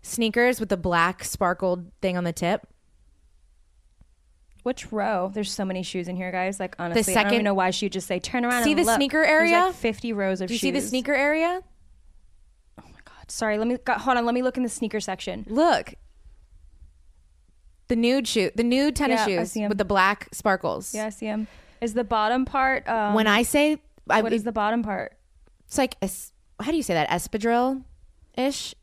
sneakers 0.00 0.58
with 0.58 0.70
the 0.70 0.76
black 0.78 1.22
sparkled 1.24 1.90
thing 2.00 2.16
on 2.16 2.24
the 2.24 2.32
tip? 2.32 2.66
Which 4.64 4.90
row? 4.90 5.30
There's 5.32 5.52
so 5.52 5.64
many 5.64 5.82
shoes 5.82 6.08
in 6.08 6.16
here, 6.16 6.32
guys. 6.32 6.58
Like 6.58 6.74
honestly, 6.78 7.00
I 7.12 7.14
don't 7.14 7.22
second- 7.22 7.34
even 7.34 7.44
know 7.44 7.54
why 7.54 7.70
she 7.70 7.84
would 7.86 7.92
just 7.92 8.06
say 8.08 8.18
turn 8.18 8.44
around. 8.44 8.64
See 8.64 8.72
and 8.72 8.80
the 8.80 8.84
look." 8.84 8.96
sneaker 8.96 9.18
There's, 9.22 9.50
area? 9.52 9.66
like 9.66 9.74
50 9.74 10.12
rows 10.12 10.40
of 10.40 10.48
Do 10.48 10.54
you 10.54 10.58
shoes. 10.58 10.62
see 10.62 10.70
the 10.72 10.80
sneaker 10.80 11.14
area? 11.14 11.62
Oh 12.78 12.82
my 12.86 12.98
god, 13.04 13.30
sorry. 13.30 13.56
Let 13.58 13.68
me 13.68 13.76
go, 13.84 13.92
hold 13.94 14.16
on. 14.16 14.24
Let 14.26 14.34
me 14.34 14.42
look 14.42 14.56
in 14.56 14.62
the 14.64 14.68
sneaker 14.68 14.98
section. 15.00 15.44
Look. 15.48 15.94
The 17.88 17.96
nude 17.96 18.26
shoe, 18.26 18.50
the 18.54 18.64
nude 18.64 18.96
tennis 18.96 19.20
Yeah, 19.28 19.34
I 19.36 19.38
shoes 19.42 19.52
see 19.52 19.62
'em. 19.62 19.68
with 19.68 19.78
the 19.78 19.84
black 19.84 20.28
sparkles. 20.32 20.94
Yeah, 20.94 21.06
I 21.06 21.10
see 21.10 21.26
them. 21.26 21.46
Is 21.82 21.92
the 21.92 22.04
bottom 22.04 22.46
part? 22.46 22.88
Um, 22.88 23.12
When 23.14 23.26
I 23.26 23.42
say, 23.42 23.82
I, 24.08 24.22
what 24.22 24.32
is 24.32 24.44
the 24.44 24.52
bottom 24.52 24.82
part? 24.82 25.16
it's 25.66 25.76
like 25.78 25.96
es- 26.00 26.32
how 26.60 26.70
do 26.70 26.76
you 26.76 26.82
say 26.82 26.94
that 26.94 27.08
espadrille 27.08 27.84
ish 28.36 28.74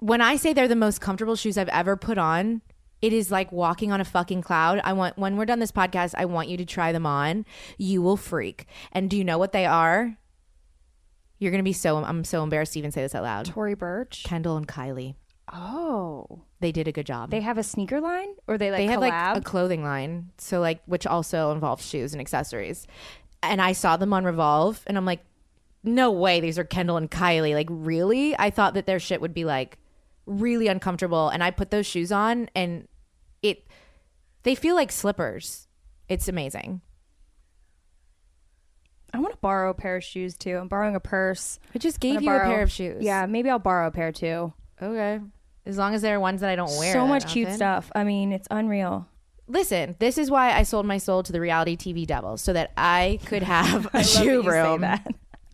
when 0.00 0.20
i 0.20 0.34
say 0.36 0.52
they're 0.52 0.66
the 0.68 0.74
most 0.76 1.00
comfortable 1.00 1.36
shoes 1.36 1.56
i've 1.56 1.68
ever 1.68 1.96
put 1.96 2.18
on 2.18 2.60
it 3.02 3.12
is 3.12 3.30
like 3.30 3.52
walking 3.52 3.92
on 3.92 4.00
a 4.00 4.04
fucking 4.04 4.42
cloud. 4.42 4.80
I 4.84 4.92
want 4.92 5.18
when 5.18 5.36
we're 5.36 5.44
done 5.44 5.58
this 5.58 5.72
podcast 5.72 6.14
i 6.16 6.24
want 6.24 6.48
you 6.48 6.56
to 6.56 6.64
try 6.64 6.92
them 6.92 7.06
on. 7.06 7.44
You 7.78 8.02
will 8.02 8.16
freak. 8.16 8.66
And 8.92 9.10
do 9.10 9.16
you 9.16 9.24
know 9.24 9.38
what 9.38 9.52
they 9.52 9.66
are? 9.66 10.16
You're 11.38 11.50
gonna 11.50 11.62
be 11.62 11.72
so 11.72 12.02
i'm 12.02 12.24
so 12.24 12.42
embarrassed 12.42 12.72
to 12.74 12.78
even 12.78 12.92
say 12.92 13.02
this 13.02 13.14
out 13.14 13.22
loud. 13.22 13.46
Tory 13.46 13.74
Burch. 13.74 14.24
kendall 14.24 14.56
and 14.56 14.66
kylie. 14.66 15.14
Oh, 15.52 16.42
they 16.58 16.72
did 16.72 16.88
a 16.88 16.92
good 16.92 17.06
job. 17.06 17.30
They 17.30 17.40
have 17.40 17.56
a 17.56 17.62
sneaker 17.62 18.00
line, 18.00 18.34
or 18.48 18.58
they 18.58 18.70
like 18.70 18.78
they 18.78 18.86
have 18.86 19.00
collab? 19.00 19.34
like 19.34 19.36
a 19.36 19.40
clothing 19.42 19.84
line. 19.84 20.30
So 20.38 20.60
like 20.60 20.80
which 20.86 21.06
also 21.06 21.52
involves 21.52 21.86
shoes 21.86 22.12
and 22.12 22.20
accessories. 22.20 22.86
And 23.42 23.60
i 23.60 23.72
saw 23.72 23.96
them 23.96 24.12
on 24.12 24.24
revolve 24.24 24.82
and 24.86 24.96
i'm 24.96 25.04
like 25.04 25.20
no 25.84 26.10
way 26.10 26.40
these 26.40 26.58
are 26.58 26.64
kendall 26.64 26.96
and 26.96 27.10
kylie. 27.10 27.54
Like 27.54 27.68
really? 27.70 28.36
I 28.38 28.50
thought 28.50 28.74
that 28.74 28.86
their 28.86 28.98
shit 28.98 29.20
would 29.20 29.34
be 29.34 29.44
like 29.44 29.78
really 30.26 30.66
uncomfortable 30.66 31.28
and 31.28 31.42
i 31.42 31.50
put 31.50 31.70
those 31.70 31.86
shoes 31.86 32.10
on 32.12 32.48
and 32.54 32.88
it 33.42 33.66
they 34.42 34.54
feel 34.54 34.74
like 34.74 34.90
slippers 34.92 35.68
it's 36.08 36.28
amazing 36.28 36.80
I 39.14 39.18
want 39.18 39.32
to 39.32 39.38
borrow 39.38 39.70
a 39.70 39.74
pair 39.74 39.96
of 39.96 40.04
shoes 40.04 40.36
too. 40.36 40.56
I'm 40.58 40.68
borrowing 40.68 40.94
a 40.94 41.00
purse. 41.00 41.58
i 41.74 41.78
just 41.78 42.00
gave 42.00 42.20
you 42.20 42.30
a 42.30 42.40
pair 42.40 42.60
of 42.62 42.70
shoes 42.70 43.02
Yeah, 43.02 43.24
maybe 43.26 43.48
I'll 43.48 43.58
borrow 43.58 43.86
a 43.86 43.90
pair 43.90 44.12
too. 44.12 44.52
okay 44.82 45.20
as 45.64 45.76
long 45.78 45.94
as 45.94 46.02
they're 46.02 46.20
ones 46.20 46.42
that 46.42 46.50
i 46.50 46.54
don't 46.56 46.76
wear 46.78 46.92
so 46.92 47.06
much 47.06 47.26
cute 47.26 47.50
stuff. 47.52 47.90
I 47.94 48.04
mean, 48.04 48.30
it's 48.32 48.46
unreal. 48.50 49.08
listen 49.48 49.96
this 50.00 50.18
is 50.18 50.30
why 50.30 50.52
i 50.52 50.62
sold 50.64 50.86
my 50.86 50.98
soul 50.98 51.22
to 51.22 51.32
the 51.32 51.40
reality 51.40 51.76
tv 51.76 52.06
devil 52.06 52.36
so 52.36 52.52
that 52.52 52.72
i 52.76 53.18
could 53.26 53.42
have 53.56 53.88
a 53.94 54.04
shoe 54.04 54.42
room 54.42 54.84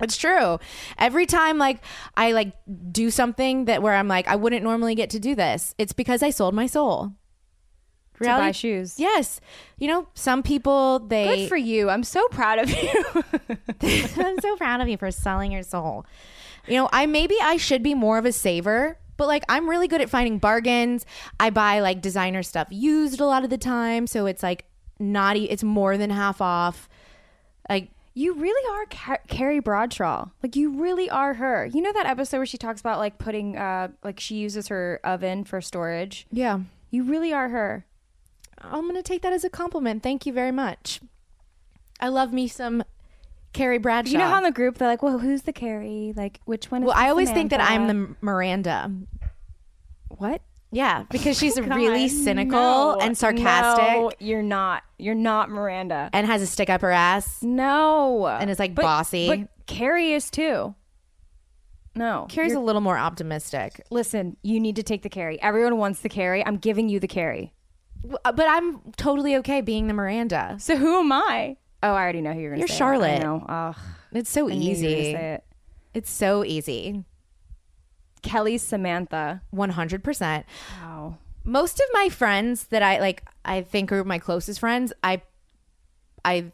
It's 0.02 0.16
true. 0.16 0.58
Every 0.98 1.26
time 1.26 1.58
like 1.58 1.82
I 2.16 2.32
like 2.32 2.52
do 2.90 3.10
something 3.10 3.66
that 3.66 3.82
where 3.82 3.94
I'm 3.94 4.08
like 4.08 4.28
I 4.28 4.36
wouldn't 4.36 4.62
normally 4.62 4.94
get 4.94 5.10
to 5.10 5.20
do 5.20 5.34
this. 5.34 5.74
It's 5.78 5.92
because 5.92 6.22
I 6.22 6.30
sold 6.30 6.54
my 6.54 6.66
soul. 6.66 7.12
To 8.20 8.28
buy 8.28 8.52
shoes. 8.52 9.00
Yes. 9.00 9.40
You 9.78 9.88
know, 9.88 10.06
some 10.14 10.42
people 10.42 11.00
they 11.00 11.24
Good 11.24 11.48
for 11.48 11.56
you. 11.56 11.90
I'm 11.90 12.04
so 12.04 12.26
proud 12.28 12.58
of 12.58 12.70
you. 12.70 13.04
I'm 14.16 14.38
so 14.40 14.56
proud 14.56 14.80
of 14.80 14.88
you 14.88 14.96
for 14.96 15.10
selling 15.10 15.50
your 15.52 15.62
soul. 15.62 16.06
You 16.68 16.74
know, 16.74 16.88
I 16.92 17.06
maybe 17.06 17.34
I 17.42 17.56
should 17.56 17.82
be 17.82 17.94
more 17.94 18.18
of 18.18 18.26
a 18.26 18.32
saver, 18.32 18.98
but 19.16 19.26
like 19.26 19.44
I'm 19.48 19.68
really 19.68 19.88
good 19.88 20.00
at 20.00 20.10
finding 20.10 20.38
bargains. 20.38 21.04
I 21.40 21.50
buy 21.50 21.80
like 21.80 22.00
designer 22.00 22.42
stuff 22.42 22.68
used 22.70 23.20
a 23.20 23.26
lot 23.26 23.44
of 23.44 23.50
the 23.50 23.58
time, 23.58 24.06
so 24.06 24.26
it's 24.26 24.42
like 24.42 24.66
not 24.98 25.36
it's 25.36 25.64
more 25.64 25.98
than 25.98 26.10
half 26.10 26.40
off. 26.40 26.88
Like 27.68 27.90
You 28.14 28.34
really 28.34 28.70
are 28.74 28.86
Car- 28.86 29.20
Carrie 29.28 29.60
Bradshaw. 29.60 30.26
Like 30.42 30.54
you 30.54 30.70
really 30.70 31.08
are 31.08 31.34
her. 31.34 31.66
You 31.66 31.80
know 31.80 31.92
that 31.94 32.06
episode 32.06 32.38
where 32.38 32.46
she 32.46 32.58
talks 32.58 32.80
about 32.80 32.98
like 32.98 33.16
putting 33.18 33.56
uh 33.56 33.88
like 34.04 34.20
she 34.20 34.34
uses 34.36 34.68
her 34.68 35.00
oven 35.04 35.44
for 35.44 35.60
storage. 35.60 36.26
yeah. 36.30 36.60
You 36.90 37.04
really 37.04 37.32
are 37.32 37.48
her. 37.48 37.86
I'm 38.60 38.86
gonna 38.86 39.02
take 39.02 39.22
that 39.22 39.32
as 39.32 39.44
a 39.44 39.50
compliment. 39.50 40.02
Thank 40.02 40.26
you 40.26 40.32
very 40.32 40.52
much. 40.52 41.00
I 42.00 42.08
love 42.08 42.34
me 42.34 42.48
some 42.48 42.82
Carrie 43.54 43.78
Bradshaw. 43.78 44.12
You 44.12 44.18
know 44.18 44.28
how 44.28 44.38
in 44.38 44.44
the 44.44 44.50
group 44.50 44.76
they're 44.76 44.88
like, 44.88 45.02
"Well, 45.02 45.18
who's 45.18 45.42
the 45.42 45.52
Carrie? 45.54 46.12
Like, 46.14 46.40
which 46.44 46.70
one?" 46.70 46.82
Is 46.82 46.86
well, 46.88 46.96
I 46.96 47.08
always 47.08 47.30
think 47.30 47.50
that 47.50 47.60
I'm 47.60 47.86
the 47.86 48.14
Miranda. 48.20 48.90
what? 50.08 50.42
Yeah, 50.74 51.04
because 51.10 51.38
she's 51.38 51.54
God, 51.58 51.68
really 51.74 52.08
cynical 52.08 52.52
no. 52.58 52.98
and 53.00 53.16
sarcastic 53.16 53.84
No, 53.94 54.10
you're 54.18 54.42
not. 54.42 54.82
You're 54.98 55.14
not 55.14 55.50
Miranda. 55.50 56.08
and 56.14 56.26
has 56.26 56.40
a 56.42 56.46
stick 56.46 56.70
up 56.70 56.80
her 56.80 56.90
ass. 56.90 57.42
No, 57.42 58.26
And 58.26 58.48
is, 58.50 58.58
like, 58.58 58.74
But- 58.74 58.82
bossy. 58.82 59.28
But 59.28 59.66
Carrie 59.66 60.12
is 60.12 60.30
too. 60.30 60.74
No, 61.94 62.26
Carrie's 62.30 62.54
a 62.54 62.60
little 62.60 62.80
more 62.80 62.96
optimistic. 62.96 63.84
Listen, 63.90 64.38
you 64.42 64.58
need 64.60 64.76
to 64.76 64.82
take 64.82 65.02
the 65.02 65.10
Carrie. 65.10 65.40
Everyone 65.42 65.76
wants 65.76 66.00
the 66.00 66.08
Carrie. 66.08 66.44
I'm 66.44 66.56
giving 66.56 66.88
you 66.88 66.98
the 66.98 67.06
Carrie. 67.08 67.52
Uh, 68.24 68.32
But 68.32 68.46
I'm 68.48 68.80
totally 68.96 69.36
okay 69.36 69.60
being 69.60 69.88
the 69.88 69.92
Miranda. 69.94 70.56
So 70.58 70.76
who 70.76 71.00
am 71.00 71.12
I? 71.12 71.58
Oh, 71.82 71.92
I 71.92 72.02
already 72.02 72.22
know 72.22 72.32
who 72.32 72.40
you're 72.40 72.50
going 72.56 72.66
to 72.66 72.72
You're. 72.72 72.78
Charlotte. 72.78 73.16
I 73.20 73.22
know. 73.22 73.44
Ugh, 73.46 73.76
It's 74.12 74.30
so 74.30 74.48
I 74.48 74.54
knew 74.54 74.60
you 74.60 74.68
were 74.70 74.72
easy. 74.72 75.12
say 75.12 75.34
it. 75.34 75.44
It's 75.92 76.10
so 76.10 76.44
easy. 76.44 77.04
Kelly's 78.22 78.62
Samantha. 78.62 79.42
100%. 79.54 80.44
Wow. 80.82 81.18
most 81.44 81.78
of 81.80 81.86
my 81.92 82.08
friends 82.08 82.64
that 82.68 82.82
I 82.82 82.98
like, 83.00 83.24
I 83.44 83.62
think 83.62 83.92
are 83.92 84.04
my 84.04 84.18
closest 84.18 84.60
friends. 84.60 84.92
I, 85.02 85.22
I 86.24 86.52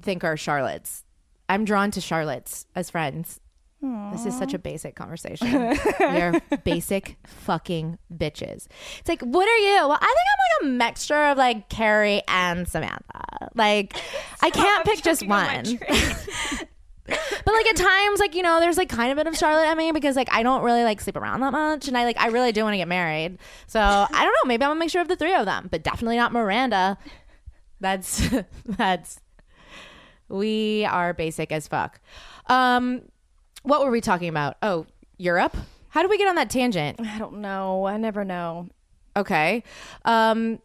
think 0.00 0.24
are 0.24 0.36
Charlottes. 0.36 1.02
I'm 1.48 1.64
drawn 1.64 1.90
to 1.92 2.00
Charlottes 2.00 2.66
as 2.74 2.90
friends. 2.90 3.40
This 4.12 4.26
is 4.26 4.36
such 4.36 4.52
a 4.52 4.58
basic 4.58 4.96
conversation. 4.96 5.68
we 6.00 6.04
are 6.20 6.40
basic 6.64 7.18
fucking 7.24 7.98
bitches. 8.12 8.66
It's 8.98 9.08
like, 9.08 9.20
what 9.22 9.46
are 9.48 9.58
you? 9.58 9.76
Well, 9.88 9.98
I 10.00 10.14
think 10.14 10.26
I'm 10.32 10.70
like 10.72 10.72
a 10.72 10.76
mixture 10.88 11.24
of 11.26 11.38
like 11.38 11.68
Carrie 11.68 12.22
and 12.26 12.66
Samantha. 12.66 13.50
Like, 13.54 13.94
I 14.42 14.50
can't 14.50 14.84
pick 14.84 15.02
just 15.04 15.24
one. 15.26 15.78
But 17.06 17.54
like 17.54 17.66
at 17.66 17.76
times, 17.76 18.18
like 18.18 18.34
you 18.34 18.42
know, 18.42 18.58
there's 18.60 18.76
like 18.76 18.88
kind 18.88 19.12
of 19.12 19.18
a 19.18 19.24
bit 19.24 19.28
of 19.32 19.36
Charlotte 19.38 19.66
at 19.66 19.76
me 19.76 19.92
because 19.92 20.16
like 20.16 20.28
I 20.32 20.42
don't 20.42 20.62
really 20.62 20.82
like 20.82 21.00
sleep 21.00 21.16
around 21.16 21.40
that 21.40 21.52
much, 21.52 21.88
and 21.88 21.96
I 21.96 22.04
like 22.04 22.18
I 22.18 22.28
really 22.28 22.52
do 22.52 22.62
want 22.62 22.74
to 22.74 22.78
get 22.78 22.88
married. 22.88 23.38
So 23.66 23.80
I 23.80 24.06
don't 24.08 24.32
know. 24.42 24.48
Maybe 24.48 24.64
I'm 24.64 24.72
a 24.72 24.74
mixture 24.74 25.00
of 25.00 25.08
the 25.08 25.16
three 25.16 25.34
of 25.34 25.46
them, 25.46 25.68
but 25.70 25.82
definitely 25.82 26.16
not 26.16 26.32
Miranda. 26.32 26.98
That's 27.80 28.28
that's 28.66 29.20
we 30.28 30.84
are 30.86 31.14
basic 31.14 31.52
as 31.52 31.68
fuck. 31.68 32.00
Um, 32.46 33.02
what 33.62 33.84
were 33.84 33.90
we 33.90 34.00
talking 34.00 34.28
about? 34.28 34.56
Oh, 34.62 34.86
Europe. 35.18 35.56
How 35.88 36.02
did 36.02 36.10
we 36.10 36.18
get 36.18 36.28
on 36.28 36.34
that 36.34 36.50
tangent? 36.50 37.00
I 37.00 37.18
don't 37.18 37.40
know. 37.40 37.86
I 37.86 37.96
never 37.96 38.24
know. 38.24 38.68
Okay. 39.16 39.62
Um, 40.04 40.58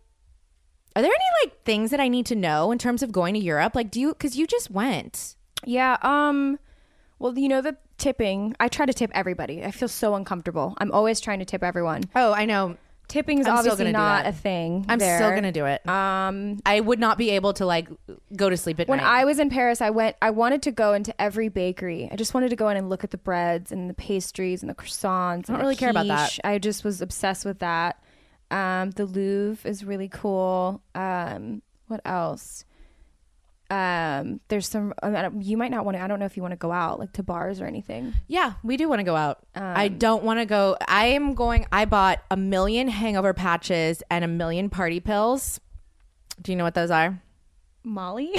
are 0.95 1.01
there 1.01 1.11
any 1.11 1.45
like 1.45 1.63
things 1.63 1.91
that 1.91 1.99
I 1.99 2.09
need 2.09 2.25
to 2.27 2.35
know 2.35 2.71
in 2.71 2.77
terms 2.77 3.01
of 3.01 3.11
going 3.11 3.33
to 3.35 3.39
Europe? 3.39 3.75
Like, 3.75 3.91
do 3.91 3.99
you 3.99 4.09
because 4.09 4.35
you 4.35 4.45
just 4.45 4.69
went? 4.69 5.35
Yeah. 5.65 5.97
Um. 6.01 6.59
Well, 7.19 7.37
you 7.37 7.47
know 7.49 7.61
the 7.61 7.77
tipping. 7.97 8.55
I 8.59 8.67
try 8.67 8.85
to 8.85 8.93
tip 8.93 9.11
everybody. 9.13 9.63
I 9.63 9.71
feel 9.71 9.87
so 9.87 10.15
uncomfortable. 10.15 10.75
I'm 10.79 10.91
always 10.91 11.19
trying 11.19 11.39
to 11.39 11.45
tip 11.45 11.63
everyone. 11.63 12.03
Oh, 12.15 12.33
I 12.33 12.45
know. 12.45 12.77
Tipping 13.07 13.39
is 13.39 13.45
I'm 13.45 13.57
still 13.57 13.73
obviously 13.73 13.91
gonna 13.91 13.97
do 13.97 14.01
not 14.01 14.23
that. 14.23 14.29
a 14.29 14.37
thing. 14.37 14.85
I'm 14.87 14.99
still 14.99 15.31
gonna 15.31 15.51
do 15.51 15.65
it. 15.65 15.87
Um. 15.87 16.59
I 16.65 16.79
would 16.79 16.97
not 16.99 17.17
be 17.17 17.31
able 17.31 17.53
to 17.53 17.65
like 17.65 17.89
go 18.35 18.49
to 18.49 18.55
sleep 18.55 18.79
at 18.79 18.87
When 18.87 18.99
night. 18.99 19.05
I 19.21 19.25
was 19.25 19.37
in 19.37 19.49
Paris, 19.49 19.81
I 19.81 19.89
went. 19.89 20.15
I 20.21 20.29
wanted 20.29 20.61
to 20.63 20.71
go 20.71 20.93
into 20.93 21.19
every 21.21 21.49
bakery. 21.49 22.07
I 22.11 22.15
just 22.15 22.33
wanted 22.33 22.49
to 22.49 22.55
go 22.55 22.69
in 22.69 22.77
and 22.77 22.89
look 22.89 23.03
at 23.03 23.11
the 23.11 23.17
breads 23.17 23.71
and 23.71 23.89
the 23.89 23.93
pastries 23.93 24.63
and 24.63 24.69
the 24.69 24.75
croissants. 24.75 25.49
I 25.49 25.53
don't 25.53 25.59
really 25.61 25.75
care 25.75 25.89
about 25.89 26.07
that. 26.07 26.39
I 26.43 26.57
just 26.57 26.83
was 26.85 27.01
obsessed 27.01 27.43
with 27.45 27.59
that. 27.59 28.01
Um, 28.49 28.91
the 28.91 29.05
Louvre 29.05 29.69
is 29.69 29.83
really 29.83 30.07
cool. 30.09 30.81
Um, 30.95 31.61
what 31.87 31.99
else? 32.05 32.63
Um, 33.71 34.41
there's 34.49 34.67
some. 34.67 34.93
I 35.01 35.29
You 35.39 35.55
might 35.55 35.71
not 35.71 35.85
want 35.85 35.95
to. 35.97 36.03
I 36.03 36.07
don't 36.07 36.19
know 36.19 36.25
if 36.25 36.35
you 36.35 36.43
want 36.43 36.51
to 36.51 36.57
go 36.57 36.71
out 36.73 36.99
like 36.99 37.13
to 37.13 37.23
bars 37.23 37.61
or 37.61 37.65
anything. 37.65 38.13
yeah, 38.27 38.53
we 38.63 38.75
do 38.75 38.89
want 38.89 38.99
to 38.99 39.03
go 39.05 39.15
out. 39.15 39.39
I 39.55 39.87
Um, 39.87 39.97
don't 39.97 40.23
want 40.23 40.39
to 40.41 40.45
go. 40.45 40.75
I 40.87 41.05
am 41.07 41.33
going. 41.35 41.65
I 41.71 41.85
bought 41.85 42.19
a 42.29 42.35
million 42.35 42.89
hangover 42.89 43.33
patches 43.33 44.03
and 44.11 44.25
a 44.25 44.27
million 44.27 44.69
party 44.69 44.99
pills. 44.99 45.61
Do 46.41 46.51
you 46.51 46.57
know 46.57 46.65
what 46.65 46.73
those 46.73 46.91
are? 46.91 47.21
Molly. 47.83 48.31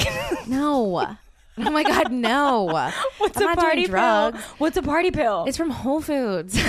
No. 0.47 1.17
oh 1.59 1.71
my 1.71 1.83
god, 1.83 2.13
no. 2.13 2.91
What's 3.19 3.37
I'm 3.41 3.51
a 3.51 3.57
party 3.57 3.87
pill? 3.87 4.33
What's 4.59 4.77
a 4.77 4.83
party 4.83 5.11
pill? 5.11 5.45
It's 5.49 5.57
from 5.57 5.71
Whole 5.71 6.01
Foods. 6.03 6.61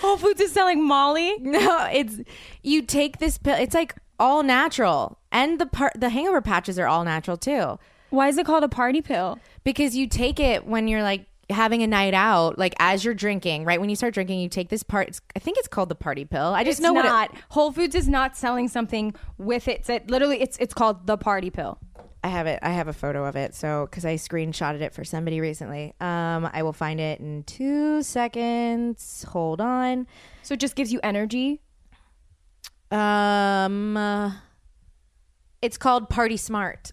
Whole 0.00 0.16
Foods 0.16 0.40
is 0.40 0.52
selling 0.52 0.82
Molly. 0.86 1.36
no, 1.40 1.88
it's 1.92 2.20
you 2.62 2.82
take 2.82 3.18
this 3.18 3.38
pill. 3.38 3.56
It's 3.56 3.74
like 3.74 3.94
all 4.18 4.42
natural, 4.42 5.18
and 5.32 5.58
the 5.58 5.66
part 5.66 5.92
the 5.98 6.08
hangover 6.10 6.40
patches 6.40 6.78
are 6.78 6.86
all 6.86 7.04
natural 7.04 7.36
too. 7.36 7.78
Why 8.10 8.28
is 8.28 8.38
it 8.38 8.46
called 8.46 8.64
a 8.64 8.68
party 8.68 9.02
pill? 9.02 9.38
because 9.64 9.96
you 9.96 10.06
take 10.06 10.38
it 10.38 10.66
when 10.66 10.88
you're 10.88 11.02
like 11.02 11.26
having 11.50 11.82
a 11.82 11.86
night 11.86 12.14
out, 12.14 12.58
like 12.58 12.74
as 12.78 13.04
you're 13.04 13.14
drinking, 13.14 13.64
right? 13.64 13.80
When 13.80 13.88
you 13.90 13.96
start 13.96 14.14
drinking, 14.14 14.40
you 14.40 14.48
take 14.48 14.68
this 14.68 14.82
part. 14.82 15.18
I 15.34 15.38
think 15.38 15.58
it's 15.58 15.68
called 15.68 15.88
the 15.88 15.94
party 15.94 16.24
pill. 16.24 16.54
I 16.54 16.64
just 16.64 16.78
It's 16.78 16.80
know 16.84 16.92
what 16.92 17.04
not. 17.06 17.32
it, 17.34 17.40
Whole 17.50 17.72
Foods 17.72 17.94
is 17.94 18.08
not 18.08 18.36
selling 18.36 18.68
something 18.68 19.14
with 19.38 19.68
it. 19.68 19.88
It's 19.88 20.10
literally 20.10 20.40
it's 20.40 20.56
it's 20.58 20.74
called 20.74 21.06
the 21.06 21.16
party 21.16 21.50
pill. 21.50 21.78
I 22.22 22.28
have 22.28 22.46
it. 22.46 22.58
I 22.62 22.70
have 22.70 22.88
a 22.88 22.92
photo 22.94 23.26
of 23.26 23.36
it. 23.36 23.54
So 23.54 23.86
because 23.90 24.04
I 24.06 24.14
screenshotted 24.14 24.80
it 24.80 24.94
for 24.94 25.04
somebody 25.04 25.40
recently, 25.40 25.92
um, 26.00 26.48
I 26.52 26.62
will 26.62 26.72
find 26.72 26.98
it 27.00 27.20
in 27.20 27.42
two 27.44 28.02
seconds. 28.02 29.24
Hold 29.28 29.60
on. 29.60 30.06
So 30.42 30.54
it 30.54 30.60
just 30.60 30.74
gives 30.76 30.92
you 30.92 31.00
energy. 31.02 31.60
Um, 32.90 33.96
uh, 33.96 34.32
it's 35.62 35.76
called 35.78 36.08
Party 36.08 36.36
Smart. 36.36 36.92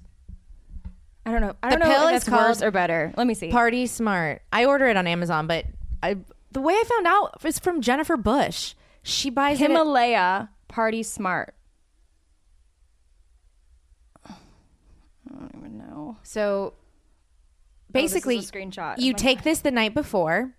I 1.26 1.32
don't 1.32 1.42
know. 1.42 1.56
I 1.62 1.70
don't 1.70 1.80
know 1.80 1.86
pill 1.86 2.08
if 2.08 2.16
is 2.16 2.26
that's 2.26 2.30
worse 2.30 2.58
called 2.60 2.64
or 2.68 2.72
better. 2.72 3.14
Let 3.16 3.28
me 3.28 3.34
see. 3.36 3.52
Party 3.52 3.86
Smart. 3.86 4.42
I 4.52 4.66
order 4.66 4.88
it 4.88 4.98
on 4.98 5.06
Amazon, 5.08 5.46
but 5.48 5.66
I 6.02 6.18
the 6.52 6.62
way 6.62 6.74
I 6.74 6.84
found 6.88 7.08
out 7.08 7.42
is 7.46 7.60
from 7.60 7.82
Jennifer 7.82 8.18
Bush. 8.18 8.74
She 9.04 9.30
buys 9.30 9.60
it. 9.60 9.64
at- 9.66 9.70
Himalaya 9.70 10.50
Party 10.68 11.04
Smart. 11.04 11.54
I 14.28 14.34
don't 15.30 15.52
even 15.58 15.78
know. 15.78 16.18
So 16.24 16.74
this 17.90 18.04
is 18.06 18.12
a 18.12 18.16
basically, 18.16 18.38
screenshot 18.40 18.98
you 19.00 19.14
take 19.14 19.44
this 19.44 19.60
the 19.60 19.72
night 19.72 19.94
before 19.94 20.56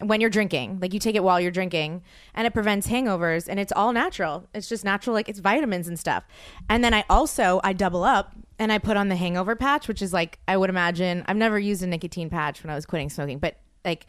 when 0.00 0.20
you're 0.20 0.30
drinking. 0.30 0.78
Like 0.80 0.92
you 0.92 1.00
take 1.00 1.14
it 1.14 1.22
while 1.22 1.40
you're 1.40 1.50
drinking, 1.50 2.02
and 2.34 2.46
it 2.46 2.52
prevents 2.52 2.88
hangovers. 2.88 3.48
And 3.48 3.58
it's 3.60 3.72
all 3.72 3.92
natural. 3.92 4.48
It's 4.54 4.68
just 4.68 4.84
natural, 4.84 5.14
like 5.14 5.28
it's 5.28 5.38
vitamins 5.38 5.88
and 5.88 5.98
stuff. 5.98 6.24
And 6.68 6.82
then 6.82 6.92
I 6.94 7.04
also 7.08 7.60
I 7.64 7.72
double 7.72 8.04
up 8.04 8.32
and 8.58 8.70
I 8.72 8.78
put 8.78 8.96
on 8.96 9.08
the 9.08 9.16
hangover 9.16 9.56
patch, 9.56 9.88
which 9.88 10.02
is 10.02 10.12
like 10.12 10.38
I 10.48 10.56
would 10.56 10.70
imagine. 10.70 11.24
I've 11.26 11.36
never 11.36 11.58
used 11.58 11.82
a 11.82 11.86
nicotine 11.86 12.30
patch 12.30 12.62
when 12.62 12.70
I 12.70 12.74
was 12.74 12.86
quitting 12.86 13.10
smoking, 13.10 13.38
but 13.38 13.56
like 13.84 14.06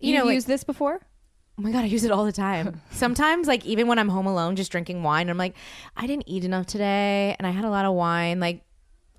you, 0.00 0.12
You, 0.12 0.18
know, 0.18 0.24
like- 0.26 0.34
used 0.34 0.46
this 0.48 0.64
before? 0.64 1.00
Oh 1.58 1.62
my 1.62 1.70
god, 1.70 1.82
I 1.84 1.86
use 1.86 2.02
it 2.04 2.10
all 2.10 2.24
the 2.24 2.32
time. 2.32 2.80
Sometimes, 2.90 3.46
like 3.46 3.64
even 3.66 3.86
when 3.86 3.98
I'm 3.98 4.08
home 4.08 4.26
alone, 4.26 4.56
just 4.56 4.72
drinking 4.72 5.02
wine, 5.02 5.28
I'm 5.28 5.36
like, 5.36 5.54
I 5.96 6.06
didn't 6.06 6.26
eat 6.26 6.44
enough 6.44 6.64
today, 6.66 7.36
and 7.38 7.46
I 7.46 7.50
had 7.50 7.64
a 7.66 7.70
lot 7.70 7.84
of 7.84 7.92
wine. 7.92 8.40
Like, 8.40 8.62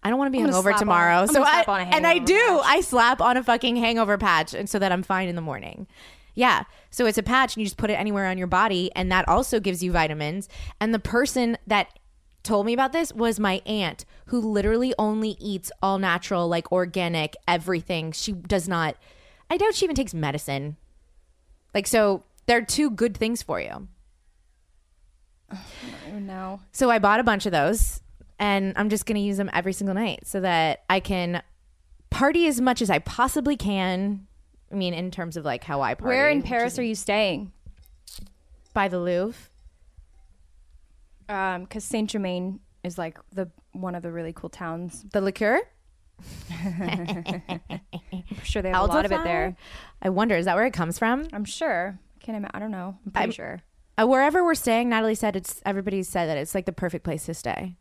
I 0.03 0.09
don't 0.09 0.19
want 0.19 0.33
to 0.33 0.37
be 0.37 0.43
hungover 0.43 0.61
slap 0.63 0.73
on- 0.75 0.79
tomorrow. 0.79 1.25
So 1.27 1.43
I 1.43 1.63
on 1.67 1.81
a 1.81 1.95
and 1.95 2.05
I 2.05 2.19
do. 2.19 2.33
patch. 2.37 2.61
I 2.65 2.81
slap 2.81 3.21
on 3.21 3.37
a 3.37 3.43
fucking 3.43 3.75
hangover 3.77 4.17
patch, 4.17 4.53
and 4.53 4.69
so 4.69 4.77
that 4.79 4.91
I'm 4.91 5.03
fine 5.03 5.29
in 5.29 5.35
the 5.35 5.41
morning. 5.41 5.87
Yeah. 6.35 6.63
So 6.89 7.05
it's 7.05 7.17
a 7.17 7.23
patch, 7.23 7.55
and 7.55 7.61
you 7.61 7.65
just 7.65 7.77
put 7.77 7.89
it 7.89 7.93
anywhere 7.93 8.27
on 8.27 8.37
your 8.37 8.47
body, 8.47 8.91
and 8.95 9.11
that 9.11 9.27
also 9.27 9.59
gives 9.59 9.81
you 9.83 9.91
vitamins. 9.91 10.49
And 10.79 10.93
the 10.93 10.99
person 10.99 11.57
that 11.67 11.97
told 12.43 12.65
me 12.65 12.73
about 12.73 12.91
this 12.91 13.13
was 13.13 13.39
my 13.39 13.61
aunt, 13.65 14.03
who 14.25 14.39
literally 14.41 14.93
only 14.99 15.37
eats 15.39 15.71
all 15.81 15.97
natural, 15.99 16.47
like 16.49 16.71
organic, 16.71 17.35
everything. 17.47 18.11
She 18.11 18.33
does 18.33 18.67
not. 18.67 18.97
I 19.49 19.57
doubt 19.57 19.75
she 19.75 19.85
even 19.85 19.95
takes 19.95 20.13
medicine. 20.13 20.75
Like 21.73 21.87
so, 21.87 22.23
they're 22.45 22.61
two 22.65 22.89
good 22.91 23.15
things 23.15 23.41
for 23.41 23.61
you. 23.61 23.87
Oh, 25.51 25.59
No. 26.19 26.59
So 26.71 26.89
I 26.89 26.99
bought 26.99 27.19
a 27.19 27.23
bunch 27.23 27.45
of 27.45 27.51
those 27.51 28.01
and 28.43 28.73
I'm 28.75 28.89
just 28.89 29.05
going 29.05 29.15
to 29.15 29.21
use 29.21 29.37
them 29.37 29.49
every 29.53 29.71
single 29.71 29.95
night 29.95 30.27
so 30.27 30.41
that 30.41 30.83
I 30.89 30.99
can 30.99 31.41
party 32.09 32.45
as 32.47 32.59
much 32.59 32.81
as 32.81 32.89
I 32.89 32.99
possibly 32.99 33.55
can. 33.55 34.27
I 34.69 34.75
mean, 34.75 34.93
in 34.93 35.11
terms 35.11 35.37
of 35.37 35.45
like 35.45 35.63
how 35.63 35.81
I 35.81 35.93
party. 35.93 36.09
Where 36.13 36.29
in 36.29 36.41
Paris 36.41 36.73
is 36.73 36.79
are 36.79 36.83
you 36.83 36.93
staying? 36.93 37.53
By 38.73 38.89
the 38.89 38.99
Louvre. 38.99 39.49
Um, 41.29 41.63
because 41.63 41.85
Saint 41.85 42.09
Germain 42.09 42.59
is 42.83 42.97
like 42.97 43.17
the 43.31 43.49
one 43.71 43.95
of 43.95 44.03
the 44.03 44.11
really 44.11 44.33
cool 44.33 44.49
towns. 44.49 45.05
The 45.13 45.21
liqueur? 45.21 45.61
I'm 46.51 47.63
sure 48.43 48.61
they 48.61 48.71
have 48.71 48.83
a 48.83 48.85
lot 48.87 49.05
of 49.05 49.11
it 49.13 49.23
there. 49.23 49.55
I 50.01 50.09
wonder, 50.09 50.35
is 50.35 50.45
that 50.45 50.55
where 50.55 50.65
it 50.65 50.73
comes 50.73 50.99
from? 50.99 51.27
I'm 51.31 51.45
sure. 51.45 51.97
I 51.97 52.25
Can't 52.25 52.35
imagine. 52.35 52.51
I 52.53 52.59
don't 52.59 52.71
know. 52.71 52.97
I'm 53.05 53.11
pretty 53.13 53.23
I'm- 53.23 53.31
sure. 53.31 53.61
Uh, 53.95 54.07
wherever 54.07 54.43
we're 54.43 54.55
staying, 54.55 54.89
Natalie 54.89 55.13
said 55.15 55.35
it's 55.37 55.61
everybody 55.65 56.01
said 56.03 56.25
that 56.25 56.35
it's 56.37 56.53
like 56.55 56.65
the 56.65 56.73
perfect 56.73 57.05
place 57.05 57.25
to 57.27 57.33
stay. 57.35 57.75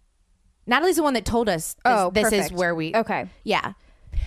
Natalie's 0.66 0.96
the 0.96 1.02
one 1.02 1.14
that 1.14 1.24
told 1.24 1.48
us 1.48 1.74
this, 1.74 1.80
Oh, 1.84 2.10
this 2.10 2.32
is 2.32 2.52
where 2.52 2.74
we 2.74 2.94
Okay. 2.94 3.28
Yeah. 3.44 3.72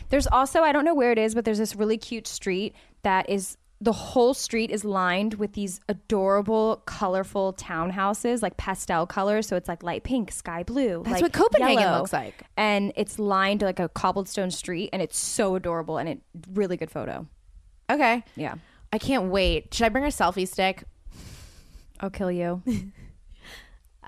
There's 0.10 0.28
also 0.28 0.62
I 0.62 0.72
don't 0.72 0.86
know 0.86 0.96
where 0.96 1.12
it 1.12 1.18
is, 1.18 1.34
but 1.36 1.46
there's 1.46 1.58
this 1.58 1.76
really 1.76 1.98
cute 1.98 2.28
street 2.28 2.76
that 3.04 3.30
is 3.30 3.58
the 3.82 3.92
whole 3.92 4.34
street 4.34 4.72
is 4.72 4.86
lined 4.86 5.36
with 5.36 5.54
these 5.54 5.80
adorable, 5.90 6.82
colorful 6.86 7.54
townhouses, 7.54 8.42
like 8.42 8.58
pastel 8.58 9.06
colors. 9.06 9.48
So 9.48 9.56
it's 9.56 9.68
like 9.68 9.84
light 9.84 10.04
pink, 10.04 10.32
sky 10.32 10.64
blue. 10.64 11.04
That's 11.04 11.16
like 11.16 11.22
what 11.22 11.34
Copenhagen 11.34 11.80
yellow. 11.80 12.00
looks 12.00 12.14
like. 12.14 12.44
And 12.56 12.94
it's 12.96 13.20
lined 13.20 13.62
like 13.62 13.80
a 13.80 13.90
cobblestone 13.90 14.52
street, 14.52 14.90
and 14.94 15.02
it's 15.02 15.18
so 15.18 15.56
adorable 15.56 15.98
and 15.98 16.08
it 16.08 16.22
really 16.54 16.78
good 16.78 16.90
photo. 16.90 17.28
Okay. 17.90 18.24
Yeah, 18.36 18.56
I 18.94 18.98
can't 18.98 19.26
wait. 19.26 19.74
Should 19.74 19.86
I 19.86 19.90
bring 19.90 20.06
a 20.06 20.08
selfie 20.08 20.48
stick? 20.48 20.86
I'll 22.00 22.10
kill 22.10 22.32
you. 22.32 22.64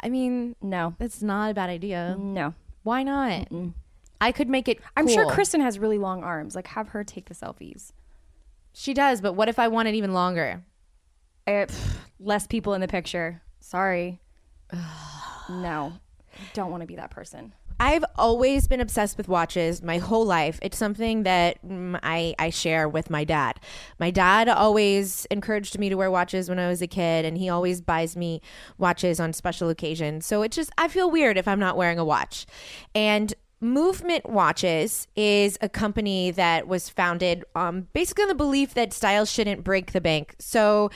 I 0.02 0.10
mean, 0.10 0.56
No, 0.62 0.96
that's 1.00 1.22
not 1.22 1.52
a 1.52 1.54
bad 1.54 1.70
idea. 1.70 2.16
no. 2.18 2.54
Why 2.84 3.04
not? 3.04 3.50
I 4.22 4.32
could 4.32 4.48
make 4.48 4.68
it. 4.68 4.80
I'm 4.96 5.08
sure. 5.08 5.30
Kristen 5.30 5.60
has 5.62 5.78
really 5.78 5.98
long 5.98 6.24
arms. 6.24 6.56
Like, 6.56 6.68
have 6.68 6.90
her 6.90 7.04
take 7.04 7.26
the 7.26 7.34
selfies. 7.36 7.92
She 8.74 8.94
does, 8.94 9.20
but 9.22 9.34
what 9.34 9.50
if 9.50 9.60
I 9.60 9.68
want 9.68 9.88
it 9.90 9.96
even 9.96 10.14
longer? 10.14 10.64
Eh, 11.46 11.66
pff, 11.66 11.98
less 12.20 12.48
people 12.48 12.74
in 12.74 12.82
the 12.82 12.88
picture. 12.88 13.42
Sorry. 13.60 14.20
no, 15.50 15.94
don't 16.54 16.72
want 16.72 16.82
to 16.82 16.88
be 16.88 16.96
that 16.96 17.10
person. 17.12 17.54
I've 17.80 18.04
always 18.16 18.68
been 18.68 18.82
obsessed 18.82 19.18
with 19.18 19.28
watches 19.28 19.84
my 19.84 20.00
whole 20.00 20.26
life. 20.26 20.58
It's 20.62 20.78
something 20.78 21.24
that 21.24 21.66
mm, 21.66 22.00
I, 22.02 22.34
I 22.40 22.50
share 22.50 22.90
with 22.90 23.10
my 23.10 23.24
dad. 23.24 23.60
My 24.00 24.10
dad 24.10 24.50
always 24.50 25.26
encouraged 25.26 25.78
me 25.78 25.90
to 25.90 25.96
wear 25.96 26.10
watches 26.10 26.50
when 26.50 26.60
I 26.60 26.68
was 26.68 26.82
a 26.82 26.88
kid, 26.88 27.24
and 27.24 27.38
he 27.38 27.50
always 27.50 27.82
buys 27.82 28.18
me 28.18 28.42
watches 28.78 29.20
on 29.20 29.34
special 29.34 29.70
occasions. 29.70 30.26
So 30.26 30.42
it 30.42 30.52
just, 30.52 30.72
I 30.78 30.88
feel 30.88 31.12
weird 31.12 31.38
if 31.38 31.48
I'm 31.48 31.60
not 31.60 31.78
wearing 31.78 32.00
a 32.00 32.06
watch. 32.06 32.48
And 32.96 33.34
Movement 33.60 34.30
Watches 34.30 35.08
is 35.16 35.58
a 35.62 35.70
company 35.70 36.32
that 36.32 36.68
was 36.68 36.90
founded 36.90 37.44
um, 37.56 37.88
basically 37.94 38.24
on 38.24 38.30
the 38.30 38.36
belief 38.36 38.74
that 38.76 38.94
style 38.94 39.26
shouldn't 39.26 39.64
break 39.64 39.92
the 39.92 40.02
bank. 40.02 40.36
So 40.40 40.92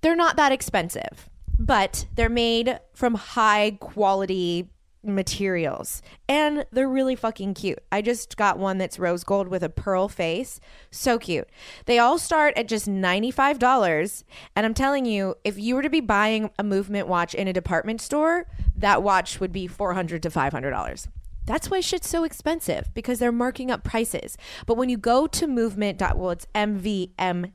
they're 0.00 0.16
not 0.16 0.36
that 0.36 0.52
expensive, 0.52 1.28
but 1.58 2.06
they're 2.14 2.28
made 2.28 2.80
from 2.94 3.14
high 3.14 3.78
quality 3.80 4.68
materials 5.02 6.02
and 6.28 6.66
they're 6.70 6.88
really 6.88 7.16
fucking 7.16 7.54
cute. 7.54 7.78
I 7.90 8.02
just 8.02 8.36
got 8.36 8.58
one 8.58 8.78
that's 8.78 8.98
rose 8.98 9.24
gold 9.24 9.48
with 9.48 9.62
a 9.62 9.68
pearl 9.68 10.08
face. 10.08 10.60
So 10.90 11.18
cute. 11.18 11.48
They 11.86 11.98
all 11.98 12.18
start 12.18 12.56
at 12.56 12.68
just 12.68 12.86
$95. 12.86 14.24
And 14.56 14.66
I'm 14.66 14.74
telling 14.74 15.06
you, 15.06 15.36
if 15.44 15.58
you 15.58 15.74
were 15.74 15.82
to 15.82 15.90
be 15.90 16.00
buying 16.00 16.50
a 16.58 16.64
movement 16.64 17.08
watch 17.08 17.34
in 17.34 17.48
a 17.48 17.52
department 17.52 18.00
store, 18.00 18.46
that 18.76 19.02
watch 19.02 19.40
would 19.40 19.52
be 19.52 19.68
$400 19.68 20.20
to 20.22 20.30
$500. 20.30 21.08
That's 21.46 21.70
why 21.70 21.80
shit's 21.80 22.08
so 22.08 22.24
expensive 22.24 22.90
because 22.92 23.18
they're 23.18 23.32
marking 23.32 23.70
up 23.70 23.82
prices. 23.82 24.36
But 24.66 24.76
when 24.76 24.90
you 24.90 24.98
go 24.98 25.26
to 25.26 25.46
movement. 25.46 26.00
Well, 26.00 26.30
it's 26.30 26.46
MVMT 26.54 27.48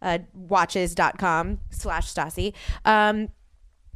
uh, 0.00 0.18
watches.com 0.32 1.60
slash 1.70 2.12
Stassi. 2.12 2.54
Um, 2.84 3.28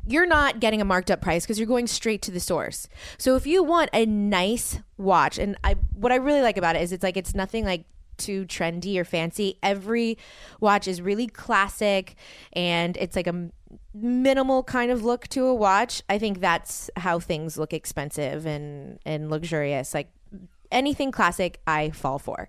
you're 0.07 0.26
not 0.26 0.61
getting 0.61 0.80
a 0.80 0.84
marked 0.84 1.11
up 1.11 1.20
price 1.20 1.44
because 1.44 1.59
you're 1.59 1.68
going 1.68 1.86
straight 1.86 2.22
to 2.22 2.30
the 2.30 2.40
source. 2.40 2.88
So 3.18 3.36
if 3.36 3.46
you 3.46 3.62
want 3.62 3.90
a 3.92 4.07
nice 4.07 4.80
watch, 4.96 5.38
and 5.38 5.57
I 5.64 5.76
what 5.94 6.12
I 6.12 6.16
really 6.16 6.42
like 6.42 6.57
about 6.57 6.76
it 6.76 6.82
is 6.82 6.92
it's 6.92 7.03
like 7.03 7.16
it's 7.16 7.34
nothing 7.34 7.64
like 7.64 7.84
too 8.16 8.44
trendy 8.46 8.96
or 8.98 9.05
fancy. 9.05 9.59
Every 9.62 10.18
watch 10.61 10.86
is 10.86 11.01
really 11.01 11.26
classic 11.26 12.14
and 12.53 12.96
it's 12.98 13.16
like 13.16 13.26
a 13.26 13.51
minimal 13.94 14.62
kind 14.62 14.90
of 14.90 15.03
look 15.05 15.26
to 15.28 15.46
a 15.46 15.55
watch. 15.55 16.03
I 16.09 16.18
think 16.18 16.40
that's 16.40 16.90
how 16.96 17.18
things 17.18 17.59
look 17.59 17.72
expensive 17.72 18.46
and 18.46 18.98
and 19.05 19.30
luxurious. 19.30 19.94
Like 19.94 20.11
anything 20.72 21.11
classic 21.11 21.61
i 21.66 21.90
fall 21.90 22.16
for 22.16 22.48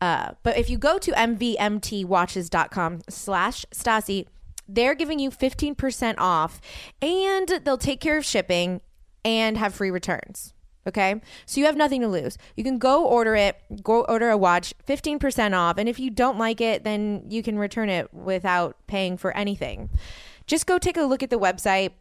uh, 0.00 0.32
but 0.42 0.56
if 0.58 0.68
you 0.68 0.76
go 0.76 0.98
to 0.98 1.12
mvmtwatches.com 1.12 3.00
slash 3.08 3.64
Stassi 3.72 4.26
they're 4.74 4.94
giving 4.94 5.18
you 5.18 5.30
15% 5.30 6.14
off 6.18 6.60
and 7.02 7.48
they'll 7.64 7.78
take 7.78 8.00
care 8.00 8.18
of 8.18 8.24
shipping 8.24 8.80
and 9.24 9.58
have 9.58 9.74
free 9.74 9.90
returns 9.90 10.54
okay? 10.86 11.20
So 11.46 11.60
you 11.60 11.66
have 11.66 11.76
nothing 11.76 12.00
to 12.00 12.08
lose. 12.08 12.38
You 12.56 12.64
can 12.64 12.78
go 12.78 13.04
order 13.04 13.34
it 13.36 13.56
go 13.82 14.02
order 14.04 14.30
a 14.30 14.36
watch 14.36 14.74
15% 14.86 15.56
off 15.56 15.78
and 15.78 15.88
if 15.88 15.98
you 15.98 16.10
don't 16.10 16.38
like 16.38 16.60
it 16.60 16.84
then 16.84 17.24
you 17.28 17.42
can 17.42 17.58
return 17.58 17.88
it 17.88 18.12
without 18.12 18.76
paying 18.86 19.16
for 19.16 19.36
anything. 19.36 19.90
Just 20.46 20.66
go 20.66 20.78
take 20.78 20.96
a 20.96 21.02
look 21.02 21.22
at 21.22 21.30
the 21.30 21.38
website. 21.38 21.92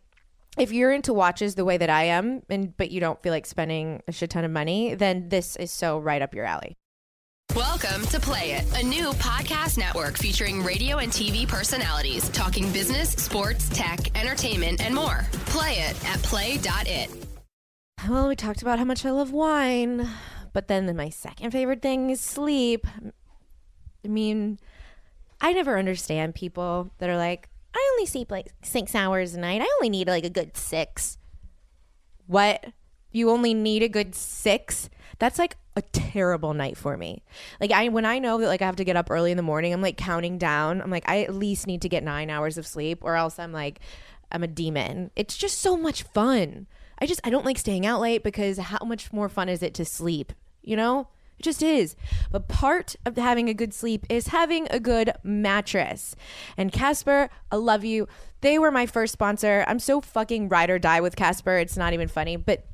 If 0.58 0.72
you're 0.72 0.92
into 0.92 1.14
watches 1.14 1.56
the 1.56 1.64
way 1.64 1.78
that 1.78 1.90
I 1.90 2.06
am, 2.06 2.42
and 2.50 2.76
but 2.76 2.90
you 2.90 3.00
don't 3.00 3.22
feel 3.22 3.32
like 3.32 3.46
spending 3.46 4.02
a 4.08 4.12
shit 4.12 4.32
ton 4.32 4.44
of 4.44 4.52
money, 4.52 4.96
then 4.96 5.30
this 5.30 5.56
is 5.56 5.72
so 5.72 6.00
right 6.00 6.22
up 6.22 6.34
your 6.34 6.46
alley. 6.46 6.76
Welcome 7.56 8.06
to 8.08 8.20
Play 8.20 8.52
It, 8.52 8.80
a 8.80 8.86
new 8.86 9.10
podcast 9.14 9.80
network 9.80 10.20
featuring 10.20 10.64
radio 10.64 10.98
and 10.98 11.12
TV 11.12 11.48
personalities 11.48 12.30
talking 12.30 12.72
business, 12.72 13.10
sports, 13.14 13.68
tech, 13.70 14.16
entertainment, 14.16 14.86
and 14.86 14.94
more. 14.94 15.26
Play 15.48 15.72
it 15.80 16.06
at 16.06 16.22
play.it. 16.22 17.10
Well, 18.08 18.28
we 18.28 18.36
talked 18.36 18.62
about 18.62 18.78
how 18.78 18.86
much 18.86 19.04
I 19.04 19.10
love 19.10 19.32
wine, 19.32 20.08
but 20.54 20.68
then 20.68 20.96
my 20.96 21.10
second 21.10 21.50
favorite 21.50 21.82
thing 21.82 22.12
is 22.12 22.22
sleep. 22.22 22.86
I 24.06 24.08
mean, 24.08 24.60
I 25.42 25.52
never 25.52 25.80
understand 25.80 26.36
people 26.36 26.92
that 27.00 27.10
are 27.10 27.18
like, 27.18 27.50
I 27.74 27.90
only 27.94 28.06
sleep 28.06 28.30
like 28.30 28.54
six 28.62 28.94
hours 28.94 29.34
a 29.34 29.40
night. 29.40 29.62
I 29.62 29.68
only 29.80 29.90
need 29.90 30.08
like 30.08 30.24
a 30.24 30.30
good 30.30 30.56
six. 30.56 31.18
What? 32.28 32.64
You 33.12 33.32
only 33.32 33.56
need 33.56 33.82
a 33.82 33.90
good 33.90 34.14
six? 34.14 34.88
That's 35.18 35.40
like 35.40 35.58
a 35.80 35.82
terrible 35.82 36.54
night 36.54 36.78
for 36.78 36.96
me. 36.98 37.24
Like 37.60 37.72
I 37.72 37.88
when 37.88 38.06
I 38.06 38.20
know 38.20 38.38
that 38.38 38.48
like 38.48 38.62
I 38.62 38.66
have 38.66 38.76
to 38.76 38.84
get 38.84 38.96
up 38.96 39.10
early 39.10 39.32
in 39.32 39.38
the 39.38 39.44
morning, 39.44 39.74
I'm 39.74 39.82
like 39.82 39.98
counting 39.98 40.38
down. 40.38 40.82
I'm 40.82 40.92
like 40.92 41.08
I 41.08 41.24
at 41.24 41.34
least 41.34 41.66
need 41.66 41.82
to 41.82 41.90
get 41.90 42.04
9 42.04 42.30
hours 42.30 42.58
of 42.58 42.68
sleep 42.68 43.00
or 43.02 43.16
else 43.16 43.40
I'm 43.40 43.52
like 43.52 43.80
I'm 44.32 44.44
a 44.44 44.48
demon. 44.48 45.10
It's 45.16 45.38
just 45.38 45.60
so 45.60 45.76
much 45.76 46.04
fun. 46.04 46.68
I 47.00 47.06
just 47.06 47.22
I 47.24 47.30
don't 47.30 47.46
like 47.46 47.58
staying 47.58 47.86
out 47.86 48.02
late 48.02 48.24
because 48.24 48.58
how 48.58 48.86
much 48.86 49.12
more 49.12 49.30
fun 49.30 49.50
is 49.50 49.64
it 49.64 49.74
to 49.76 49.86
sleep, 49.86 50.34
you 50.62 50.76
know? 50.76 51.08
It 51.40 51.44
just 51.44 51.64
is. 51.64 51.96
But 52.32 52.50
part 52.50 52.98
of 53.06 53.16
having 53.16 53.48
a 53.48 53.54
good 53.54 53.74
sleep 53.74 54.06
is 54.10 54.28
having 54.28 54.68
a 54.70 54.80
good 54.80 55.14
mattress. 55.24 56.16
And 56.58 56.70
Casper, 56.70 57.30
I 57.50 57.56
love 57.56 57.86
you. 57.86 58.10
They 58.42 58.60
were 58.60 58.72
my 58.72 58.86
first 58.86 59.14
sponsor. 59.14 59.64
I'm 59.66 59.80
so 59.80 60.02
fucking 60.02 60.50
ride 60.50 60.70
or 60.70 60.80
die 60.80 61.00
with 61.00 61.16
Casper. 61.16 61.58
It's 61.58 61.78
not 61.78 61.94
even 61.94 62.10
funny, 62.10 62.36
but 62.36 62.66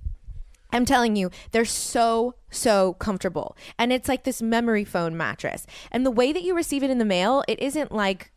I'm 0.75 0.85
telling 0.85 1.15
you, 1.15 1.31
they're 1.51 1.65
so, 1.65 2.35
so 2.51 2.93
comfortable. 2.93 3.55
And 3.79 3.93
it's 3.93 4.09
like 4.09 4.23
this 4.23 4.41
memory 4.41 4.83
foam 4.83 5.15
mattress. 5.17 5.65
And 5.91 6.05
the 6.05 6.11
way 6.11 6.33
that 6.33 6.43
you 6.43 6.55
receive 6.55 6.83
it 6.83 6.89
in 6.89 6.97
the 6.97 7.05
mail, 7.05 7.43
it 7.47 7.59
isn't 7.59 7.91
like 7.91 8.31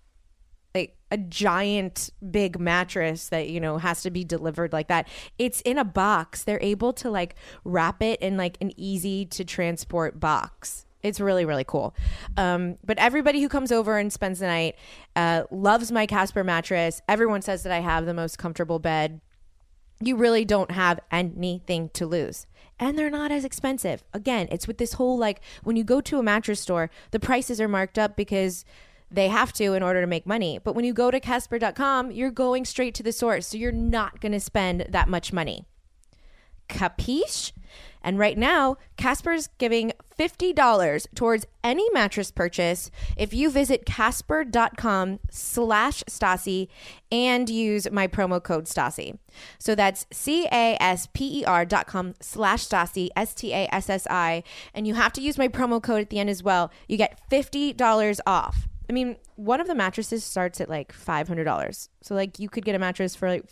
like 0.74 0.96
a 1.10 1.16
giant 1.16 2.10
big 2.30 2.60
mattress 2.60 3.30
that 3.30 3.48
you 3.48 3.58
know 3.58 3.78
has 3.78 4.02
to 4.02 4.10
be 4.10 4.22
delivered 4.22 4.72
like 4.72 4.88
that. 4.88 5.08
It's 5.38 5.60
in 5.62 5.78
a 5.78 5.84
box. 5.84 6.44
They're 6.44 6.62
able 6.62 6.92
to 6.94 7.10
like 7.10 7.34
wrap 7.64 8.02
it 8.02 8.20
in 8.20 8.36
like 8.36 8.58
an 8.60 8.72
easy 8.76 9.24
to 9.26 9.44
transport 9.44 10.20
box. 10.20 10.86
It's 11.02 11.20
really 11.20 11.44
really 11.44 11.64
cool. 11.64 11.94
Um, 12.36 12.76
but 12.84 12.98
everybody 12.98 13.40
who 13.40 13.48
comes 13.48 13.72
over 13.72 13.98
and 13.98 14.12
spends 14.12 14.40
the 14.40 14.46
night 14.46 14.76
uh, 15.16 15.44
loves 15.50 15.90
my 15.90 16.06
casper 16.06 16.44
mattress. 16.44 17.00
Everyone 17.08 17.42
says 17.42 17.62
that 17.62 17.72
i 17.72 17.80
have 17.80 18.04
the 18.04 18.14
most 18.14 18.38
comfortable 18.38 18.78
bed 18.78 19.20
you 20.00 20.16
really 20.16 20.44
don't 20.44 20.70
have 20.70 21.00
anything 21.10 21.90
to 21.90 22.06
lose. 22.06 22.46
And 22.80 22.96
they're 22.96 23.10
not 23.10 23.32
as 23.32 23.44
expensive. 23.44 24.04
Again, 24.12 24.48
it's 24.52 24.68
with 24.68 24.78
this 24.78 24.94
whole 24.94 25.18
like 25.18 25.40
when 25.64 25.76
you 25.76 25.84
go 25.84 26.00
to 26.00 26.18
a 26.18 26.22
mattress 26.22 26.60
store, 26.60 26.90
the 27.10 27.18
prices 27.18 27.60
are 27.60 27.68
marked 27.68 27.98
up 27.98 28.16
because 28.16 28.64
they 29.10 29.28
have 29.28 29.52
to 29.54 29.72
in 29.72 29.82
order 29.82 30.00
to 30.00 30.06
make 30.06 30.26
money. 30.26 30.60
But 30.62 30.74
when 30.74 30.84
you 30.84 30.92
go 30.92 31.10
to 31.10 31.18
Casper.com, 31.18 32.10
you're 32.10 32.30
going 32.30 32.64
straight 32.64 32.94
to 32.96 33.02
the 33.02 33.12
source. 33.12 33.48
So 33.48 33.56
you're 33.56 33.72
not 33.72 34.20
going 34.20 34.32
to 34.32 34.40
spend 34.40 34.86
that 34.90 35.08
much 35.08 35.32
money. 35.32 35.64
Capiche? 36.68 37.52
And 38.08 38.18
right 38.18 38.38
now, 38.38 38.78
Casper's 38.96 39.50
giving 39.58 39.92
$50 40.18 41.06
towards 41.14 41.44
any 41.62 41.86
mattress 41.90 42.30
purchase 42.30 42.90
if 43.18 43.34
you 43.34 43.50
visit 43.50 43.84
casper.com 43.84 45.18
slash 45.30 46.02
Stassi 46.04 46.68
and 47.12 47.50
use 47.50 47.90
my 47.90 48.06
promo 48.08 48.42
code 48.42 48.64
Stassi. 48.64 49.18
So 49.58 49.74
that's 49.74 50.06
C-A-S-P-E-R 50.10 51.66
dot 51.66 51.86
com 51.86 52.14
slash 52.18 52.66
Stassi, 52.66 53.10
S-T-A-S-S-I. 53.14 54.42
And 54.72 54.86
you 54.86 54.94
have 54.94 55.12
to 55.12 55.20
use 55.20 55.36
my 55.36 55.48
promo 55.48 55.82
code 55.82 56.00
at 56.00 56.08
the 56.08 56.18
end 56.18 56.30
as 56.30 56.42
well. 56.42 56.72
You 56.88 56.96
get 56.96 57.20
$50 57.30 58.20
off. 58.26 58.68
I 58.88 58.94
mean, 58.94 59.16
one 59.36 59.60
of 59.60 59.66
the 59.66 59.74
mattresses 59.74 60.24
starts 60.24 60.62
at 60.62 60.70
like 60.70 60.94
$500. 60.94 61.88
So 62.00 62.14
like 62.14 62.38
you 62.38 62.48
could 62.48 62.64
get 62.64 62.74
a 62.74 62.78
mattress 62.78 63.14
for 63.14 63.28
like 63.28 63.44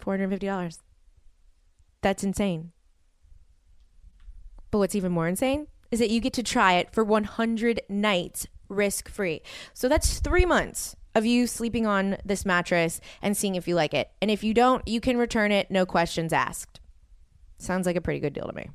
$450. 0.00 0.78
That's 2.00 2.24
insane. 2.24 2.72
But 4.76 4.80
what's 4.80 4.94
even 4.94 5.12
more 5.12 5.26
insane 5.26 5.68
is 5.90 6.00
that 6.00 6.10
you 6.10 6.20
get 6.20 6.34
to 6.34 6.42
try 6.42 6.74
it 6.74 6.92
for 6.92 7.02
100 7.02 7.80
nights 7.88 8.46
risk 8.68 9.08
free. 9.08 9.40
So 9.72 9.88
that's 9.88 10.20
three 10.20 10.44
months 10.44 10.94
of 11.14 11.24
you 11.24 11.46
sleeping 11.46 11.86
on 11.86 12.18
this 12.26 12.44
mattress 12.44 13.00
and 13.22 13.34
seeing 13.34 13.54
if 13.54 13.66
you 13.66 13.74
like 13.74 13.94
it. 13.94 14.10
And 14.20 14.30
if 14.30 14.44
you 14.44 14.52
don't, 14.52 14.86
you 14.86 15.00
can 15.00 15.16
return 15.16 15.50
it, 15.50 15.70
no 15.70 15.86
questions 15.86 16.30
asked. 16.30 16.80
Sounds 17.56 17.86
like 17.86 17.96
a 17.96 18.02
pretty 18.02 18.20
good 18.20 18.34
deal 18.34 18.46
to 18.46 18.52
me. 18.52 18.68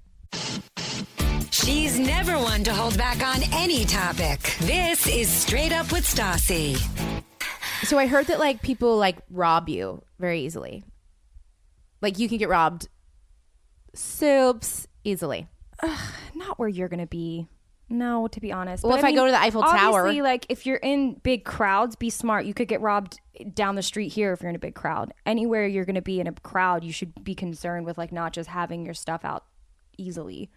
She's 1.51 1.99
never 1.99 2.33
one 2.33 2.63
to 2.63 2.73
hold 2.73 2.97
back 2.97 3.21
on 3.21 3.43
any 3.53 3.85
topic. 3.85 4.39
This 4.61 5.05
is 5.07 5.29
Straight 5.29 5.71
Up 5.71 5.91
with 5.91 6.03
Stassi. 6.03 6.77
So 7.85 7.99
I 7.99 8.07
heard 8.07 8.25
that 8.25 8.39
like 8.39 8.63
people 8.63 8.97
like 8.97 9.17
rob 9.29 9.69
you 9.69 10.01
very 10.17 10.41
easily. 10.41 10.83
Like 12.01 12.17
you 12.17 12.27
can 12.27 12.39
get 12.39 12.49
robbed 12.49 12.87
soups 13.93 14.87
easily. 15.03 15.47
Not 16.35 16.59
where 16.59 16.69
you're 16.69 16.89
gonna 16.89 17.07
be. 17.07 17.47
No, 17.89 18.27
to 18.29 18.39
be 18.39 18.51
honest. 18.53 18.83
Well, 18.83 18.95
if 18.97 19.03
I 19.03 19.11
go 19.11 19.25
to 19.25 19.31
the 19.31 19.39
Eiffel 19.39 19.63
Tower- 19.63 20.13
like 20.23 20.45
if 20.47 20.65
you're 20.65 20.77
in 20.77 21.15
big 21.15 21.43
crowds, 21.43 21.95
be 21.97 22.09
smart. 22.09 22.45
You 22.45 22.53
could 22.53 22.67
get 22.69 22.79
robbed 22.79 23.19
down 23.53 23.75
the 23.75 23.81
street 23.81 24.13
here 24.13 24.31
if 24.31 24.41
you're 24.41 24.49
in 24.49 24.55
a 24.55 24.59
big 24.59 24.75
crowd. 24.75 25.13
Anywhere 25.25 25.67
you're 25.67 25.83
gonna 25.85 26.01
be 26.01 26.19
in 26.21 26.27
a 26.27 26.31
crowd, 26.31 26.83
you 26.83 26.93
should 26.93 27.23
be 27.23 27.35
concerned 27.35 27.85
with 27.85 27.97
like 27.97 28.11
not 28.13 28.31
just 28.33 28.49
having 28.49 28.85
your 28.85 28.93
stuff 28.93 29.25
out 29.25 29.43
easily. 29.97 30.49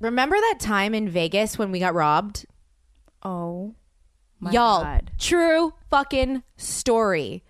Remember 0.00 0.36
that 0.36 0.56
time 0.58 0.94
in 0.94 1.08
Vegas 1.08 1.56
when 1.58 1.70
we 1.70 1.78
got 1.78 1.94
robbed? 1.94 2.44
Oh, 3.22 3.74
my 4.40 4.50
Y'all, 4.50 4.82
God. 4.82 5.12
true 5.18 5.72
fucking 5.90 6.42
story. 6.56 7.44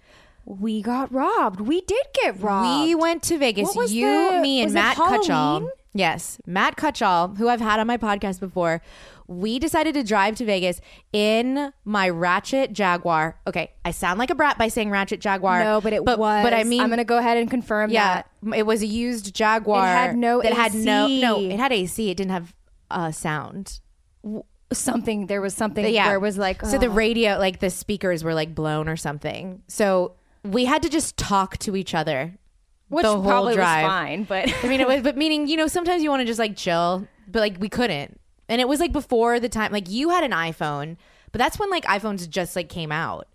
we 0.47 0.83
got 0.83 1.11
robbed. 1.11 1.59
We 1.63 1.81
did 1.81 2.05
get 2.23 2.39
robbed. 2.41 2.85
We 2.87 2.95
went 2.95 3.23
to 3.25 3.39
Vegas. 3.39 3.75
You, 3.91 4.31
the- 4.33 4.41
me, 4.43 4.61
and 4.61 4.75
Matt 4.75 4.99
Cutchall. 4.99 5.69
Yes, 5.97 6.41
Matt 6.45 6.77
Cutchall, 6.77 7.39
who 7.39 7.49
I've 7.49 7.61
had 7.61 7.79
on 7.79 7.87
my 7.87 7.97
podcast 7.97 8.41
before. 8.41 8.83
We 9.29 9.61
decided 9.61 9.95
to 9.95 10.03
drive 10.03 10.35
to 10.37 10.45
Vegas 10.45 10.81
in 11.13 11.73
my 11.85 12.09
Ratchet 12.09 12.73
Jaguar. 12.73 13.39
Okay, 13.47 13.73
I 13.85 13.93
sound 13.93 14.19
like 14.19 14.31
a 14.31 14.35
brat 14.35 14.59
by 14.59 14.69
saying 14.69 14.91
Ratchet 14.91 15.21
Jaguar. 15.21 15.63
No, 15.63 15.81
but 15.81 15.93
it 15.93 16.05
was. 16.05 16.19
But 16.19 16.53
I 16.53 16.65
mean, 16.65 16.81
I'm 16.81 16.91
gonna 16.91 17.05
go 17.05 17.19
ahead 17.19 17.39
and 17.39 17.49
confirm 17.49 17.91
yeah, 17.91 18.23
that. 18.43 18.57
it 18.57 18.65
was 18.65 18.83
a 18.83 18.87
used 18.87 19.33
Jaguar. 19.35 19.85
It 19.85 19.89
had 19.89 20.17
no 20.17 20.43
that 20.43 20.53
had 20.53 20.75
no 20.75 21.07
no. 21.07 21.41
It 21.41 21.61
had 21.61 21.73
AC. 21.73 22.11
It 22.11 22.17
didn't 22.17 22.33
have 22.33 22.55
uh, 22.91 23.13
sound. 23.13 23.81
Something 24.73 25.29
there 25.29 25.41
was 25.41 25.55
something 25.55 25.87
yeah. 25.95 26.07
where 26.07 26.17
it 26.17 26.21
was 26.21 26.37
like 26.37 26.61
so 26.63 26.77
the 26.77 26.87
oh. 26.87 26.91
radio, 26.91 27.39
like 27.39 27.61
the 27.61 27.71
speakers 27.71 28.25
were 28.25 28.35
like 28.35 28.53
blown 28.53 28.89
or 28.89 28.97
something. 28.97 29.63
So 29.69 30.17
we 30.43 30.65
had 30.65 30.83
to 30.83 30.89
just 30.89 31.17
talk 31.17 31.57
to 31.59 31.77
each 31.77 31.95
other. 31.95 32.37
Which 32.95 33.03
the 33.05 33.13
whole 33.13 33.23
probably 33.25 33.55
drive. 33.55 33.85
was 33.85 33.91
fine, 33.91 34.25
but 34.25 34.53
I 34.65 34.69
mean, 34.69 34.81
it 34.81 34.89
was, 34.89 35.03
but 35.03 35.17
meaning, 35.17 35.47
you 35.47 35.57
know, 35.57 35.67
sometimes 35.67 36.03
you 36.03 36.11
want 36.11 36.21
to 36.21 36.27
just 36.27 36.39
like 36.39 36.57
chill, 36.57 37.07
but 37.29 37.41
like 37.41 37.57
we 37.61 37.69
couldn't. 37.69 38.21
And 38.49 38.61
it 38.61 38.69
was 38.69 38.81
like 38.81 38.93
before 38.93 39.41
the 39.41 39.49
time, 39.49 39.73
like 39.73 39.89
you 39.91 40.11
had 40.11 40.25
an 40.25 40.33
iPhone, 40.33 40.97
but 41.33 41.39
that's 41.39 41.59
when 41.59 41.71
like 41.71 41.85
iPhones 41.85 42.29
just 42.29 42.57
like 42.57 42.69
came 42.69 42.93
out. 42.93 43.27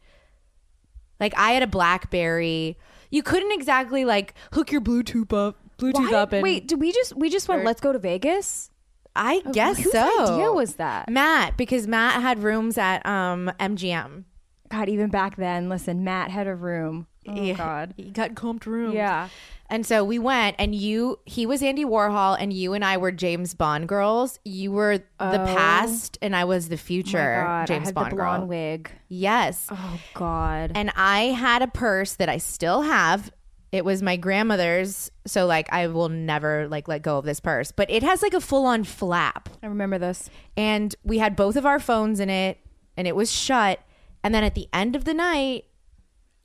Like 1.19 1.33
I 1.37 1.51
had 1.51 1.63
a 1.63 1.67
Blackberry. 1.67 2.77
You 3.11 3.23
couldn't 3.23 3.51
exactly 3.51 4.05
like 4.05 4.33
hook 4.53 4.71
your 4.71 4.81
Bluetooth 4.81 5.33
up, 5.33 5.57
Bluetooth 5.77 6.11
Why- 6.11 6.17
up, 6.17 6.31
and 6.33 6.43
wait, 6.43 6.67
did 6.67 6.79
we 6.79 6.91
just 6.91 7.15
we 7.15 7.29
just 7.29 7.47
went? 7.47 7.63
Let's 7.63 7.81
go 7.81 7.91
to 7.91 7.99
Vegas. 7.99 8.69
I 9.15 9.41
guess 9.51 9.77
Whose 9.79 9.91
so. 9.91 10.33
idea 10.35 10.51
was 10.51 10.75
that? 10.75 11.09
Matt? 11.09 11.57
Because 11.57 11.87
Matt 11.87 12.21
had 12.21 12.43
rooms 12.43 12.77
at 12.77 13.05
um 13.05 13.51
MGM. 13.59 14.23
God, 14.69 14.87
even 14.87 15.09
back 15.09 15.35
then, 15.35 15.67
listen, 15.67 16.03
Matt 16.03 16.29
had 16.29 16.45
a 16.47 16.53
room. 16.55 17.07
Oh 17.27 17.35
Yeah. 17.35 17.53
God, 17.53 17.93
he 17.97 18.09
got 18.11 18.31
comped 18.35 18.65
rooms. 18.65 18.95
yeah. 18.95 19.29
And 19.71 19.85
so 19.85 20.03
we 20.03 20.17
went, 20.17 20.55
and 20.57 20.73
you, 20.73 21.19
he 21.25 21.45
was 21.45 21.61
Andy 21.61 21.85
Warhol, 21.85 22.35
and 22.39 22.51
you 22.51 22.73
and 22.73 22.83
I 22.83 22.97
were 22.97 23.11
James 23.11 23.53
Bond 23.53 23.87
girls. 23.87 24.39
You 24.43 24.71
were 24.71 24.97
the 24.97 25.03
oh. 25.19 25.45
past, 25.45 26.17
and 26.23 26.35
I 26.35 26.45
was 26.45 26.69
the 26.69 26.77
future 26.77 27.41
Oh 27.41 27.45
God, 27.45 27.67
James 27.67 27.83
I 27.83 27.85
had 27.89 27.93
Bond 27.95 28.11
the 28.11 28.15
blonde 28.15 28.41
girl. 28.41 28.47
wig. 28.47 28.91
Yes. 29.09 29.67
Oh 29.69 29.99
God. 30.15 30.71
And 30.73 30.91
I 30.95 31.25
had 31.25 31.61
a 31.61 31.67
purse 31.67 32.13
that 32.15 32.29
I 32.29 32.37
still 32.39 32.81
have. 32.81 33.31
It 33.71 33.85
was 33.85 34.01
my 34.01 34.15
grandmother's, 34.15 35.11
so 35.27 35.45
like 35.45 35.71
I 35.71 35.85
will 35.85 36.09
never 36.09 36.67
like 36.67 36.87
let 36.87 37.03
go 37.03 37.19
of 37.19 37.25
this 37.25 37.39
purse. 37.39 37.71
But 37.71 37.91
it 37.91 38.01
has 38.01 38.23
like 38.23 38.33
a 38.33 38.41
full 38.41 38.65
on 38.65 38.83
flap, 38.83 39.49
I 39.61 39.67
remember 39.67 39.99
this. 39.99 40.31
and 40.57 40.95
we 41.03 41.19
had 41.19 41.35
both 41.35 41.55
of 41.55 41.67
our 41.67 41.77
phones 41.79 42.19
in 42.19 42.31
it, 42.31 42.57
and 42.97 43.07
it 43.07 43.15
was 43.15 43.31
shut. 43.31 43.79
And 44.23 44.33
then 44.33 44.43
at 44.43 44.55
the 44.55 44.67
end 44.73 44.95
of 44.95 45.05
the 45.05 45.13
night, 45.13 45.65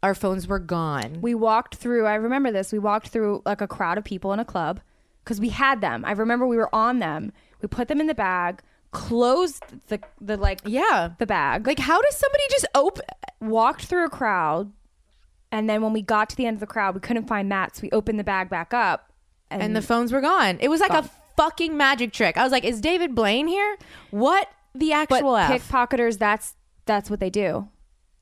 our 0.05 0.15
phones 0.15 0.47
were 0.47 0.59
gone. 0.59 1.19
We 1.23 1.35
walked 1.35 1.77
through. 1.77 2.05
I 2.05 2.17
remember 2.17 2.53
this. 2.53 2.73
We 2.73 2.79
walked 2.79 3.09
through 3.09 3.41
like 3.47 3.63
a 3.63 3.67
crowd 3.67 3.97
of 3.97 4.05
people 4.05 4.35
in 4.35 4.39
a 4.39 4.45
club 4.45 4.81
because 5.25 5.41
we 5.41 5.49
had 5.49 5.81
them. 5.81 6.05
I 6.05 6.13
remember 6.13 6.47
we 6.47 6.59
were 6.59 6.73
on 6.75 6.99
them. 6.99 7.33
We 7.63 7.69
put 7.69 7.89
them 7.89 8.03
in 8.03 8.07
the 8.07 8.15
bag, 8.15 8.61
closed 8.91 9.63
the 9.89 9.99
the 10.21 10.37
like 10.37 10.61
yeah. 10.67 11.13
the 11.19 11.25
bag, 11.27 11.67
Like, 11.67 11.79
how 11.79 12.03
does 12.03 12.17
somebody 12.19 12.45
just 12.51 12.67
open? 12.75 13.03
walked 13.41 13.87
through 13.87 14.05
a 14.05 14.11
crowd, 14.11 14.73
and 15.51 15.71
then 15.71 15.81
when 15.81 15.95
we 15.95 16.03
got 16.03 16.29
to 16.29 16.37
the 16.37 16.45
end 16.45 16.57
of 16.57 16.61
the 16.61 16.67
crowd, 16.67 16.95
we 16.95 17.01
couldn't 17.01 17.27
find 17.27 17.49
Matt, 17.49 17.77
so 17.77 17.81
we 17.83 17.91
opened 17.91 18.19
the 18.21 18.25
bag 18.25 18.51
back 18.51 18.75
up, 18.75 19.11
and, 19.51 19.63
and 19.63 19.75
the 19.75 19.83
phones 19.83 20.13
were 20.13 20.21
gone. 20.21 20.59
It 20.61 20.69
was 20.69 20.81
like 20.81 20.93
a 20.93 21.09
fucking 21.39 21.77
magic 21.79 22.13
trick. 22.13 22.37
I 22.37 22.43
was 22.43 22.53
like, 22.53 22.65
is 22.65 22.83
David 22.83 23.15
Blaine 23.15 23.47
here? 23.49 23.79
What 24.11 24.49
the 24.75 24.91
but 24.91 25.13
actual 25.13 25.37
F? 25.37 25.51
pickpocketers. 25.51 26.19
That's 26.19 26.55
that's 26.85 27.09
what 27.09 27.21
they 27.21 27.31
do. 27.31 27.69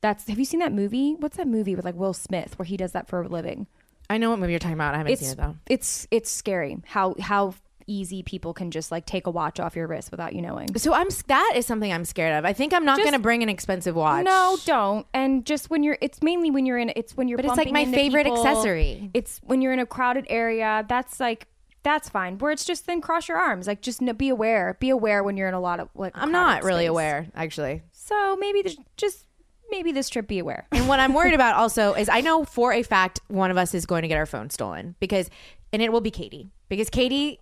That's 0.03 0.29
have 0.29 0.39
you 0.39 0.45
seen 0.45 0.61
that 0.61 0.73
movie? 0.73 1.15
What's 1.19 1.37
that 1.39 1.49
movie 1.49 1.75
with 1.75 1.85
like 1.85 1.95
Will 1.95 2.13
Smith 2.13 2.59
where 2.59 2.67
he 2.67 2.77
does 2.77 2.93
that 2.93 3.09
for 3.09 3.23
a 3.23 3.29
living? 3.29 3.67
I 4.11 4.19
know 4.19 4.31
what 4.31 4.39
movie 4.39 4.53
you're 4.53 4.59
talking 4.59 4.75
about. 4.75 4.95
I 4.95 4.99
haven't 4.99 5.13
It's 5.13 5.23
seen 5.23 5.31
it 5.31 5.37
though. 5.37 5.57
it's 5.69 6.07
it's 6.11 6.31
scary 6.31 6.77
how 6.87 7.15
how 7.21 7.55
easy 7.87 8.23
people 8.23 8.55
can 8.55 8.71
just 8.71 8.91
like 8.91 9.07
take 9.07 9.27
a 9.27 9.31
watch 9.31 9.61
off 9.61 9.77
your 9.77 9.87
wrist 9.87 10.11
without 10.11 10.35
you 10.35 10.43
knowing. 10.43 10.77
So 10.77 10.93
I'm 10.93 11.09
that 11.29 11.53
is 11.57 11.67
something 11.67 11.93
I'm 11.93 12.05
scared 12.05 12.35
of. 12.39 12.45
I 12.45 12.53
think 12.53 12.73
I'm 12.73 12.85
not 12.85 12.99
going 12.99 13.13
to 13.13 13.19
bring 13.19 13.43
an 13.43 13.49
expensive 13.49 13.95
watch. 13.95 14.25
No, 14.25 14.57
don't. 14.65 15.07
And 15.15 15.45
just 15.45 15.71
when 15.71 15.83
you're, 15.83 15.99
it's 16.01 16.23
mainly 16.23 16.51
when 16.51 16.67
you're 16.67 16.79
in. 16.79 16.93
It's 16.97 17.17
when 17.17 17.29
you're. 17.29 17.39
But 17.39 17.47
it's 17.47 17.57
like 17.57 17.71
my 17.73 17.85
favorite 17.85 18.25
people. 18.25 18.47
accessory. 18.47 19.11
It's 19.15 19.41
when 19.45 19.63
you're 19.63 19.73
in 19.73 19.79
a 19.79 19.87
crowded 19.87 20.27
area. 20.29 20.85
That's 20.89 21.21
like 21.21 21.49
that's 21.83 22.09
fine. 22.09 22.39
Where 22.39 22.53
it's 22.53 22.65
just 22.65 22.87
then 22.87 23.01
cross 23.01 23.29
your 23.29 23.39
arms. 23.39 23.67
Like 23.67 23.83
just 23.83 24.01
be 24.17 24.29
aware. 24.29 24.77
Be 24.81 24.91
aware 24.91 25.23
when 25.23 25.37
you're 25.37 25.49
in 25.49 25.55
a 25.55 25.61
lot 25.61 25.81
of 25.81 25.89
like. 25.95 26.13
I'm 26.17 26.33
not 26.33 26.65
really 26.65 26.85
space. 26.85 26.91
aware 26.91 27.27
actually. 27.35 27.83
So 27.93 28.37
maybe 28.37 28.63
there's 28.63 28.77
just 28.97 29.27
maybe 29.73 29.91
this 29.91 30.09
trip 30.09 30.29
be 30.29 30.39
aware. 30.39 30.68
And 30.70 30.87
what 30.87 31.01
I'm 31.01 31.14
worried 31.14 31.35
about 31.35 31.57
also 31.57 31.95
is 31.95 32.09
I 32.09 32.20
know 32.20 32.45
for 32.45 32.73
a 32.73 32.85
fact 32.85 33.20
one 33.27 33.51
of 33.51 33.57
us 33.57 33.75
is 33.75 33.87
going 33.87 34.03
to 34.03 34.09
get 34.09 34.18
our 34.18 34.27
phone 34.27 34.51
stolen 34.51 34.95
because, 35.01 35.29
and 35.73 35.83
it 35.83 35.91
will 35.91 36.03
be 36.03 36.12
Katie 36.12 36.51
because 36.68 36.89
Katie 36.91 37.41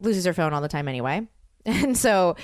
loses 0.00 0.24
her 0.24 0.32
phone 0.32 0.54
all 0.54 0.62
the 0.62 0.68
time 0.68 0.88
anyway. 0.88 1.26
And 1.68 1.98
so 1.98 2.36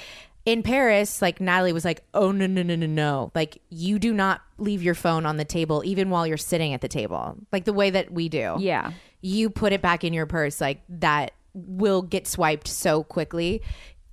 in 0.44 0.64
Paris, 0.64 1.22
like 1.22 1.40
Natalie 1.40 1.72
was 1.72 1.84
like, 1.84 2.02
oh, 2.12 2.32
no, 2.32 2.48
no, 2.48 2.64
no, 2.64 2.74
no, 2.74 2.86
no. 2.86 3.30
Like 3.36 3.62
you 3.70 4.00
do 4.00 4.12
not 4.12 4.40
leave 4.58 4.82
your 4.82 4.96
phone 4.96 5.24
on 5.26 5.36
the 5.36 5.44
table 5.44 5.82
even 5.84 6.10
while 6.10 6.26
you're 6.26 6.36
sitting 6.36 6.74
at 6.74 6.80
the 6.80 6.88
table, 6.88 7.36
like 7.52 7.64
the 7.64 7.72
way 7.72 7.90
that 7.90 8.12
we 8.12 8.28
do. 8.28 8.56
Yeah. 8.58 8.90
You 9.20 9.48
put 9.48 9.72
it 9.72 9.80
back 9.80 10.02
in 10.02 10.12
your 10.12 10.26
purse, 10.26 10.60
like 10.60 10.82
that 10.88 11.30
will 11.54 12.02
get 12.02 12.26
swiped 12.26 12.66
so 12.66 13.04
quickly. 13.04 13.62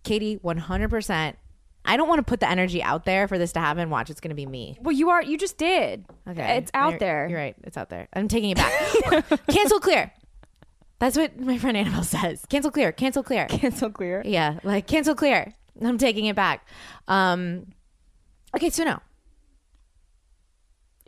Katie, 0.04 0.38
100%. 0.38 1.34
I 1.86 1.98
don't 1.98 2.08
want 2.08 2.20
to 2.20 2.24
put 2.24 2.40
the 2.40 2.50
energy 2.50 2.84
out 2.84 3.06
there 3.06 3.28
for 3.28 3.38
this 3.38 3.54
to 3.54 3.60
happen. 3.60 3.90
Watch, 3.90 4.10
it's 4.10 4.20
going 4.20 4.30
to 4.30 4.36
be 4.36 4.46
me. 4.46 4.78
Well, 4.82 4.92
you 4.92 5.10
are. 5.10 5.24
You 5.24 5.38
just 5.38 5.58
did. 5.58 6.06
Okay. 6.28 6.58
It's 6.58 6.70
out 6.74 6.90
You're- 6.90 7.00
there. 7.00 7.28
You're 7.30 7.40
right. 7.40 7.56
It's 7.64 7.78
out 7.78 7.90
there. 7.90 8.08
I'm 8.14 8.28
taking 8.28 8.52
it 8.52 8.58
back. 8.58 9.40
Cancel 9.50 9.80
clear. 9.80 10.12
That's 11.00 11.16
what 11.18 11.40
my 11.40 11.58
friend 11.58 11.78
Annabelle 11.78 12.04
says. 12.04 12.46
Cancel 12.50 12.72
clear. 12.72 12.92
Cancel 12.92 13.24
clear. 13.24 13.48
Cancel 13.48 13.90
clear. 13.90 14.22
Yeah, 14.26 14.60
like 14.64 14.86
cancel 14.86 15.16
clear. 15.16 15.54
I'm 15.82 15.98
taking 15.98 16.26
it 16.26 16.36
back. 16.36 16.68
Um 17.08 17.68
Okay, 18.56 18.70
so 18.70 18.84
no. 18.84 19.00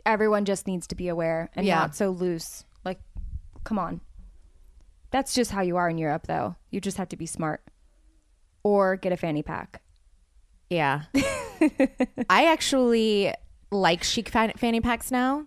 Everyone 0.04 0.44
just 0.44 0.66
needs 0.66 0.86
to 0.88 0.94
be 0.94 1.08
aware 1.08 1.50
and 1.54 1.66
Yeah. 1.66 1.76
not 1.80 1.94
so 1.94 2.08
loose. 2.10 2.64
Like, 2.84 3.00
come 3.64 3.78
on. 3.78 4.00
That's 5.10 5.34
just 5.34 5.50
how 5.50 5.60
you 5.60 5.76
are 5.76 5.88
in 5.90 5.98
Europe, 5.98 6.26
though. 6.26 6.56
You 6.70 6.80
just 6.80 6.96
have 6.96 7.08
to 7.10 7.16
be 7.16 7.26
smart, 7.26 7.62
or 8.62 8.96
get 8.96 9.12
a 9.12 9.16
fanny 9.16 9.42
pack. 9.42 9.81
Yeah. 10.72 11.02
I 12.30 12.46
actually 12.46 13.32
like 13.70 14.02
chic 14.02 14.28
fan- 14.28 14.54
fanny 14.56 14.80
packs 14.80 15.10
now. 15.10 15.46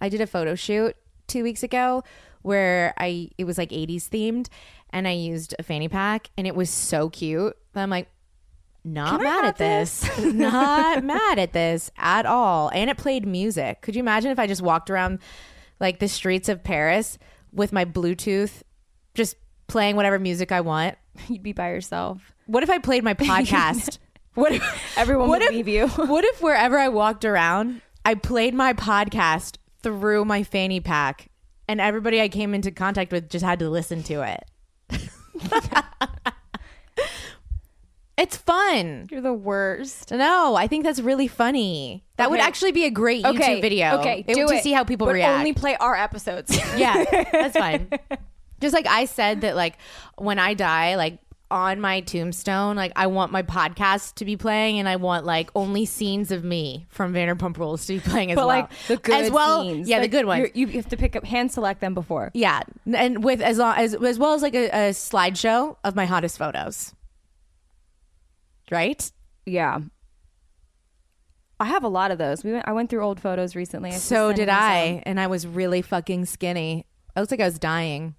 I 0.00 0.08
did 0.08 0.20
a 0.20 0.26
photo 0.26 0.54
shoot 0.54 0.94
2 1.28 1.42
weeks 1.42 1.62
ago 1.62 2.02
where 2.42 2.94
I 2.98 3.30
it 3.38 3.44
was 3.44 3.58
like 3.58 3.70
80s 3.70 4.08
themed 4.08 4.48
and 4.90 5.08
I 5.08 5.12
used 5.12 5.54
a 5.58 5.62
fanny 5.62 5.88
pack 5.88 6.28
and 6.36 6.46
it 6.46 6.54
was 6.54 6.70
so 6.70 7.08
cute. 7.08 7.56
that 7.72 7.82
I'm 7.82 7.90
like 7.90 8.08
not 8.84 9.20
mad 9.20 9.44
at 9.44 9.56
this. 9.56 10.08
not 10.24 11.02
mad 11.02 11.38
at 11.38 11.52
this 11.52 11.90
at 11.96 12.24
all. 12.26 12.70
And 12.72 12.88
it 12.88 12.96
played 12.96 13.26
music. 13.26 13.80
Could 13.80 13.96
you 13.96 14.00
imagine 14.00 14.30
if 14.30 14.38
I 14.38 14.46
just 14.46 14.62
walked 14.62 14.90
around 14.90 15.18
like 15.80 15.98
the 15.98 16.08
streets 16.08 16.48
of 16.48 16.62
Paris 16.62 17.18
with 17.52 17.72
my 17.72 17.84
Bluetooth 17.84 18.62
just 19.14 19.36
playing 19.66 19.96
whatever 19.96 20.18
music 20.18 20.52
I 20.52 20.60
want? 20.60 20.96
You'd 21.28 21.42
be 21.42 21.52
by 21.52 21.70
yourself. 21.70 22.34
What 22.46 22.62
if 22.62 22.70
I 22.70 22.78
played 22.78 23.02
my 23.02 23.14
podcast? 23.14 23.98
What 24.36 24.52
if 24.52 24.82
Everyone 24.96 25.28
what 25.28 25.40
would 25.40 25.48
if, 25.48 25.54
leave 25.54 25.68
you. 25.68 25.88
what 26.06 26.24
if 26.24 26.40
wherever 26.40 26.78
I 26.78 26.88
walked 26.88 27.24
around, 27.24 27.80
I 28.04 28.14
played 28.14 28.54
my 28.54 28.72
podcast 28.72 29.56
through 29.82 30.24
my 30.24 30.42
fanny 30.44 30.78
pack 30.80 31.28
and 31.68 31.80
everybody 31.80 32.20
I 32.20 32.28
came 32.28 32.54
into 32.54 32.70
contact 32.70 33.10
with 33.12 33.28
just 33.28 33.44
had 33.44 33.58
to 33.58 33.68
listen 33.68 34.02
to 34.04 34.22
it? 34.22 34.44
it's 38.18 38.36
fun. 38.36 39.08
You're 39.10 39.20
the 39.20 39.34
worst. 39.34 40.10
No, 40.10 40.54
I 40.54 40.66
think 40.68 40.84
that's 40.84 41.00
really 41.00 41.28
funny. 41.28 42.04
That 42.16 42.30
would 42.30 42.38
Okay. 42.40 42.46
actually 42.48 42.72
be 42.72 42.84
a 42.84 42.90
great 42.90 43.24
YouTube 43.24 43.34
Okay, 43.36 43.60
video. 43.60 43.98
Okay, 43.98 44.24
It- 44.26 44.34
do 44.34 44.46
to 44.48 44.54
it. 44.54 44.62
see 44.62 44.72
how 44.72 44.84
people 44.84 45.06
but 45.06 45.14
react. 45.14 45.38
Only 45.38 45.52
play 45.52 45.76
our 45.76 45.94
episodes. 45.94 46.56
yeah, 46.78 47.04
that's 47.30 47.56
fine. 47.56 47.90
Just 48.60 48.72
like 48.74 48.86
I 48.86 49.04
said 49.04 49.42
that, 49.42 49.54
like 49.54 49.76
when 50.16 50.38
I 50.38 50.54
die, 50.54 50.96
like 50.96 51.18
on 51.50 51.80
my 51.80 52.00
tombstone, 52.00 52.74
like 52.76 52.92
I 52.96 53.06
want 53.06 53.30
my 53.32 53.42
podcast 53.42 54.14
to 54.16 54.24
be 54.24 54.36
playing, 54.36 54.78
and 54.78 54.88
I 54.88 54.96
want 54.96 55.24
like 55.24 55.50
only 55.54 55.84
scenes 55.84 56.32
of 56.32 56.42
me 56.44 56.86
from 56.88 57.14
Vanderpump 57.14 57.56
Rules 57.56 57.86
to 57.86 57.94
be 57.94 58.00
playing 58.00 58.32
as 58.32 58.36
but 58.36 58.46
well. 58.46 58.60
like 58.60 58.70
the 58.88 58.96
good 58.96 59.14
as 59.26 59.30
well, 59.30 59.62
scenes. 59.62 59.88
yeah, 59.88 59.98
Like, 59.98 60.10
the 60.10 60.16
good 60.16 60.26
ones. 60.26 60.48
you're- 60.54 60.72
have 60.74 60.88
to 60.88 60.96
pick 60.96 61.14
up 61.16 61.24
hand 61.24 61.52
select 61.52 61.80
them 61.80 61.94
before. 61.94 62.30
Yeah, 62.34 62.62
and 62.92 63.22
with 63.22 63.40
as 63.40 63.58
long 63.58 63.76
as 63.76 63.94
as 63.94 64.18
well 64.18 64.34
as 64.34 64.42
like 64.42 64.54
a, 64.54 64.66
a 64.70 64.90
slideshow 64.90 65.76
of 65.84 65.94
my 65.94 66.04
hottest 66.06 66.36
photos. 66.38 66.92
Right. 68.70 69.10
Yeah. 69.44 69.78
I 71.58 71.64
have 71.66 71.84
a 71.84 71.88
lot 71.88 72.10
of 72.10 72.18
those. 72.18 72.44
We 72.44 72.52
went, 72.52 72.68
I 72.68 72.72
went 72.72 72.90
through 72.90 73.02
old 73.02 73.20
photos 73.20 73.56
recently. 73.56 73.90
I 73.90 73.94
So 73.94 74.30
did 74.32 74.40
you 74.42 74.46
some. 74.48 74.56
I, 74.62 75.02
and 75.06 75.18
I 75.20 75.26
was 75.28 75.46
really 75.46 75.80
fucking 75.82 76.26
skinny. 76.26 76.84
I 77.14 77.20
looked 77.20 77.30
like 77.30 77.40
I 77.40 77.44
was 77.46 77.58
dying. 77.58 78.14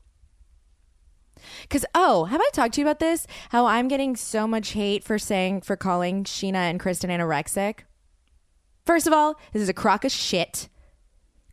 Cause 1.70 1.86
oh, 1.96 2.26
have 2.26 2.42
I 2.42 2.50
talked 2.54 2.76
to 2.76 2.82
you 2.82 2.88
about 2.88 3.00
this? 3.00 3.28
How 3.50 3.66
I'm 3.66 3.88
getting 3.88 4.16
so 4.16 4.48
much 4.48 4.70
hate 4.70 5.04
for 5.04 5.18
saying 5.18 5.62
for 5.62 5.76
calling 5.76 6.24
Scheana 6.24 6.70
and 6.70 6.80
Kristen 6.80 7.10
anorexic. 7.10 7.80
First 8.86 9.08
of 9.08 9.14
all, 9.14 9.40
this 9.54 9.62
is 9.62 9.70
a 9.70 9.74
crock 9.74 10.06
of 10.06 10.12
shit. 10.12 10.70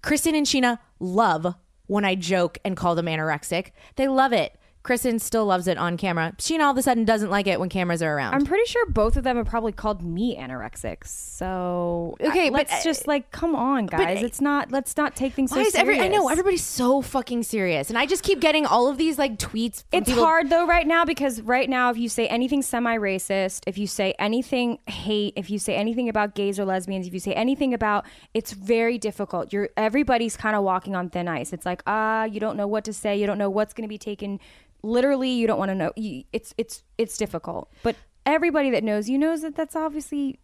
Kristen 0.03 0.35
and 0.35 0.47
Scheana 0.47 0.79
love 1.01 1.55
when 1.87 2.05
I 2.05 2.15
joke 2.15 2.59
and 2.65 2.77
call 2.77 2.95
them 2.95 3.07
anorexic. 3.07 3.73
They 3.97 4.09
love 4.09 4.33
it. 4.33 4.57
Kristen 4.85 5.19
still 5.19 5.47
loves 5.47 5.67
it 5.67 5.79
on 5.79 5.97
camera. 5.97 6.35
Scheana 6.39 6.61
all 6.65 6.71
of 6.73 6.77
a 6.77 6.83
sudden 6.83 7.07
doesn't 7.07 7.31
like 7.31 7.47
it 7.47 7.59
when 7.59 7.71
cameras 7.71 8.03
are 8.03 8.15
around. 8.15 8.35
I'm 8.35 8.45
pretty 8.45 8.67
sure 8.67 8.85
both 8.91 9.17
of 9.17 9.25
them 9.25 9.39
have 9.39 9.47
probably 9.47 9.73
called 9.73 10.03
me 10.03 10.37
anorexic. 10.37 11.07
So 11.07 12.17
uh, 12.23 12.27
Okay, 12.29 12.47
I- 12.47 12.51
but, 12.51 12.69
let's 12.71 12.85
just 12.85 13.03
uh, 13.03 13.13
like 13.13 13.31
come 13.31 13.55
on, 13.57 13.87
guys. 13.87 14.23
Uh, 14.23 14.27
it's 14.27 14.41
not. 14.43 14.71
Let's 14.71 14.97
not 14.97 15.17
take 15.17 15.33
things. 15.33 15.51
Why 15.53 15.63
so 15.63 15.69
is 15.69 15.75
every? 15.75 15.99
I 16.01 16.09
know 16.09 16.29
everybody's 16.29 16.63
so 16.65 17.01
fucking 17.01 17.45
serious, 17.45 17.89
and 17.89 17.99
I 17.99 18.05
just 18.07 18.23
keep 18.23 18.41
getting 18.41 18.67
all 18.67 18.89
of 18.89 18.99
these 18.99 19.19
like 19.19 19.39
tweets. 19.39 19.85
from 19.91 20.01
It's 20.01 20.09
people- 20.11 20.23
hard 20.25 20.51
though 20.51 20.67
right 20.67 20.87
now 20.87 21.05
because 21.07 21.41
right 21.41 21.69
now 21.69 21.91
if 21.91 21.97
you 21.97 22.11
say 22.11 22.27
anything 22.29 22.61
semi-racist, 22.63 23.63
if 23.67 23.79
you 23.79 23.87
say 23.87 24.15
anything 24.19 24.79
hate, 24.87 25.33
if 25.37 25.49
you 25.51 25.59
say 25.59 25.77
anything 25.77 26.11
about 26.11 26.35
gays 26.35 26.61
or 26.61 26.67
lesbians, 26.67 27.07
if 27.07 27.15
you 27.15 27.21
say 27.21 27.33
anything 27.33 27.73
about 27.73 28.05
it's 28.35 28.53
very 28.53 28.99
difficult. 28.99 29.51
You're 29.51 29.71
everybody's 29.79 30.37
kind 30.37 30.55
of 30.55 30.63
walking 30.63 30.95
on 30.95 31.09
thin 31.09 31.27
ice. 31.27 31.53
It's 31.55 31.65
like, 31.65 31.83
ah, 31.87 32.25
you 32.25 32.39
don't 32.39 32.57
know 32.59 32.67
what 32.67 32.85
to 32.85 32.93
say, 32.93 33.17
you 33.17 33.27
don't 33.27 33.39
know 33.39 33.49
what's 33.51 33.73
going 33.73 33.85
to 33.85 33.89
be 33.89 33.97
taken 33.99 34.41
literally, 34.85 35.31
you 35.31 35.47
don't 35.47 35.59
want 35.59 35.71
to 35.71 35.75
know. 35.75 35.93
You, 35.97 36.25
it's 36.33 36.55
it's 36.59 36.83
it's 36.99 37.17
difficult. 37.17 37.73
But 37.83 37.97
everybody 38.27 38.71
that 38.71 38.85
knows 38.85 39.09
you 39.09 39.19
knows 39.19 39.43
that 39.43 39.57
that's 39.57 39.77
obviously 39.77 40.39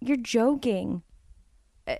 you're 0.00 0.16
joking. 0.16 1.02
Uh, 1.86 1.96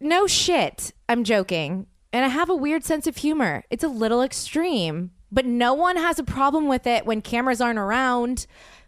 no 0.00 0.26
shit. 0.26 0.92
I'm 1.08 1.24
joking. 1.24 1.86
And 2.12 2.24
I 2.24 2.28
have 2.28 2.50
a 2.50 2.56
weird 2.56 2.84
sense 2.84 3.06
of 3.06 3.16
humor. 3.16 3.64
It's 3.70 3.84
a 3.84 3.88
little 3.88 4.22
extreme, 4.22 5.12
but 5.30 5.46
no 5.46 5.74
one 5.74 5.96
has 5.96 6.18
a 6.18 6.24
problem 6.24 6.66
with 6.66 6.86
it 6.86 7.06
when 7.06 7.22
cameras 7.22 7.60
aren't 7.60 7.78
around. 7.78 8.46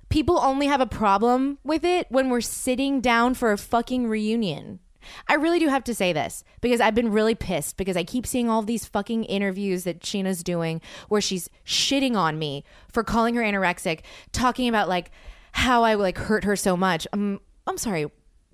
People 0.09 0.38
only 0.38 0.66
have 0.66 0.80
a 0.80 0.86
problem 0.86 1.59
with 1.62 1.84
it 1.84 2.07
when 2.11 2.30
we're 2.30 2.40
sitting 2.40 3.01
down 3.01 3.34
for 3.34 3.53
a 3.53 3.59
fucking 3.59 4.09
reunion. 4.09 4.80
I 5.28 5.34
really 5.34 5.59
do 5.59 5.68
have 5.68 5.84
to 5.84 5.94
say 5.94 6.12
this 6.12 6.44
because 6.61 6.80
I've 6.80 6.94
been 6.94 7.12
really 7.12 7.34
pissed 7.34 7.76
because 7.76 7.96
I 7.96 8.05
keep 8.05 8.26
seeing 8.26 8.48
all 8.48 8.62
these 8.62 8.84
fucking 8.84 9.24
interviews 9.24 9.84
that 9.84 10.00
Scheana's 10.00 10.42
doing 10.42 10.80
where 11.09 11.20
she's 11.20 11.48
shitting 11.66 12.16
on 12.16 12.38
me 12.38 12.64
for 12.92 13.03
calling 13.05 13.34
her 13.34 13.42
anorexic, 13.42 14.00
talking 14.32 14.68
about 14.68 14.88
like 14.88 15.11
how 15.53 15.84
I 15.84 15.94
like 15.94 16.18
hurt 16.18 16.44
her 16.44 16.57
so 16.57 16.76
much. 16.76 17.07
Um, 17.12 17.40
I'm 17.66 17.78
sorry, 17.78 18.07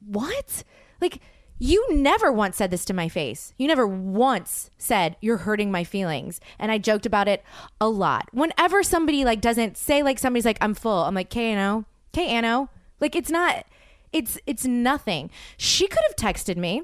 what? 0.05 0.65
Like, 1.01 1.21
you 1.61 1.85
never 1.95 2.31
once 2.31 2.57
said 2.57 2.71
this 2.71 2.85
to 2.85 2.95
my 2.95 3.09
face. 3.09 3.53
You 3.59 3.67
never 3.67 3.87
once 3.87 4.71
said 4.79 5.17
you're 5.21 5.39
hurting 5.39 5.73
my 5.73 5.83
feelings. 5.83 6.41
And 6.59 6.71
I 6.71 6.79
joked 6.79 7.05
about 7.05 7.27
it 7.27 7.43
a 7.81 7.89
lot. 7.89 8.29
Whenever 8.33 8.83
somebody 8.83 9.25
like 9.25 9.41
doesn't 9.41 9.77
say 9.77 10.03
like 10.03 10.19
somebody's 10.19 10.45
like 10.45 10.59
I'm 10.61 10.75
full, 10.75 11.03
I'm 11.03 11.15
like, 11.15 11.29
"Okay, 11.29 11.53
Anno." 11.53 12.69
Like 13.01 13.17
it's 13.17 13.31
not 13.31 13.65
it's 14.13 14.39
it's 14.47 14.65
nothing. 14.65 15.31
She 15.57 15.87
could 15.87 16.03
have 16.07 16.17
texted 16.17 16.57
me 16.57 16.83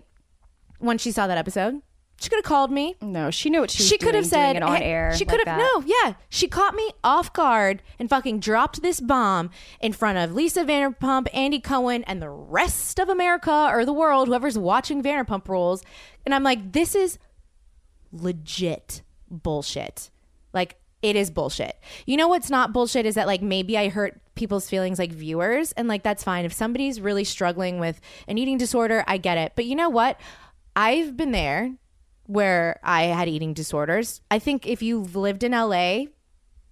when 0.79 0.99
she 0.99 1.11
saw 1.11 1.27
that 1.27 1.39
episode. 1.39 1.81
She 2.21 2.31
could 2.31 2.37
have 2.37 2.45
called 2.45 2.71
me. 2.71 2.95
No, 3.03 3.31
she 3.31 3.51
knew 3.51 3.61
what 3.61 3.73
she 3.73 3.83
was 3.83 3.89
She 3.89 3.99
could 3.99 4.13
doing, 4.13 4.23
have 4.23 4.27
said 4.27 4.63
on 4.63 4.77
hey, 4.77 4.85
air. 4.85 5.13
She 5.17 5.25
like 5.25 5.37
could 5.37 5.47
have 5.47 5.59
that. 5.59 5.71
no, 5.75 5.85
yeah. 5.85 6.15
She 6.29 6.47
caught 6.47 6.75
me 6.75 6.93
off 7.03 7.33
guard 7.33 7.83
and 7.99 8.09
fucking 8.09 8.39
dropped 8.39 8.83
this 8.83 9.01
bomb 9.01 9.51
in 9.81 9.93
front 9.93 10.17
of 10.19 10.33
Lisa 10.33 10.65
Vanderpump, 10.65 11.27
Andy 11.35 11.59
Cohen, 11.59 12.05
and 12.05 12.23
the 12.23 12.31
rest 12.31 13.01
of 13.01 13.09
America 13.09 13.69
or 13.71 13.85
the 13.85 13.93
world, 13.93 14.29
whoever's 14.29 14.57
watching 14.57 15.03
Vanderpump 15.03 15.49
Rules. 15.49 15.83
And 16.25 16.33
I'm 16.33 16.45
like, 16.45 16.73
this 16.73 16.95
is 16.95 17.19
legit 18.13 19.03
bullshit. 19.29 20.11
Like 20.53 20.77
it 21.03 21.17
is 21.17 21.31
bullshit. 21.31 21.79
You 22.07 22.17
know 22.17 22.29
what's 22.29 22.49
not 22.49 22.73
bullshit 22.73 23.07
is 23.07 23.17
that 23.17 23.27
like 23.27 23.43
maybe 23.43 23.77
I 23.77 23.89
hurt 23.89 24.21
people's 24.35 24.69
feelings 24.69 24.99
like 24.99 25.13
viewers 25.13 25.73
and 25.73 25.89
like 25.89 26.03
that's 26.03 26.25
fine. 26.25 26.45
If 26.45 26.53
somebody's 26.53 27.01
really 27.01 27.25
struggling 27.25 27.79
with 27.79 28.01
an 28.29 28.39
eating 28.39 28.59
disorder, 28.59 29.05
I 29.07 29.17
get 29.17 29.39
it. 29.39 29.53
But 29.55 29.67
you 29.67 29.77
know 29.77 29.89
what? 29.89 30.21
I've 30.77 31.17
been 31.17 31.33
there 31.33 31.75
where 32.27 32.81
I 32.83 33.05
had 33.05 33.29
eating 33.29 33.55
disorders. 33.55 34.21
I 34.31 34.39
think 34.39 34.67
if 34.67 34.83
you've 34.83 35.15
lived 35.15 35.43
in 35.45 35.53
LA, 35.53 36.05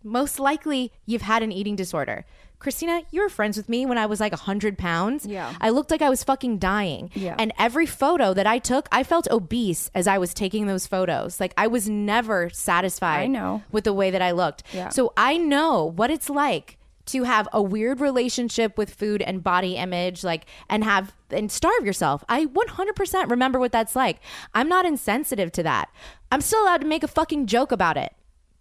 most 0.03 0.39
likely 0.41 0.93
you've 1.07 1.23
had 1.23 1.43
an 1.43 1.53
eating 1.53 1.77
disorder. 1.77 2.25
Kristina, 2.59 3.05
you 3.11 3.21
were 3.21 3.29
friends 3.29 3.57
with 3.57 3.69
me 3.69 3.85
when 3.87 3.99
I 3.99 4.07
was 4.07 4.21
like 4.21 4.31
100 4.31 4.79
pounds. 4.79 5.27
Yeah. 5.27 5.53
I 5.61 5.71
looked 5.71 5.91
like 5.91 6.01
I 6.01 6.09
was 6.09 6.23
fucking 6.23 6.59
dying. 6.59 7.11
Yeah. 7.15 7.35
And 7.37 7.53
every 7.59 7.87
photo 7.87 8.33
that 8.35 8.47
I 8.47 8.59
took, 8.59 8.89
I 8.93 9.03
felt 9.03 9.27
obese 9.33 9.91
as 9.97 10.07
I 10.07 10.19
was 10.19 10.33
taking 10.33 10.67
those 10.69 10.87
photos. 10.87 11.41
Like 11.41 11.55
I 11.57 11.67
was 11.67 11.89
never 11.89 12.51
satisfied 12.51 13.23
I 13.25 13.27
know. 13.27 13.65
with 13.73 13.83
the 13.83 13.93
way 13.93 14.13
that 14.13 14.23
I 14.23 14.31
looked. 14.31 14.63
Yeah. 14.73 14.91
So 14.91 15.13
I 15.17 15.39
know 15.39 15.85
what 15.85 16.13
it's 16.13 16.31
like 16.31 16.79
to 17.07 17.25
have 17.25 17.49
a 17.53 17.63
weird 17.63 18.01
relationship 18.01 18.79
with 18.79 18.95
food 18.95 19.23
and 19.23 19.43
body 19.43 19.77
image 19.77 20.23
like 20.23 20.47
and 20.69 20.85
have 20.85 21.15
and 21.31 21.51
starve 21.51 21.85
yourself. 21.85 22.25
I 22.29 22.47
100% 22.47 23.31
remember 23.31 23.59
what 23.59 23.73
that's 23.73 23.97
like. 23.97 24.19
I'm 24.55 24.69
not 24.69 24.87
insensitive 24.87 25.53
to 25.53 25.63
that. 25.65 25.91
I'm 26.31 26.41
still 26.41 26.63
allowed 26.63 26.83
to 26.83 26.87
make 26.87 27.03
a 27.03 27.09
fucking 27.09 27.47
joke 27.47 27.73
about 27.73 27.97
it. 27.97 28.15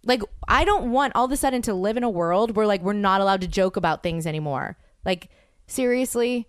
Like 0.04 0.22
I 0.48 0.64
don't 0.64 0.90
want 0.90 1.14
all 1.14 1.26
of 1.26 1.32
a 1.32 1.36
sudden 1.36 1.62
to 1.62 1.74
live 1.74 1.96
in 1.96 2.02
a 2.02 2.10
world 2.10 2.56
where 2.56 2.66
like 2.66 2.82
we're 2.82 2.92
not 2.92 3.20
allowed 3.20 3.42
to 3.42 3.48
joke 3.48 3.76
about 3.76 4.02
things 4.02 4.26
anymore. 4.26 4.76
Like 5.04 5.28
seriously, 5.66 6.48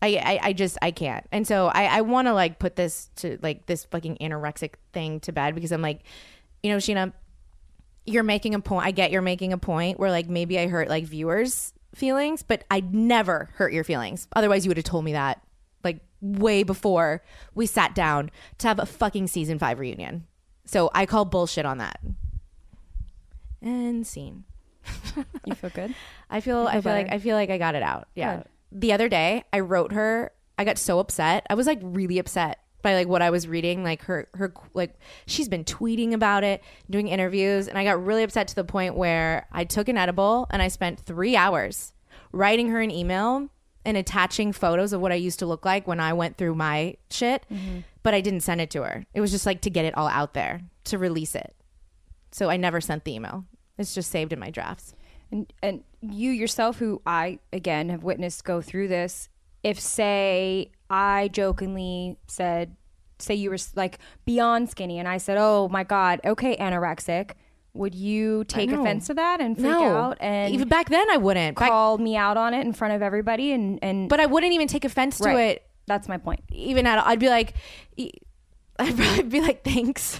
I, 0.00 0.16
I, 0.16 0.38
I 0.48 0.52
just 0.52 0.78
I 0.80 0.90
can't. 0.90 1.26
And 1.32 1.46
so 1.46 1.66
I, 1.66 1.84
I 1.84 2.00
want 2.02 2.28
to 2.28 2.34
like 2.34 2.58
put 2.58 2.76
this 2.76 3.10
to 3.16 3.38
like 3.42 3.66
this 3.66 3.84
fucking 3.84 4.18
anorexic 4.20 4.74
thing 4.92 5.20
to 5.20 5.32
bed 5.32 5.54
because 5.54 5.72
I'm 5.72 5.82
like, 5.82 6.00
you 6.62 6.70
know, 6.70 6.78
Scheana, 6.78 7.12
you're 8.06 8.22
making 8.22 8.54
a 8.54 8.60
point. 8.60 8.86
I 8.86 8.90
get 8.90 9.10
you're 9.10 9.22
making 9.22 9.52
a 9.52 9.58
point 9.58 9.98
where 9.98 10.10
like 10.10 10.28
maybe 10.28 10.58
I 10.58 10.66
hurt 10.66 10.88
like 10.88 11.04
viewers' 11.04 11.72
feelings, 11.94 12.42
but 12.42 12.64
I'd 12.70 12.94
never 12.94 13.50
hurt 13.54 13.72
your 13.72 13.84
feelings. 13.84 14.28
Otherwise, 14.34 14.64
you 14.64 14.70
would 14.70 14.76
have 14.76 14.84
told 14.84 15.04
me 15.04 15.12
that 15.12 15.42
like 15.84 16.00
way 16.20 16.62
before 16.62 17.22
we 17.54 17.66
sat 17.66 17.94
down 17.94 18.30
to 18.58 18.68
have 18.68 18.78
a 18.78 18.86
fucking 18.86 19.26
season 19.26 19.58
five 19.58 19.78
reunion. 19.78 20.26
So 20.64 20.90
I 20.94 21.06
call 21.06 21.24
bullshit 21.24 21.66
on 21.66 21.78
that. 21.78 22.00
And 23.62 24.06
scene. 24.06 24.44
You 25.46 25.54
feel 25.54 25.70
good? 25.70 25.94
I 26.30 26.40
feel 26.40 26.66
I 26.66 26.80
feel 26.80 26.92
like? 26.92 27.10
I 27.10 27.18
feel 27.18 27.34
like 27.34 27.50
I 27.50 27.58
got 27.58 27.74
it 27.74 27.82
out. 27.82 28.08
Yeah. 28.14 28.36
Good. 28.36 28.44
The 28.70 28.92
other 28.92 29.08
day 29.08 29.44
I 29.52 29.60
wrote 29.60 29.92
her 29.92 30.32
I 30.58 30.64
got 30.64 30.76
so 30.76 30.98
upset. 30.98 31.46
I 31.48 31.54
was 31.54 31.66
like 31.66 31.78
really 31.82 32.18
upset 32.18 32.58
by 32.88 32.94
like 32.94 33.06
what 33.06 33.20
I 33.20 33.28
was 33.28 33.46
reading 33.46 33.84
like 33.84 34.02
her 34.04 34.28
her 34.32 34.54
like 34.72 34.94
she's 35.26 35.46
been 35.46 35.64
tweeting 35.64 36.14
about 36.14 36.42
it, 36.42 36.62
doing 36.88 37.08
interviews 37.08 37.68
and 37.68 37.76
I 37.76 37.84
got 37.84 38.02
really 38.02 38.22
upset 38.22 38.48
to 38.48 38.54
the 38.54 38.64
point 38.64 38.94
where 38.94 39.46
I 39.52 39.64
took 39.64 39.88
an 39.88 39.98
edible 39.98 40.46
and 40.48 40.62
I 40.62 40.68
spent 40.68 40.98
3 41.00 41.36
hours 41.36 41.92
writing 42.32 42.68
her 42.70 42.80
an 42.80 42.90
email 42.90 43.50
and 43.84 43.98
attaching 43.98 44.54
photos 44.54 44.94
of 44.94 45.02
what 45.02 45.12
I 45.12 45.16
used 45.16 45.38
to 45.40 45.46
look 45.46 45.66
like 45.66 45.86
when 45.86 46.00
I 46.00 46.14
went 46.14 46.38
through 46.38 46.54
my 46.54 46.96
shit, 47.10 47.44
mm-hmm. 47.52 47.80
but 48.02 48.14
I 48.14 48.22
didn't 48.22 48.40
send 48.40 48.62
it 48.62 48.70
to 48.70 48.82
her. 48.84 49.04
It 49.12 49.20
was 49.20 49.30
just 49.32 49.44
like 49.44 49.60
to 49.62 49.70
get 49.70 49.84
it 49.84 49.94
all 49.94 50.08
out 50.08 50.32
there, 50.32 50.62
to 50.84 50.96
release 50.96 51.34
it. 51.34 51.54
So 52.30 52.48
I 52.48 52.56
never 52.56 52.80
sent 52.80 53.04
the 53.04 53.14
email. 53.14 53.44
It's 53.76 53.94
just 53.94 54.10
saved 54.10 54.32
in 54.32 54.38
my 54.38 54.50
drafts. 54.50 54.94
and 55.30 55.52
and 55.62 55.84
you 56.00 56.30
yourself 56.30 56.78
who 56.78 57.02
i 57.04 57.38
again 57.52 57.90
have 57.90 58.02
witnessed 58.02 58.44
go 58.44 58.62
through 58.62 58.88
this 58.88 59.28
if 59.62 59.78
say 59.78 60.70
i 60.90 61.28
jokingly 61.32 62.16
said 62.26 62.74
say 63.18 63.34
you 63.34 63.50
were 63.50 63.58
like 63.74 63.98
beyond 64.24 64.70
skinny 64.70 64.98
and 64.98 65.08
i 65.08 65.16
said 65.18 65.36
oh 65.38 65.68
my 65.68 65.82
god 65.84 66.20
okay 66.24 66.56
anorexic 66.56 67.32
would 67.74 67.94
you 67.94 68.44
take 68.44 68.70
know. 68.70 68.80
offense 68.80 69.06
to 69.06 69.14
that 69.14 69.40
and 69.40 69.56
freak 69.56 69.68
no, 69.70 69.84
out 69.96 70.16
and 70.20 70.52
even 70.52 70.66
back 70.68 70.88
then 70.88 71.08
I 71.10 71.16
wouldn't. 71.16 71.56
Back- 71.58 71.68
call 71.68 71.98
me 71.98 72.16
out 72.16 72.36
on 72.36 72.52
it 72.54 72.62
in 72.66 72.72
front 72.72 72.94
of 72.94 73.02
everybody 73.02 73.52
and 73.52 73.78
and 73.82 74.08
but 74.08 74.18
I 74.18 74.26
wouldn't 74.26 74.52
even 74.52 74.66
take 74.66 74.84
offense 74.84 75.18
to 75.18 75.28
Right. 75.28 75.38
it. 75.50 75.62
that's 75.86 76.08
my 76.08 76.16
point 76.16 76.40
Even 76.50 76.86
at 76.86 76.98
I'd 77.06 77.20
be 77.20 77.28
like, 77.28 77.54
e- 77.96 78.10
I'd 78.80 78.96
probably 78.96 79.22
be 79.24 79.40
like, 79.40 79.62
thanks. 79.64 80.18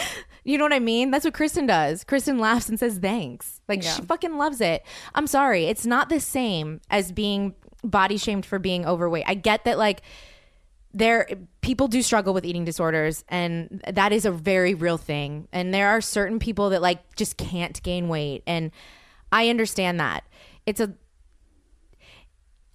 you 0.44 0.58
know 0.58 0.64
what 0.64 0.72
I 0.72 0.78
mean? 0.78 1.10
That's 1.10 1.24
what 1.24 1.34
Kristen 1.34 1.66
does. 1.66 2.04
Kristen 2.04 2.38
laughs 2.38 2.68
and 2.68 2.78
says 2.78 2.98
thanks. 2.98 3.60
Like 3.68 3.82
she 3.82 4.02
fucking 4.02 4.36
loves 4.36 4.60
it. 4.60 4.84
I'm 5.14 5.26
sorry, 5.26 5.64
it's 5.66 5.86
not 5.86 6.10
the 6.10 6.20
same 6.20 6.80
as 6.90 7.10
being 7.12 7.54
body 7.82 8.16
shamed 8.16 8.46
for 8.46 8.58
being 8.58 8.86
overweight. 8.86 9.24
I 9.26 9.34
get 9.34 9.64
that, 9.64 9.78
like. 9.78 10.02
There, 10.92 11.28
people 11.60 11.86
do 11.86 12.02
struggle 12.02 12.34
with 12.34 12.44
eating 12.44 12.64
disorders, 12.64 13.24
and 13.28 13.80
that 13.86 14.12
is 14.12 14.24
a 14.24 14.32
very 14.32 14.74
real 14.74 14.98
thing. 14.98 15.46
And 15.52 15.72
there 15.72 15.86
are 15.90 16.00
certain 16.00 16.40
people 16.40 16.70
that 16.70 16.82
like 16.82 17.14
just 17.14 17.36
can't 17.36 17.80
gain 17.84 18.08
weight, 18.08 18.42
and 18.44 18.72
I 19.30 19.50
understand 19.50 20.00
that. 20.00 20.24
It's 20.66 20.80
a 20.80 20.92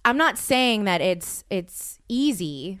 I'm 0.06 0.16
not 0.16 0.38
saying 0.38 0.84
that 0.84 1.00
it's 1.00 1.44
it's 1.50 1.98
easy 2.08 2.78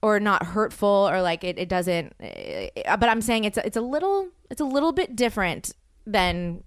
or 0.00 0.20
not 0.20 0.46
hurtful 0.46 1.08
or 1.10 1.20
like 1.20 1.42
it, 1.42 1.58
it 1.58 1.68
doesn't 1.68 2.14
uh, 2.22 2.96
but 2.96 3.08
I'm 3.08 3.20
saying 3.20 3.44
it's 3.44 3.58
it's 3.58 3.76
a 3.76 3.80
little 3.80 4.28
it's 4.48 4.60
a 4.60 4.64
little 4.64 4.92
bit 4.92 5.16
different 5.16 5.72
than 6.06 6.62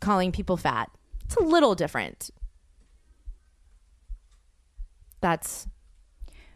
calling 0.00 0.32
people 0.32 0.56
fat. 0.56 0.90
It's 1.24 1.36
a 1.36 1.42
little 1.42 1.76
different. 1.76 2.30
That's 5.20 5.66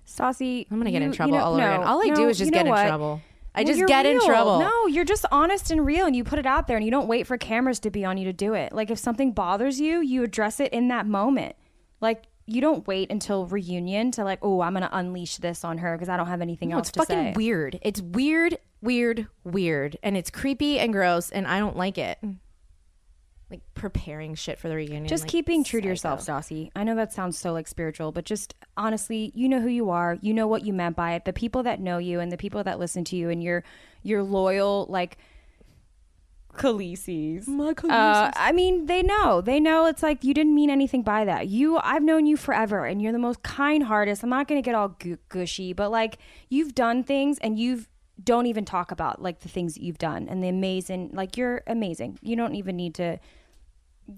Stassi, 0.07 0.67
I'm 0.71 0.79
gonna 0.79 0.91
get 0.91 1.03
in 1.03 1.13
trouble 1.13 1.35
you 1.35 1.39
know- 1.39 1.45
all 1.45 1.53
over 1.55 1.61
no, 1.63 1.75
again. 1.75 1.87
All 1.87 2.03
I 2.05 2.09
no, 2.09 2.15
do 2.17 2.29
is 2.29 2.39
just 2.39 2.53
get 2.53 2.67
in 2.67 2.71
what? 2.71 2.87
trouble. 2.87 3.21
I 3.55 3.63
Well, 3.63 3.75
just 3.75 3.87
get 3.89 4.07
in 4.07 4.21
trouble. 4.21 4.61
No, 4.61 4.87
you're 4.87 5.05
just 5.05 5.25
honest 5.33 5.71
and 5.73 5.85
real, 5.85 6.07
and 6.07 6.15
you 6.15 6.23
put 6.23 6.39
it 6.39 6.47
out 6.47 6.67
there, 6.69 6.77
and 6.77 6.85
you 6.85 6.91
don't 6.93 7.09
wait 7.09 7.27
for 7.27 7.37
cameras 7.37 7.81
to 7.81 7.91
be 7.91 8.05
on 8.05 8.17
you 8.17 8.25
to 8.27 8.33
do 8.33 8.55
it. 8.55 8.73
Like 8.73 8.91
if 8.91 8.99
something 8.99 9.33
bothers 9.33 9.81
you, 9.81 10.01
you 10.01 10.23
address 10.23 10.61
it 10.61 10.73
in 10.73 10.89
that 10.89 11.07
moment. 11.07 11.57
Like 12.01 12.25
you 12.47 12.61
don't 12.61 12.87
wait 12.89 13.11
until 13.13 13.47
reunion 13.47 14.11
to 14.13 14.25
like, 14.25 14.39
oh, 14.43 14.61
I'm 14.61 14.73
gonna 14.73 14.89
unleash 14.93 15.37
this 15.39 15.65
on 15.65 15.79
her 15.79 15.97
because 15.97 16.09
I 16.09 16.17
don't 16.17 16.27
have 16.29 16.41
anything 16.41 16.71
No, 16.71 16.77
else 16.79 16.89
it's 16.89 16.93
to 16.93 17.01
fucking 17.01 17.17
say. 17.17 17.33
weird. 17.37 17.79
It's 17.83 18.01
weird, 18.01 18.59
weird, 18.83 19.27
weird, 19.45 19.97
and 20.03 20.17
it's 20.17 20.31
creepy 20.31 20.79
and 20.81 20.93
gross, 20.93 21.31
and 21.31 21.47
I 21.47 21.59
don't 21.61 21.77
like 21.77 21.99
it. 21.99 22.19
Like 23.51 23.63
preparing 23.75 24.37
shit 24.37 24.59
for 24.59 24.69
the 24.69 24.77
reunion. 24.77 25.09
Just 25.09 25.25
like, 25.25 25.31
keep 25.31 25.47
being 25.47 25.65
true 25.65 25.81
to 25.81 25.89
yourself, 25.89 26.25
Stassi. 26.25 26.71
I 26.77 26.85
know 26.85 26.95
that 26.95 27.13
sounds 27.13 27.37
so 27.37 27.53
like 27.53 27.67
spiritual, 27.67 28.13
but 28.13 28.25
just 28.25 28.55
honestly, 28.77 29.33
you 29.35 29.49
know 29.49 29.61
who 29.61 29.69
you 29.69 29.91
are. 29.91 30.19
You 30.21 30.33
know 30.33 30.47
what 30.47 30.65
you 30.65 30.73
meant 30.73 30.95
by 30.95 31.15
it. 31.15 31.25
The 31.25 31.33
people 31.33 31.65
that 31.65 31.81
know 31.81 31.99
you 31.99 32.21
and 32.21 32.31
the 32.31 32.37
people 32.37 32.63
that 32.63 32.79
listen 32.79 33.03
to 33.07 33.17
you 33.17 33.29
and 33.29 33.43
your 33.43 33.65
your 34.05 34.23
loyal 34.23 34.87
like 34.89 35.19
Khaleesi's. 36.55 37.49
My 37.49 37.71
Uh, 37.71 38.31
I 38.35 38.53
mean, 38.53 38.87
they 38.87 39.03
know. 39.03 39.41
They 39.41 39.61
know 39.61 39.87
it's 39.87 40.03
like 40.03 40.25
you 40.25 40.35
didn't 40.35 40.55
mean 40.55 40.71
anything 40.71 41.03
by 41.03 41.25
that. 41.25 41.49
You, 41.49 41.79
I've 41.79 42.03
known 42.03 42.27
you 42.27 42.37
forever, 42.37 42.85
and 42.87 43.01
you're 43.01 43.13
the 43.13 43.19
most 43.19 43.43
kind-hearted. 43.43 44.19
I'm 44.23 44.31
not 44.31 44.49
gonna 44.49 44.63
get 44.63 44.75
all 44.75 44.89
gu- 44.89 45.19
gushy, 45.29 45.73
but 45.73 45.91
like 45.91 46.19
you've 46.49 46.75
done 46.75 47.03
things, 47.03 47.39
and 47.39 47.59
you've 47.59 47.89
don't 48.23 48.47
even 48.47 48.65
talk 48.65 48.91
about 48.91 49.23
like 49.23 49.41
the 49.41 49.49
things 49.49 49.75
that 49.75 49.83
you've 49.83 49.99
done 49.99 50.29
and 50.29 50.43
the 50.43 50.49
amazing. 50.49 51.11
Like 51.13 51.37
you're 51.37 51.63
amazing. 51.67 52.19
You 52.23 52.37
don't 52.37 52.55
even 52.55 52.77
need 52.77 52.95
to. 52.95 53.19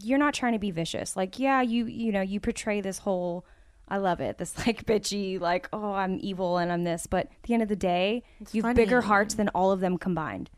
You're 0.01 0.19
not 0.19 0.35
trying 0.35 0.53
to 0.53 0.59
be 0.59 0.71
vicious. 0.71 1.17
Like 1.17 1.39
yeah, 1.39 1.61
you 1.63 1.87
you 1.87 2.13
know 2.13 2.21
you 2.23 2.41
portray 2.41 2.81
this 2.81 2.99
whole. 2.99 3.45
I 3.89 3.99
love 3.99 4.21
it. 4.21 4.39
This 4.39 4.57
like 4.67 4.87
bitchy, 4.87 5.41
like 5.41 5.69
oh 5.73 5.93
I'm 5.93 6.19
evil 6.23 6.59
and 6.59 6.73
I'm 6.73 6.85
this, 6.85 7.07
but 7.07 7.27
at 7.27 7.43
the 7.45 7.55
end 7.55 7.63
of 7.63 7.69
the 7.69 7.77
day, 7.77 8.23
you've 8.53 8.63
funny. 8.63 8.75
bigger 8.75 9.01
hearts 9.03 9.35
than 9.35 9.49
all 9.51 9.73
of 9.73 9.81
them 9.81 9.99
combined 9.99 10.51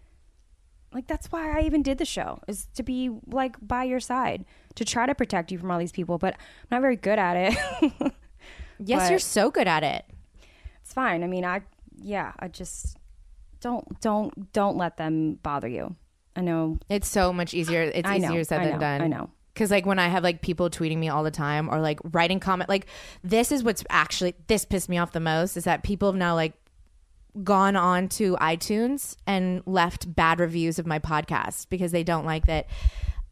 like 0.93 1.09
that's 1.09 1.33
why 1.33 1.59
I 1.59 1.63
even 1.63 1.83
did 1.83 1.99
the 1.99 2.05
show 2.05 2.41
is 2.47 2.69
to 2.77 2.85
be 2.85 3.11
like 3.27 3.57
by 3.61 3.83
your 3.83 3.99
side 3.99 4.45
to 4.77 4.85
try 4.85 5.07
to 5.07 5.15
protect 5.17 5.51
you 5.51 5.59
from 5.59 5.73
all 5.73 5.79
these 5.81 5.91
people 5.91 6.19
but 6.19 6.35
I'm 6.35 6.69
not 6.71 6.83
very 6.83 6.95
good 6.95 7.19
at 7.19 7.35
it 7.37 7.93
Yes, 8.79 9.03
But- 9.03 9.11
you're 9.11 9.19
so 9.19 9.51
good 9.51 9.67
at 9.67 9.83
it. 9.83 10.05
it's 10.83 10.93
fine 10.93 11.25
I 11.25 11.27
mean 11.27 11.45
I 11.45 11.63
yeah 12.01 12.31
I 12.39 12.47
just 12.47 12.97
don't 13.61 14.01
don't 14.01 14.53
don't 14.53 14.77
let 14.77 14.97
them 14.97 15.41
bother 15.43 15.67
you 15.67 15.97
I 16.37 16.41
know 16.41 16.79
It's 16.89 17.09
so 17.09 17.33
much 17.33 17.55
easier. 17.55 17.83
It's 17.83 18.09
I 18.09 18.19
know, 18.19 18.29
easier 18.29 18.45
said 18.45 18.61
I 18.61 18.65
than 18.65 18.73
know, 18.75 18.81
done. 18.81 19.03
I 19.03 19.07
know. 19.09 19.31
Because 19.53 19.71
like 19.71 19.87
when 19.87 19.99
I 20.01 20.09
have 20.09 20.25
like 20.25 20.43
people 20.43 20.69
tweeting 20.69 20.99
me 20.99 21.09
all 21.09 21.23
the 21.23 21.31
time 21.31 21.69
or 21.69 21.81
like 21.81 22.01
writing 22.03 22.41
comment, 22.41 22.69
like 22.69 22.87
this 23.23 23.53
is 23.53 23.63
what's 23.63 23.85
actually 23.89 24.35
this 24.49 24.65
pissed 24.65 24.89
me 24.89 24.99
off 24.99 25.13
the 25.13 25.21
most 25.21 25.57
is 25.57 25.65
that 25.65 25.85
people 25.85 26.09
have 26.09 26.19
now 26.19 26.35
like 26.35 26.55
gone 27.43 27.77
on 27.77 28.09
to 28.09 28.37
iTunes 28.37 29.17
and 29.27 29.63
left 29.67 30.13
bad 30.15 30.41
reviews 30.41 30.79
of 30.79 30.87
my 30.87 30.99
podcast 30.99 31.69
because 31.69 31.93
they 31.93 32.05
don't 32.05 32.25
like 32.25 32.47
that 32.47 32.67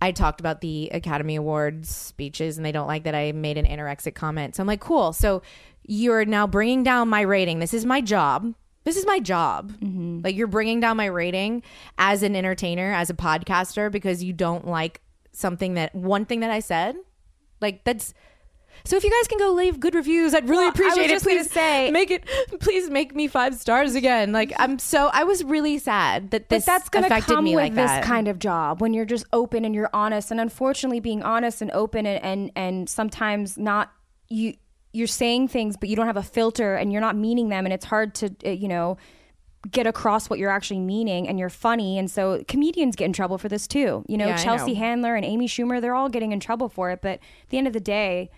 I 0.00 0.10
talked 0.10 0.40
about 0.40 0.60
the 0.60 0.90
Academy 0.92 1.36
Awards 1.36 1.88
speeches 1.88 2.56
and 2.56 2.66
they 2.66 2.72
don't 2.72 2.88
like 2.88 3.04
that 3.04 3.14
I 3.14 3.30
made 3.30 3.56
an 3.56 3.66
anorexic 3.66 4.16
comment. 4.16 4.56
So 4.56 4.60
I'm 4.60 4.66
like, 4.66 4.80
cool. 4.80 5.12
So 5.12 5.42
you're 5.84 6.24
now 6.24 6.48
bringing 6.48 6.82
down 6.82 7.08
my 7.08 7.20
rating. 7.20 7.60
This 7.60 7.72
is 7.72 7.86
my 7.86 8.00
job. 8.00 8.52
This 8.84 8.96
is 8.96 9.06
my 9.06 9.20
job. 9.20 9.72
Mm-hmm. 9.72 10.20
Like 10.24 10.34
you're 10.36 10.46
bringing 10.48 10.80
down 10.80 10.96
my 10.96 11.06
rating 11.06 11.62
as 11.98 12.22
an 12.22 12.34
entertainer, 12.34 12.92
as 12.92 13.10
a 13.10 13.14
podcaster, 13.14 13.90
because 13.90 14.22
you 14.24 14.32
don't 14.32 14.66
like 14.66 15.00
something 15.32 15.74
that 15.74 15.94
one 15.94 16.24
thing 16.24 16.40
that 16.40 16.50
I 16.50 16.60
said. 16.60 16.96
Like 17.60 17.84
that's. 17.84 18.12
So 18.84 18.96
if 18.96 19.04
you 19.04 19.10
guys 19.10 19.28
can 19.28 19.38
go 19.38 19.52
leave 19.52 19.78
good 19.78 19.94
reviews, 19.94 20.34
I'd 20.34 20.48
really 20.48 20.62
Well, 20.64 20.70
appreciate 20.70 21.04
it. 21.04 21.10
just 21.10 21.24
gonna 21.26 21.40
Please 21.40 21.52
say- 21.52 21.90
make 21.92 22.10
it. 22.10 22.24
Please 22.58 22.90
make 22.90 23.14
me 23.14 23.28
five 23.28 23.54
stars 23.54 23.94
again. 23.94 24.32
Like 24.32 24.52
I'm 24.58 24.78
so. 24.80 25.10
I 25.12 25.22
was 25.24 25.44
really 25.44 25.78
sad 25.78 26.30
that 26.32 26.48
this 26.48 26.64
but 26.64 26.72
that's 26.72 26.88
to 26.90 26.98
affected 27.00 27.34
come 27.34 27.44
me 27.44 27.54
with 27.54 27.62
like 27.64 27.74
this 27.74 27.90
that. 27.90 28.02
kind 28.02 28.26
of 28.28 28.38
job 28.40 28.80
when 28.80 28.94
you're 28.94 29.04
just 29.04 29.26
open 29.32 29.64
and 29.64 29.74
you're 29.74 29.90
honest 29.92 30.30
and 30.32 30.40
unfortunately 30.40 30.98
being 31.00 31.22
honest 31.22 31.62
and 31.62 31.70
open 31.70 32.06
and 32.06 32.20
and, 32.24 32.50
and 32.56 32.88
sometimes 32.88 33.56
not 33.58 33.92
you 34.28 34.54
you're 34.92 35.06
saying 35.06 35.48
things 35.48 35.76
but 35.76 35.88
you 35.88 35.96
don't 35.96 36.06
have 36.06 36.16
a 36.16 36.22
filter 36.22 36.74
and 36.74 36.92
you're 36.92 37.00
not 37.00 37.16
meaning 37.16 37.48
them 37.48 37.64
and 37.66 37.72
it's 37.72 37.84
hard 37.86 38.14
to 38.14 38.34
uh, 38.44 38.50
you 38.50 38.68
know 38.68 38.96
get 39.70 39.86
across 39.86 40.28
what 40.28 40.38
you're 40.38 40.50
actually 40.50 40.80
meaning 40.80 41.28
and 41.28 41.38
you're 41.38 41.48
funny 41.48 41.98
and 41.98 42.10
so 42.10 42.42
comedians 42.48 42.96
get 42.96 43.04
in 43.04 43.12
trouble 43.12 43.38
for 43.38 43.48
this 43.48 43.66
too 43.66 44.04
you 44.08 44.16
know 44.18 44.26
Yeah, 44.26 44.36
chelsea 44.36 44.74
know. 44.74 44.78
handler 44.80 45.14
and 45.14 45.24
amy 45.24 45.46
schumer 45.46 45.80
they're 45.80 45.94
all 45.94 46.08
getting 46.08 46.32
in 46.32 46.40
trouble 46.40 46.68
for 46.68 46.90
it 46.90 47.00
but 47.00 47.12
at 47.12 47.48
the 47.50 47.58
end 47.58 47.66
of 47.66 47.72
the 47.72 47.80
day 47.80 48.28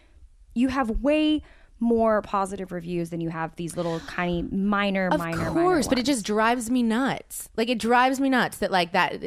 you 0.54 0.68
have 0.68 0.90
way 1.02 1.42
more 1.80 2.22
positive 2.22 2.72
reviews 2.72 3.10
than 3.10 3.20
you 3.20 3.30
have 3.30 3.56
these 3.56 3.76
little 3.76 4.00
tiny 4.00 4.42
minor 4.42 5.08
of 5.08 5.18
minor 5.18 5.50
course, 5.50 5.86
minor 5.86 5.88
but 5.88 5.98
it 5.98 6.06
just 6.06 6.24
drives 6.24 6.70
me 6.70 6.82
nuts. 6.82 7.50
Like 7.56 7.68
it 7.68 7.78
drives 7.78 8.20
me 8.20 8.30
nuts 8.30 8.58
that 8.58 8.70
like 8.70 8.92
that 8.92 9.20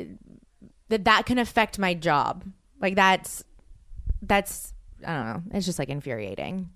that 0.90 1.04
that 1.04 1.26
can 1.26 1.38
affect 1.38 1.78
my 1.78 1.94
job. 1.94 2.46
Like 2.82 2.96
that's 2.96 3.44
that's 4.22 4.74
I 5.06 5.14
don't 5.14 5.26
know. 5.26 5.42
It's 5.58 5.66
just 5.66 5.78
like 5.78 5.90
infuriating. 5.90 6.70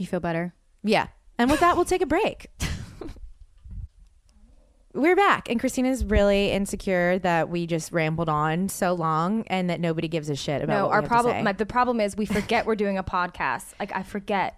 You 0.00 0.06
feel 0.06 0.18
better 0.18 0.54
Yeah. 0.82 1.08
And 1.38 1.50
with 1.50 1.60
that, 1.60 1.76
we'll 1.76 1.84
take 1.84 2.00
a 2.00 2.06
break. 2.06 2.46
We're 4.94 5.14
back, 5.14 5.48
and 5.48 5.60
Kristina's 5.60 6.04
really 6.04 6.50
insecure 6.50 7.18
that 7.18 7.48
we 7.48 7.66
just 7.66 7.92
rambled 7.92 8.28
on 8.28 8.70
so 8.70 8.94
long 8.94 9.44
and 9.46 9.70
that 9.70 9.78
nobody 9.78 10.08
gives 10.08 10.30
a 10.30 10.34
shit 10.34 10.62
about. 10.62 10.74
No, 10.74 10.86
what 10.86 10.92
our 10.92 11.02
have 11.02 11.04
to 11.04 11.08
say. 11.08 11.22
problem. 11.22 11.44
My, 11.44 11.52
the 11.52 11.66
problem 11.66 12.00
is 12.00 12.16
we 12.16 12.26
forget 12.26 12.66
we're 12.66 12.76
doing 12.76 12.98
a 12.98 13.04
podcast. 13.04 13.74
Like 13.78 13.94
I 13.94 14.02
forget. 14.02 14.56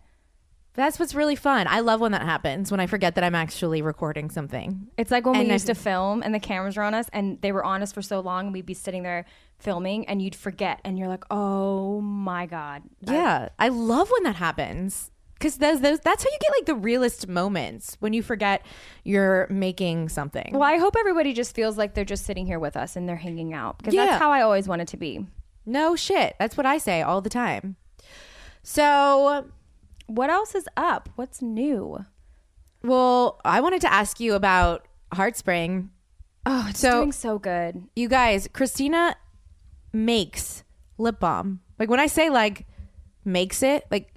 That's 0.75 0.99
what's 0.99 1.15
really 1.15 1.37
fun. 1.37 1.67
I 1.67 1.81
love 1.81 2.01
when 2.01 2.13
that 2.13 2.23
happens 2.23 2.71
when 2.71 2.81
I 2.81 2.87
forget 2.87 3.17
that 3.17 3.25
I'm 3.25 3.35
actually 3.35 3.83
recording 3.83 4.31
something. 4.31 4.89
It's 4.97 5.11
like 5.11 5.27
when 5.27 5.37
And 5.37 5.49
we 5.49 5.53
used 5.53 5.67
to 5.67 5.75
film 5.75 6.23
and 6.23 6.35
the 6.35 6.41
cameras 6.41 6.77
were 6.77 6.83
on 6.83 6.95
us 6.95 7.09
and 7.13 7.39
they 7.43 7.53
were 7.53 7.65
on 7.65 7.83
us 7.83 7.93
for 7.93 8.01
so 8.01 8.21
long 8.21 8.47
and 8.47 8.53
we'd 8.55 8.65
be 8.65 8.75
sitting 8.75 9.03
there 9.03 9.27
filming 9.59 10.09
and 10.09 10.23
you'd 10.23 10.35
forget 10.35 10.81
and 10.83 10.99
you're 10.99 11.09
like, 11.09 11.25
oh 11.31 12.01
my 12.01 12.47
god. 12.47 12.85
Yeah, 13.03 13.51
I 13.59 13.69
love 13.69 14.11
when 14.11 14.23
that 14.23 14.37
happens 14.37 15.11
because 15.43 15.57
those, 15.59 15.81
those 15.81 15.99
that's 16.01 16.23
how 16.23 16.31
you 16.31 16.39
get 16.41 16.53
like 16.59 16.67
the 16.67 16.75
realest 16.77 17.27
moments 17.27 17.97
when 17.99 18.13
you 18.13 18.23
forget 18.23 18.65
you're 19.03 19.49
making 19.51 20.09
something. 20.09 20.51
Well, 20.53 20.63
I 20.63 20.77
hope 20.79 20.95
everybody 20.97 21.33
just 21.33 21.53
feels 21.55 21.77
like 21.77 21.95
they're 21.95 22.05
just 22.05 22.25
sitting 22.25 22.47
here 22.47 22.61
with 22.61 22.77
us 22.77 22.95
and 22.95 23.09
they're 23.09 23.17
hanging 23.17 23.53
out 23.53 23.79
because 23.79 23.93
Yeah. 23.95 24.07
that's 24.07 24.23
how 24.23 24.31
I 24.31 24.43
always 24.43 24.69
want 24.69 24.83
it 24.83 24.89
to 24.89 24.97
be. 24.97 25.27
No 25.67 25.97
shit, 25.97 26.37
that's 26.39 26.57
what 26.57 26.65
I 26.67 26.79
say 26.79 27.03
all 27.03 27.21
the 27.21 27.31
time. 27.31 27.77
So, 28.63 29.47
What 30.07 30.31
else 30.31 30.55
is 30.55 30.69
up? 30.77 31.09
What's 31.17 31.43
new? 31.43 32.05
well, 32.85 33.41
I 33.45 33.61
wanted 33.61 33.81
to 33.83 33.93
ask 33.93 34.19
you 34.21 34.35
about 34.35 34.87
Heartspring. 35.15 35.89
Oh, 36.47 36.67
it's 36.71 36.81
So- 36.81 36.91
doing 37.01 37.13
so 37.13 37.39
good. 37.39 37.85
You 37.95 38.09
guys, 38.09 38.49
Kristina 38.49 39.15
makes 39.93 40.65
lip 40.99 41.21
balm. 41.21 41.61
Like 41.79 41.89
when 41.91 42.01
I 42.01 42.07
say 42.07 42.29
like 42.31 42.67
makes 43.25 43.63
it, 43.63 43.85
like 43.91 44.12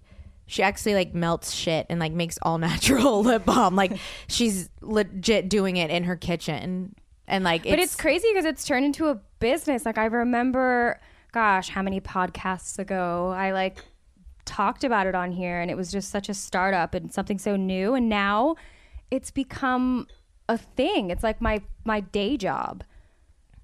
she 0.47 0.61
actually 0.63 0.93
like 0.93 1.13
melts 1.13 1.51
shit 1.51 1.85
and 1.89 1.99
like 1.99 2.11
makes 2.11 2.37
all 2.41 2.57
natural 2.59 3.23
lip 3.23 3.45
balm. 3.45 3.75
Like 3.75 3.97
she's 4.27 4.69
legit 4.81 5.49
doing 5.49 5.77
it 5.77 5.89
in 5.89 6.03
her 6.03 6.15
kitchen. 6.15 6.95
And 7.27 7.43
like 7.43 7.63
but 7.63 7.79
it's 7.79 7.95
crazy 7.95 8.27
because 8.31 8.45
it's 8.45 8.65
turned 8.65 8.85
into 8.85 9.07
a 9.07 9.19
business. 9.39 9.85
Like 9.85 9.97
I 9.97 10.05
remember, 10.05 10.99
gosh, 11.31 11.69
how 11.69 11.81
many 11.81 11.99
podcasts 11.99 12.77
ago 12.77 13.33
I 13.35 13.51
like 13.51 13.79
talked 14.45 14.83
about 14.83 15.07
it 15.07 15.15
on 15.15 15.31
here, 15.31 15.59
and 15.59 15.71
it 15.71 15.75
was 15.75 15.91
just 15.91 16.09
such 16.11 16.29
a 16.29 16.33
startup 16.35 16.93
and 16.93 17.11
something 17.11 17.39
so 17.39 17.55
new. 17.55 17.95
And 17.95 18.09
now 18.09 18.55
it's 19.09 19.31
become 19.31 20.07
a 20.47 20.57
thing. 20.57 21.09
It's 21.09 21.23
like 21.23 21.41
my 21.41 21.61
my 21.83 21.99
day 22.01 22.37
job. 22.37 22.83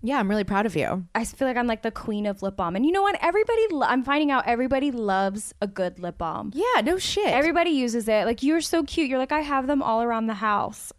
Yeah, 0.04 0.18
I'm 0.20 0.30
really 0.30 0.44
proud 0.44 0.66
of 0.66 0.76
you. 0.76 1.06
I 1.14 1.24
feel 1.26 1.48
like 1.48 1.58
I'm 1.58 1.68
like 1.68 1.84
the 1.84 1.92
queen 1.92 2.26
of 2.26 2.42
lip 2.42 2.56
balm. 2.56 2.76
And 2.76 2.86
you 2.86 2.92
know 2.92 3.02
what? 3.04 3.18
Everybody, 3.22 3.62
lo- 3.72 3.86
I'm 3.88 4.04
finding 4.04 4.32
out 4.32 4.48
everybody 4.48 4.92
loves 4.92 5.54
a 5.62 5.68
good 5.68 6.00
lip 6.00 6.18
balm. 6.18 6.52
Yeah, 6.56 6.82
no 6.82 6.98
shit. 6.98 7.28
Everybody 7.28 7.70
uses 7.72 8.08
it. 8.08 8.26
Like 8.26 8.42
you're 8.44 8.62
so 8.62 8.84
cute. 8.84 9.10
You're 9.10 9.20
like 9.20 9.32
I 9.32 9.42
have 9.42 9.68
them 9.68 9.82
all 9.84 10.02
around 10.02 10.28
the 10.28 10.36
house. 10.36 10.92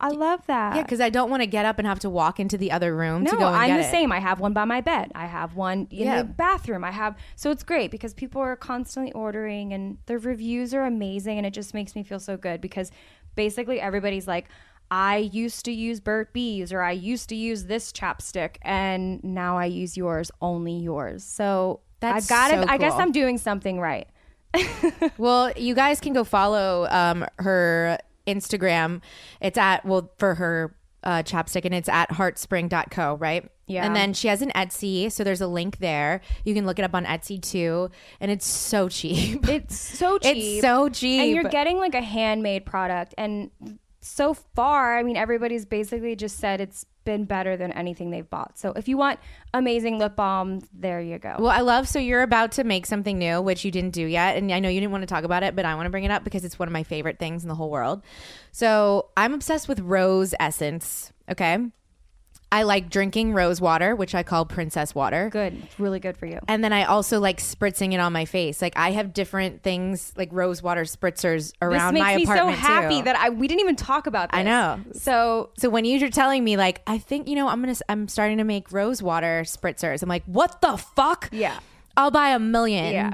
I 0.00 0.10
love 0.10 0.46
that. 0.46 0.76
yeah, 0.76 0.82
because 0.82 1.00
I 1.00 1.10
don't 1.10 1.28
want 1.28 1.42
to 1.42 1.48
get 1.48 1.66
up 1.66 1.80
and 1.80 1.88
have 1.88 1.98
to 2.00 2.08
walk 2.10 2.38
into 2.38 2.56
the 2.56 2.70
other 2.70 2.94
room 2.94 3.24
No, 3.24 3.32
to 3.32 3.36
go 3.36 3.46
and 3.48 3.56
I'm 3.56 3.74
the 3.74 3.80
it. 3.80 3.90
same. 3.90 4.12
I 4.12 4.20
have 4.20 4.38
one 4.38 4.52
by 4.52 4.64
my 4.64 4.80
bed. 4.80 5.10
I 5.16 5.26
have 5.26 5.56
one 5.56 5.88
in 5.90 6.06
Yeah. 6.06 6.18
the 6.18 6.24
bathroom. 6.24 6.84
I 6.84 6.92
have 6.92 7.16
so 7.34 7.50
it's 7.50 7.64
great 7.64 7.90
because 7.90 8.14
people 8.14 8.40
are 8.40 8.54
constantly 8.54 9.10
ordering 9.10 9.72
and 9.72 9.98
the 10.06 10.16
reviews 10.20 10.72
are 10.72 10.84
amazing 10.84 11.38
and 11.38 11.44
it 11.44 11.52
just 11.52 11.74
makes 11.74 11.96
me 11.96 12.04
feel 12.04 12.20
so 12.20 12.36
good 12.36 12.60
because 12.60 12.92
basically 13.34 13.80
everybody's 13.80 14.28
like 14.28 14.46
I 14.90 15.18
used 15.18 15.64
to 15.66 15.72
use 15.72 16.00
Burt 16.00 16.32
Bees 16.32 16.72
or 16.72 16.82
I 16.82 16.92
used 16.92 17.28
to 17.28 17.36
use 17.36 17.64
this 17.64 17.92
chapstick 17.92 18.56
and 18.62 19.22
now 19.22 19.58
I 19.58 19.66
use 19.66 19.96
yours, 19.96 20.30
only 20.40 20.76
yours. 20.76 21.24
So 21.24 21.80
That's 22.00 22.24
I've 22.24 22.28
got 22.28 22.50
so 22.50 22.72
I 22.72 22.78
guess. 22.78 22.94
I'm 22.94 23.12
doing 23.12 23.38
something 23.38 23.80
right. 23.80 24.08
Well, 25.18 25.52
you 25.56 25.74
guys 25.74 26.00
can 26.00 26.12
go 26.12 26.24
follow 26.24 26.86
um, 26.90 27.26
her 27.38 27.98
Instagram. 28.26 29.02
It's 29.40 29.58
at 29.58 29.84
well 29.84 30.12
for 30.16 30.36
her 30.36 30.74
uh, 31.02 31.22
chapstick, 31.22 31.64
and 31.64 31.74
it's 31.74 31.88
at 31.88 32.10
heartspring.co, 32.10 33.16
right? 33.16 33.50
Yeah. 33.66 33.84
And 33.84 33.94
then 33.94 34.14
she 34.14 34.28
has 34.28 34.42
an 34.42 34.50
Etsy, 34.54 35.10
so 35.12 35.24
there's 35.24 35.40
a 35.40 35.46
link 35.46 35.78
there. 35.78 36.20
You 36.44 36.54
can 36.54 36.66
look 36.66 36.78
it 36.78 36.82
up 36.82 36.94
on 36.94 37.04
Etsy 37.04 37.40
too, 37.40 37.90
and 38.20 38.30
it's 38.30 38.46
so 38.46 38.88
cheap. 38.88 39.48
It's 39.48 39.78
so 39.78 40.18
cheap. 40.18 40.36
It's 40.36 40.60
so 40.62 40.88
cheap. 40.88 41.20
And 41.22 41.30
you're 41.32 41.44
getting 41.44 41.78
like 41.78 41.94
a 41.94 42.00
handmade 42.00 42.64
product. 42.64 43.14
And 43.18 43.50
so 44.00 44.34
far, 44.34 44.96
I 44.96 45.02
mean, 45.02 45.16
everybody's 45.16 45.64
basically 45.64 46.14
just 46.16 46.38
said 46.38 46.60
it's 46.60 46.86
been 47.04 47.24
better 47.24 47.56
than 47.56 47.72
anything 47.72 48.10
they've 48.10 48.28
bought. 48.28 48.58
So 48.58 48.72
if 48.76 48.86
you 48.86 48.96
want 48.96 49.18
amazing 49.54 49.98
lip 49.98 50.14
balm, 50.14 50.60
there 50.72 51.00
you 51.00 51.18
go. 51.18 51.36
Well, 51.38 51.50
I 51.50 51.60
love. 51.60 51.88
So 51.88 51.98
you're 51.98 52.22
about 52.22 52.52
to 52.52 52.64
make 52.64 52.84
something 52.86 53.18
new, 53.18 53.40
which 53.40 53.64
you 53.64 53.70
didn't 53.70 53.94
do 53.94 54.04
yet, 54.04 54.36
and 54.36 54.52
I 54.52 54.60
know 54.60 54.68
you 54.68 54.80
didn't 54.80 54.92
want 54.92 55.02
to 55.02 55.06
talk 55.06 55.24
about 55.24 55.42
it, 55.42 55.56
but 55.56 55.64
I 55.64 55.74
want 55.74 55.86
to 55.86 55.90
bring 55.90 56.04
it 56.04 56.10
up 56.10 56.22
because 56.22 56.44
it's 56.44 56.58
one 56.58 56.68
of 56.68 56.72
my 56.72 56.82
favorite 56.82 57.18
things 57.18 57.42
in 57.42 57.48
the 57.48 57.54
whole 57.54 57.70
world. 57.70 58.02
So 58.52 59.08
I'm 59.16 59.32
obsessed 59.32 59.68
with 59.68 59.80
rose 59.80 60.34
essence. 60.38 61.12
Okay, 61.30 61.58
I 62.50 62.62
like 62.62 62.88
drinking 62.88 63.34
rose 63.34 63.60
water, 63.60 63.94
which 63.94 64.14
I 64.14 64.22
call 64.22 64.46
princess 64.46 64.94
water. 64.94 65.28
good. 65.30 65.62
It's 65.64 65.78
really 65.78 66.00
good 66.00 66.16
for 66.16 66.24
you. 66.26 66.38
And 66.48 66.64
then 66.64 66.72
I 66.72 66.84
also 66.84 67.20
like 67.20 67.38
spritzing 67.38 67.92
it 67.92 68.00
on 68.00 68.12
my 68.12 68.24
face. 68.24 68.62
Like 68.62 68.72
I 68.76 68.92
have 68.92 69.12
different 69.12 69.62
things 69.62 70.12
like 70.16 70.30
rose 70.32 70.62
water 70.62 70.82
spritzers 70.82 71.52
around 71.60 71.92
This 71.94 72.02
makes 72.02 72.06
my 72.06 72.16
me 72.16 72.24
so 72.24 72.48
happy 72.48 72.98
too. 72.98 73.04
that 73.04 73.16
I 73.16 73.28
we 73.30 73.48
didn't 73.48 73.60
even 73.60 73.76
talk 73.76 74.06
about 74.06 74.30
this. 74.32 74.38
I 74.38 74.42
know. 74.44 74.80
So 74.92 75.50
so 75.58 75.68
when 75.68 75.84
you're 75.84 76.08
telling 76.08 76.42
me 76.42 76.56
like 76.56 76.80
I 76.86 76.96
think 76.98 77.28
you 77.28 77.36
know 77.36 77.48
I'm 77.48 77.60
gonna 77.60 77.76
I'm 77.88 78.08
starting 78.08 78.38
to 78.38 78.44
make 78.44 78.72
rose 78.72 79.02
water 79.02 79.42
spritzers. 79.44 80.02
I'm 80.02 80.08
like 80.08 80.24
what 80.24 80.62
the 80.62 80.76
fuck? 80.78 81.28
Yeah. 81.32 81.58
I'll 81.96 82.10
buy 82.10 82.30
a 82.30 82.38
million. 82.38 82.92
yeah. 82.94 83.12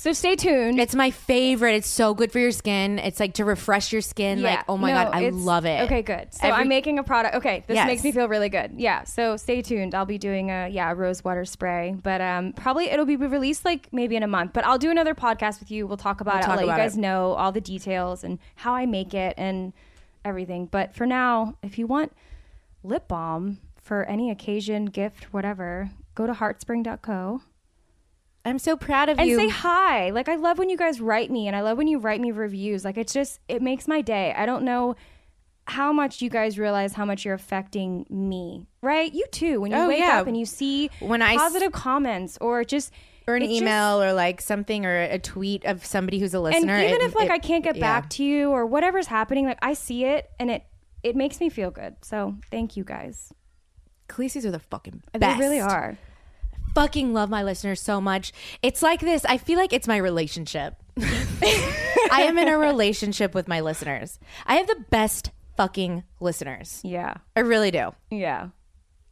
So 0.00 0.12
stay 0.12 0.36
tuned. 0.36 0.78
It's 0.78 0.94
my 0.94 1.10
favorite. 1.10 1.74
It's 1.74 1.88
so 1.88 2.14
good 2.14 2.30
for 2.30 2.38
your 2.38 2.52
skin. 2.52 3.00
It's 3.00 3.18
like 3.18 3.34
to 3.34 3.44
refresh 3.44 3.92
your 3.92 4.00
skin. 4.00 4.42
Like, 4.42 4.60
oh 4.68 4.76
my 4.76 4.92
No, 4.92 5.02
god, 5.10 5.12
I 5.12 5.28
love 5.30 5.64
it. 5.64 5.80
Okay, 5.86 6.02
good. 6.02 6.32
So 6.32 6.46
Every- 6.46 6.60
I'm 6.62 6.68
making 6.68 7.00
a 7.00 7.02
product. 7.02 7.34
Okay, 7.34 7.64
this 7.66 7.74
Yes. 7.74 7.86
makes 7.88 8.04
me 8.04 8.12
feel 8.12 8.28
really 8.28 8.48
good. 8.48 8.74
Yeah. 8.76 9.02
So 9.02 9.36
stay 9.36 9.60
tuned. 9.60 9.96
I'll 9.96 10.06
be 10.06 10.16
doing 10.16 10.52
a 10.52 10.68
yeah 10.68 10.92
a 10.92 10.94
rose 10.94 11.24
water 11.24 11.44
spray, 11.44 11.96
but 12.00 12.20
um 12.20 12.52
probably 12.52 12.84
it'll 12.88 13.06
be 13.06 13.16
released 13.16 13.64
like 13.64 13.92
maybe 13.92 14.14
in 14.14 14.22
a 14.22 14.28
month. 14.28 14.52
But 14.52 14.64
I'll 14.64 14.78
do 14.78 14.92
another 14.92 15.16
podcast 15.16 15.58
with 15.58 15.72
you. 15.72 15.84
We'll 15.88 15.96
talk 15.96 16.20
about 16.20 16.34
We'll 16.34 16.42
it. 16.42 16.46
talk 16.46 16.60
I'll 16.60 16.66
let 16.68 16.76
you 16.76 16.80
guys 16.80 16.96
it. 16.96 17.00
know 17.00 17.32
all 17.32 17.50
the 17.50 17.60
details 17.60 18.22
and 18.22 18.38
how 18.54 18.74
I 18.76 18.86
make 18.86 19.14
it 19.14 19.34
and 19.36 19.72
everything. 20.24 20.66
But 20.66 20.94
for 20.94 21.06
now, 21.06 21.56
if 21.60 21.76
you 21.76 21.88
want 21.88 22.12
lip 22.84 23.08
balm 23.08 23.58
for 23.82 24.04
any 24.04 24.30
occasion, 24.30 24.84
gift, 24.84 25.32
whatever, 25.32 25.90
go 26.14 26.24
to 26.28 26.34
heartspring.co. 26.34 27.40
I'm 28.48 28.58
so 28.58 28.76
proud 28.76 29.08
of 29.08 29.18
and 29.18 29.28
you. 29.28 29.38
And 29.38 29.50
say 29.50 29.56
hi. 29.56 30.10
Like 30.10 30.28
I 30.28 30.36
love 30.36 30.58
when 30.58 30.68
you 30.70 30.76
guys 30.76 31.00
write 31.00 31.30
me 31.30 31.46
and 31.46 31.54
I 31.56 31.60
love 31.62 31.76
when 31.78 31.86
you 31.88 31.98
write 31.98 32.20
me 32.20 32.30
reviews. 32.32 32.84
Like 32.84 32.96
it's 32.96 33.12
just 33.12 33.40
it 33.48 33.62
makes 33.62 33.86
my 33.86 34.00
day. 34.00 34.32
I 34.36 34.46
don't 34.46 34.64
know 34.64 34.96
how 35.66 35.92
much 35.92 36.22
you 36.22 36.30
guys 36.30 36.58
realize 36.58 36.94
how 36.94 37.04
much 37.04 37.24
you're 37.24 37.34
affecting 37.34 38.06
me. 38.08 38.66
Right? 38.80 39.12
You 39.12 39.26
too. 39.30 39.60
When 39.60 39.70
you 39.70 39.76
Oh, 39.76 39.88
wake 39.88 40.00
yeah. 40.00 40.20
up 40.20 40.26
and 40.26 40.36
you 40.36 40.46
see 40.46 40.88
When 41.00 41.20
I 41.20 41.34
s- 41.34 41.38
positive 41.38 41.72
comments 41.72 42.38
or 42.40 42.64
just 42.64 42.92
or 43.26 43.36
an 43.36 43.42
it 43.42 43.48
just- 43.48 43.60
email 43.60 44.02
or 44.02 44.14
like 44.14 44.40
something 44.40 44.86
or 44.86 45.02
a 45.02 45.18
tweet 45.18 45.66
of 45.66 45.84
somebody 45.84 46.18
who's 46.18 46.32
a 46.32 46.40
listener. 46.40 46.72
and 46.74 46.84
even 46.88 47.00
it- 47.02 47.04
if 47.04 47.14
like 47.14 47.26
it- 47.26 47.32
I 47.32 47.38
can't 47.38 47.62
get 47.62 47.76
yeah. 47.76 47.82
back 47.82 48.08
to 48.10 48.24
you 48.24 48.50
or 48.50 48.64
whatever's 48.64 49.08
happening, 49.08 49.44
like 49.44 49.58
I 49.60 49.74
see 49.74 50.04
it 50.06 50.30
and 50.40 50.50
it 50.50 50.62
it 51.02 51.14
makes 51.14 51.38
me 51.38 51.48
feel 51.50 51.70
good. 51.70 51.96
So 52.02 52.36
thank 52.50 52.76
you 52.76 52.82
guys. 52.84 53.32
Khaleesi's 54.08 54.46
are 54.46 54.50
the 54.50 54.58
fucking 54.58 55.02
best. 55.12 55.38
They 55.38 55.44
really 55.44 55.60
are. 55.60 55.98
Fucking 56.78 57.12
love 57.12 57.28
my 57.28 57.42
listeners 57.42 57.80
so 57.80 58.00
much. 58.00 58.32
It's 58.62 58.82
like 58.82 59.00
this. 59.00 59.24
I 59.24 59.36
feel 59.36 59.58
like 59.58 59.72
it's 59.72 59.88
my 59.88 59.96
relationship. 59.96 60.76
I 61.00 62.22
am 62.28 62.38
in 62.38 62.46
a 62.46 62.56
relationship 62.56 63.34
with 63.34 63.48
my 63.48 63.58
listeners. 63.58 64.20
I 64.46 64.54
have 64.54 64.68
the 64.68 64.84
best 64.88 65.32
fucking 65.56 66.04
listeners. 66.20 66.80
Yeah. 66.84 67.14
I 67.34 67.40
really 67.40 67.72
do. 67.72 67.96
Yeah. 68.12 68.50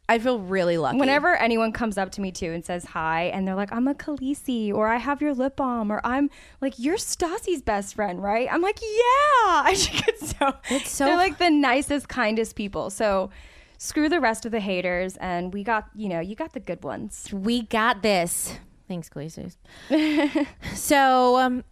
I 0.07 0.19
feel 0.19 0.39
really 0.39 0.77
lucky. 0.77 0.97
Whenever 0.97 1.35
anyone 1.35 1.73
comes 1.73 1.97
up 1.97 2.09
to 2.13 2.21
me 2.21 2.31
too 2.31 2.53
and 2.53 2.63
says 2.63 2.85
hi, 2.85 3.23
and 3.23 3.45
they're 3.45 3.55
like, 3.55 3.73
"I'm 3.73 3.89
a 3.89 3.93
Khaleesi," 3.93 4.73
or 4.73 4.87
"I 4.87 4.95
have 4.95 5.21
your 5.21 5.33
lip 5.33 5.57
balm," 5.57 5.91
or 5.91 5.99
"I'm 6.05 6.29
like, 6.61 6.75
you're 6.77 6.95
Stassi's 6.95 7.61
best 7.61 7.95
friend, 7.95 8.23
right?" 8.23 8.47
I'm 8.49 8.61
like, 8.61 8.79
"Yeah." 8.81 8.87
I 9.65 9.73
just 9.75 10.05
get 10.05 10.19
so. 10.21 10.53
It's 10.69 10.91
so 10.91 11.03
They're 11.03 11.17
like 11.17 11.37
the 11.37 11.49
nicest, 11.49 12.07
kindest 12.07 12.55
people. 12.55 12.89
So 12.89 13.29
screw 13.77 14.09
the 14.09 14.19
rest 14.19 14.45
of 14.45 14.51
the 14.51 14.59
haters, 14.59 15.17
and 15.17 15.53
we 15.53 15.63
got 15.63 15.89
you 15.95 16.09
know 16.09 16.19
you 16.19 16.35
got 16.35 16.53
the 16.53 16.59
good 16.59 16.83
ones. 16.83 17.29
We 17.31 17.63
got 17.63 18.01
this. 18.01 18.57
Thanks, 18.87 19.09
Khaleesi's. 19.09 19.57
so, 20.73 21.37
um, 21.37 21.63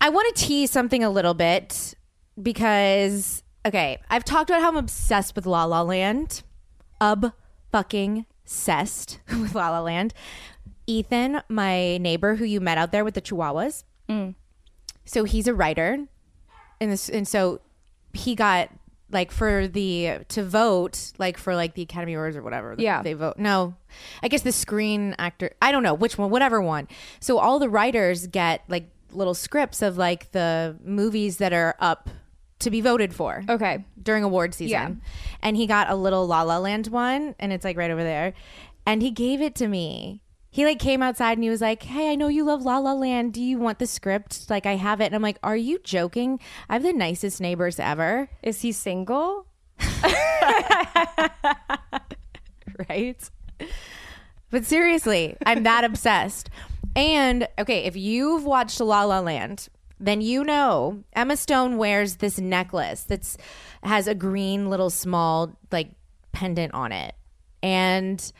I 0.00 0.08
want 0.08 0.34
to 0.34 0.42
tease 0.42 0.70
something 0.70 1.04
a 1.04 1.10
little 1.10 1.34
bit 1.34 1.94
because, 2.42 3.44
okay, 3.64 4.00
I've 4.10 4.24
talked 4.24 4.50
about 4.50 4.62
how 4.62 4.68
I'm 4.68 4.76
obsessed 4.76 5.36
with 5.36 5.46
La 5.46 5.64
La 5.64 5.82
Land. 5.82 6.42
Ub 7.00 7.32
fucking 7.70 8.26
obsessed 8.42 9.20
with 9.28 9.54
La 9.54 9.70
La 9.70 9.80
Land. 9.80 10.12
Ethan, 10.88 11.42
my 11.48 11.98
neighbor 11.98 12.36
who 12.36 12.44
you 12.44 12.60
met 12.60 12.78
out 12.78 12.90
there 12.90 13.04
with 13.04 13.14
the 13.14 13.20
Chihuahuas. 13.22 13.84
So 15.06 15.22
he's 15.22 15.46
a 15.46 15.54
writer, 15.54 16.06
and 16.80 16.92
this, 16.92 17.08
and 17.08 17.26
so 17.26 17.60
he 18.12 18.34
got 18.34 18.70
like 19.10 19.30
for 19.30 19.68
the 19.68 20.18
to 20.28 20.42
vote 20.44 21.12
like 21.18 21.38
for 21.38 21.54
like 21.54 21.74
the 21.74 21.82
Academy 21.82 22.14
Awards 22.14 22.36
or 22.36 22.42
whatever. 22.42 22.74
Yeah. 22.78 23.02
they 23.02 23.12
vote. 23.12 23.38
No, 23.38 23.74
I 24.22 24.28
guess 24.28 24.42
the 24.42 24.52
Screen 24.52 25.14
Actor. 25.18 25.52
I 25.62 25.70
don't 25.72 25.82
know 25.82 25.94
which 25.94 26.18
one, 26.18 26.30
whatever 26.30 26.60
one. 26.60 26.88
So 27.20 27.38
all 27.38 27.58
the 27.58 27.68
writers 27.68 28.26
get 28.26 28.62
like 28.68 28.88
little 29.12 29.34
scripts 29.34 29.80
of 29.82 29.96
like 29.96 30.32
the 30.32 30.76
movies 30.84 31.36
that 31.38 31.52
are 31.52 31.76
up 31.78 32.10
to 32.58 32.70
be 32.70 32.80
voted 32.80 33.14
for 33.14 33.44
Okay. 33.48 33.84
during 34.02 34.24
award 34.24 34.54
season. 34.54 34.70
Yeah. 34.70 34.90
And 35.42 35.56
he 35.56 35.66
got 35.66 35.90
a 35.90 35.94
little 35.94 36.26
La 36.26 36.42
La 36.42 36.58
Land 36.58 36.86
one, 36.88 37.34
and 37.38 37.52
it's 37.52 37.64
like 37.64 37.76
right 37.76 37.90
over 37.90 38.02
there. 38.02 38.32
And 38.86 39.02
he 39.02 39.10
gave 39.10 39.40
it 39.42 39.54
to 39.56 39.68
me. 39.68 40.22
He 40.56 40.64
like 40.64 40.78
came 40.78 41.02
outside 41.02 41.32
and 41.36 41.44
he 41.44 41.50
was 41.50 41.60
like, 41.60 41.82
"Hey, 41.82 42.10
I 42.10 42.14
know 42.14 42.28
you 42.28 42.42
love 42.42 42.62
La 42.62 42.78
La 42.78 42.94
Land. 42.94 43.34
Do 43.34 43.42
you 43.42 43.58
want 43.58 43.78
the 43.78 43.86
script? 43.86 44.48
Like, 44.48 44.64
I 44.64 44.76
have 44.76 45.02
it." 45.02 45.04
And 45.04 45.14
I'm 45.14 45.20
like, 45.20 45.38
"Are 45.42 45.54
you 45.54 45.78
joking? 45.80 46.40
I 46.66 46.72
have 46.72 46.82
the 46.82 46.94
nicest 46.94 47.42
neighbors 47.42 47.78
ever." 47.78 48.30
Is 48.42 48.62
he 48.62 48.72
single? 48.72 49.48
right? 52.88 53.30
But 54.48 54.64
seriously, 54.64 55.36
I'm 55.44 55.62
that 55.64 55.84
obsessed. 55.84 56.48
And 56.96 57.46
okay, 57.58 57.84
if 57.84 57.94
you've 57.94 58.46
watched 58.46 58.80
La 58.80 59.04
La 59.04 59.20
Land, 59.20 59.68
then 60.00 60.22
you 60.22 60.42
know 60.42 61.04
Emma 61.12 61.36
Stone 61.36 61.76
wears 61.76 62.16
this 62.16 62.38
necklace 62.38 63.02
that's 63.02 63.36
has 63.82 64.08
a 64.08 64.14
green 64.14 64.70
little 64.70 64.88
small 64.88 65.58
like 65.70 65.90
pendant 66.32 66.72
on 66.72 66.92
it. 66.92 67.14
And 67.62 68.32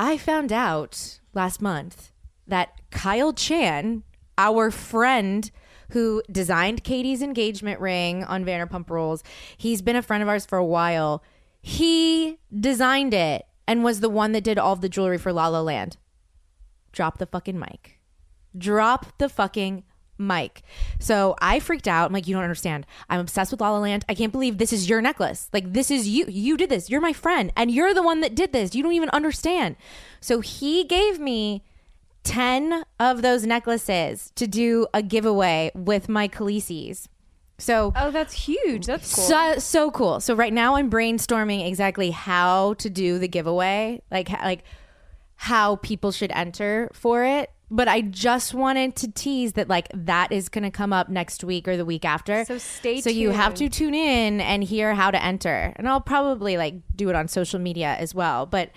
I 0.00 0.16
found 0.16 0.52
out 0.52 1.18
last 1.34 1.60
month 1.60 2.12
that 2.46 2.80
Kyle 2.92 3.32
Chan, 3.32 4.04
our 4.38 4.70
friend 4.70 5.50
who 5.90 6.22
designed 6.30 6.84
Katie's 6.84 7.20
engagement 7.20 7.80
ring 7.80 8.22
on 8.22 8.44
Vanderpump 8.44 8.90
Rules, 8.90 9.24
he's 9.56 9.82
been 9.82 9.96
a 9.96 10.02
friend 10.02 10.22
of 10.22 10.28
ours 10.28 10.46
for 10.46 10.56
a 10.56 10.64
while. 10.64 11.24
He 11.60 12.38
designed 12.56 13.12
it 13.12 13.44
and 13.66 13.82
was 13.82 13.98
the 13.98 14.08
one 14.08 14.30
that 14.32 14.44
did 14.44 14.56
all 14.56 14.76
the 14.76 14.88
jewelry 14.88 15.18
for 15.18 15.32
La 15.32 15.48
La 15.48 15.62
Land. 15.62 15.96
Drop 16.92 17.18
the 17.18 17.26
fucking 17.26 17.58
mic. 17.58 17.98
Drop 18.56 19.18
the 19.18 19.28
fucking 19.28 19.82
mic. 20.18 20.62
So 20.98 21.36
I 21.40 21.60
freaked 21.60 21.88
out. 21.88 22.06
I'm 22.06 22.12
like, 22.12 22.26
you 22.26 22.34
don't 22.34 22.42
understand. 22.42 22.86
I'm 23.08 23.20
obsessed 23.20 23.50
with 23.50 23.60
La 23.60 23.70
La 23.70 23.78
Land. 23.78 24.04
I 24.08 24.14
can't 24.14 24.32
believe 24.32 24.58
this 24.58 24.72
is 24.72 24.88
your 24.88 25.00
necklace. 25.00 25.48
Like, 25.52 25.72
this 25.72 25.90
is 25.90 26.08
you. 26.08 26.26
You 26.28 26.56
did 26.56 26.68
this. 26.70 26.90
You're 26.90 27.00
my 27.00 27.12
friend. 27.12 27.52
And 27.56 27.70
you're 27.70 27.94
the 27.94 28.02
one 28.02 28.20
that 28.20 28.34
did 28.34 28.52
this. 28.52 28.74
You 28.74 28.82
don't 28.82 28.92
even 28.92 29.10
understand. 29.10 29.76
So 30.20 30.40
he 30.40 30.84
gave 30.84 31.18
me 31.18 31.62
10 32.24 32.84
of 33.00 33.22
those 33.22 33.46
necklaces 33.46 34.32
to 34.34 34.46
do 34.46 34.86
a 34.92 35.02
giveaway 35.02 35.70
with 35.74 36.08
my 36.08 36.28
Khaleesi's. 36.28 37.08
So 37.58 37.92
Oh, 37.96 38.10
that's 38.10 38.34
huge. 38.34 38.86
That's 38.86 39.14
cool. 39.14 39.24
so, 39.24 39.58
so 39.58 39.90
cool. 39.90 40.20
So 40.20 40.34
right 40.34 40.52
now 40.52 40.76
I'm 40.76 40.90
brainstorming 40.90 41.66
exactly 41.66 42.10
how 42.10 42.74
to 42.74 42.88
do 42.90 43.18
the 43.18 43.28
giveaway, 43.28 44.02
like 44.10 44.30
like 44.30 44.62
how 45.36 45.76
people 45.76 46.12
should 46.12 46.30
enter 46.32 46.90
for 46.92 47.24
it. 47.24 47.50
But 47.70 47.86
I 47.86 48.00
just 48.00 48.54
wanted 48.54 48.96
to 48.96 49.10
tease 49.10 49.52
that 49.54 49.68
like 49.68 49.88
that 49.92 50.32
is 50.32 50.48
going 50.48 50.64
to 50.64 50.70
come 50.70 50.92
up 50.92 51.08
next 51.08 51.44
week 51.44 51.68
or 51.68 51.76
the 51.76 51.84
week 51.84 52.04
after. 52.04 52.44
So 52.44 52.58
stay 52.58 53.00
So 53.00 53.10
you 53.10 53.30
have 53.30 53.54
to 53.54 53.68
tune 53.68 53.94
in 53.94 54.40
and 54.40 54.64
hear 54.64 54.94
how 54.94 55.10
to 55.10 55.22
enter. 55.22 55.74
And 55.76 55.88
I'll 55.88 56.00
probably 56.00 56.56
like 56.56 56.74
do 56.96 57.10
it 57.10 57.14
on 57.14 57.28
social 57.28 57.58
media 57.58 57.94
as 57.98 58.14
well. 58.14 58.46
But 58.46 58.70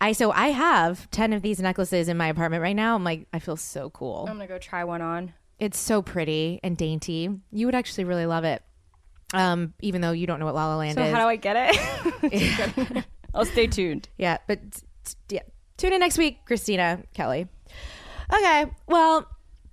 I 0.00 0.12
so 0.12 0.30
I 0.30 0.48
have 0.48 1.10
10 1.10 1.32
of 1.32 1.42
these 1.42 1.60
necklaces 1.60 2.08
in 2.08 2.16
my 2.16 2.28
apartment 2.28 2.62
right 2.62 2.76
now. 2.76 2.94
I'm 2.94 3.04
like 3.04 3.26
I 3.32 3.38
feel 3.38 3.56
so 3.56 3.90
cool. 3.90 4.26
I'm 4.28 4.36
gonna 4.36 4.46
go 4.46 4.58
try 4.58 4.84
one 4.84 5.02
on. 5.02 5.34
It's 5.58 5.78
so 5.78 6.02
pretty 6.02 6.60
and 6.62 6.76
dainty. 6.76 7.28
You 7.50 7.66
would 7.66 7.74
actually 7.74 8.04
really 8.04 8.26
love 8.26 8.44
it. 8.44 8.62
Um, 9.34 9.74
even 9.80 10.00
though 10.00 10.12
you 10.12 10.26
don't 10.26 10.38
know 10.38 10.46
what 10.46 10.54
La 10.54 10.68
La 10.68 10.76
Land 10.76 10.94
So 10.94 11.02
is. 11.02 11.10
So 11.10 11.14
how 11.14 11.22
do 11.22 11.28
I 11.28 11.36
get 11.36 11.74
it? 11.74 13.04
I'll 13.34 13.44
stay 13.44 13.66
tuned. 13.66 14.08
Yeah, 14.16 14.38
but 14.46 14.60
yeah. 15.28 15.42
Tune 15.76 15.92
in 15.92 16.00
next 16.00 16.16
week, 16.16 16.38
Kristina 16.48 17.04
Kelly. 17.12 17.46
Okay, 18.32 18.66
well, 18.86 19.26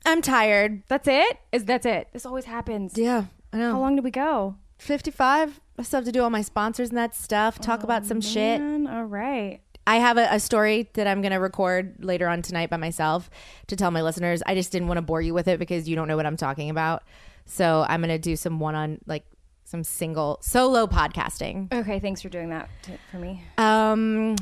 I'm 0.05 0.21
tired. 0.21 0.83
That's 0.87 1.07
it? 1.07 1.39
Is 1.51 1.65
that's 1.65 1.85
it? 1.85 2.09
This 2.13 2.25
always 2.25 2.45
happens. 2.45 2.97
Yeah, 2.97 3.25
I 3.51 3.57
know. 3.57 3.71
How 3.73 3.79
long 3.79 3.95
do 3.95 4.01
we 4.01 4.11
go? 4.11 4.55
55. 4.77 5.59
I 5.77 5.83
still 5.83 5.97
have 5.99 6.05
to 6.05 6.11
do 6.11 6.21
all 6.23 6.29
my 6.29 6.41
sponsors 6.41 6.89
and 6.89 6.97
that 6.97 7.15
stuff. 7.15 7.59
Talk 7.59 7.83
about 7.83 8.05
some 8.05 8.21
shit. 8.21 8.61
Man, 8.61 8.87
all 8.87 9.05
right. 9.05 9.61
I 9.87 9.97
have 9.97 10.17
a, 10.17 10.27
a 10.31 10.39
story 10.39 10.89
that 10.93 11.05
I'm 11.05 11.21
going 11.21 11.31
to 11.31 11.37
record 11.37 12.03
later 12.03 12.27
on 12.27 12.41
tonight 12.41 12.69
by 12.69 12.77
myself 12.77 13.29
to 13.67 13.75
tell 13.75 13.91
my 13.91 14.01
listeners. 14.01 14.41
I 14.45 14.55
just 14.55 14.71
didn't 14.71 14.87
want 14.87 14.97
to 14.97 15.01
bore 15.03 15.21
you 15.21 15.33
with 15.33 15.47
it 15.47 15.59
because 15.59 15.87
you 15.87 15.95
don't 15.95 16.07
know 16.07 16.15
what 16.15 16.25
I'm 16.25 16.37
talking 16.37 16.69
about. 16.69 17.03
So 17.45 17.85
I'm 17.87 18.01
going 18.01 18.09
to 18.09 18.17
do 18.17 18.35
some 18.35 18.59
one 18.59 18.73
on, 18.73 18.99
like, 19.05 19.25
some 19.65 19.83
single 19.83 20.39
solo 20.41 20.87
podcasting. 20.87 21.71
Okay, 21.73 21.99
thanks 21.99 22.21
for 22.21 22.29
doing 22.29 22.49
that 22.49 22.69
t- 22.81 22.93
for 23.11 23.17
me. 23.17 23.43
Um, 23.57 24.35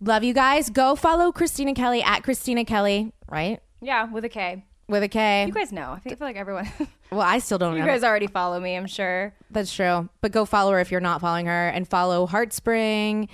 love 0.00 0.24
you 0.24 0.34
guys. 0.34 0.70
Go 0.70 0.94
follow 0.94 1.32
Kristina 1.32 1.74
Kelly 1.74 2.02
at 2.02 2.22
Kristina 2.22 2.66
Kelly, 2.66 3.12
right? 3.28 3.60
Yeah, 3.80 4.10
with 4.10 4.24
a 4.24 4.28
K. 4.28 4.64
With 4.88 5.02
a 5.02 5.08
K. 5.08 5.44
You 5.46 5.52
guys 5.52 5.70
know. 5.72 5.92
I 5.92 5.98
think 5.98 6.14
I 6.14 6.16
feel 6.16 6.28
like 6.28 6.36
everyone. 6.36 6.70
well, 7.10 7.20
I 7.20 7.38
still 7.40 7.58
don't 7.58 7.74
you 7.74 7.80
know. 7.80 7.86
guys 7.86 8.02
already 8.02 8.26
follow 8.26 8.58
me. 8.58 8.74
I'm 8.74 8.86
sure. 8.86 9.34
That's 9.50 9.72
true. 9.74 10.08
But 10.20 10.32
go 10.32 10.44
follow 10.44 10.72
her 10.72 10.80
if 10.80 10.90
you're 10.90 11.00
not 11.00 11.20
following 11.20 11.46
her 11.46 11.68
and 11.68 11.86
follow 11.86 12.26
Heartspring. 12.26 13.28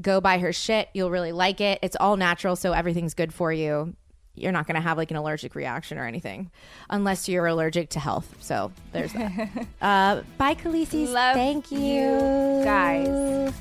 Go 0.00 0.20
buy 0.20 0.38
her 0.38 0.52
shit. 0.52 0.88
You'll 0.94 1.10
really 1.10 1.32
like 1.32 1.60
it. 1.60 1.80
It's 1.82 1.96
all 1.98 2.16
natural, 2.16 2.54
so 2.54 2.72
everything's 2.72 3.14
good 3.14 3.34
for 3.34 3.52
you. 3.52 3.94
You're 4.36 4.52
not 4.52 4.66
going 4.66 4.76
to 4.76 4.80
have 4.80 4.96
like 4.96 5.10
an 5.10 5.16
allergic 5.16 5.54
reaction 5.54 5.98
or 5.98 6.06
anything 6.06 6.50
unless 6.88 7.28
you're 7.28 7.46
allergic 7.46 7.90
to 7.90 8.00
health. 8.00 8.36
So 8.40 8.70
there's 8.92 9.12
that. 9.12 9.66
uh, 9.82 10.22
bye, 10.38 10.54
Khaleesi's. 10.54 11.10
Love 11.10 11.34
Thank 11.34 11.72
you. 11.72 11.80
you 11.80 12.64
guys. 12.64 13.52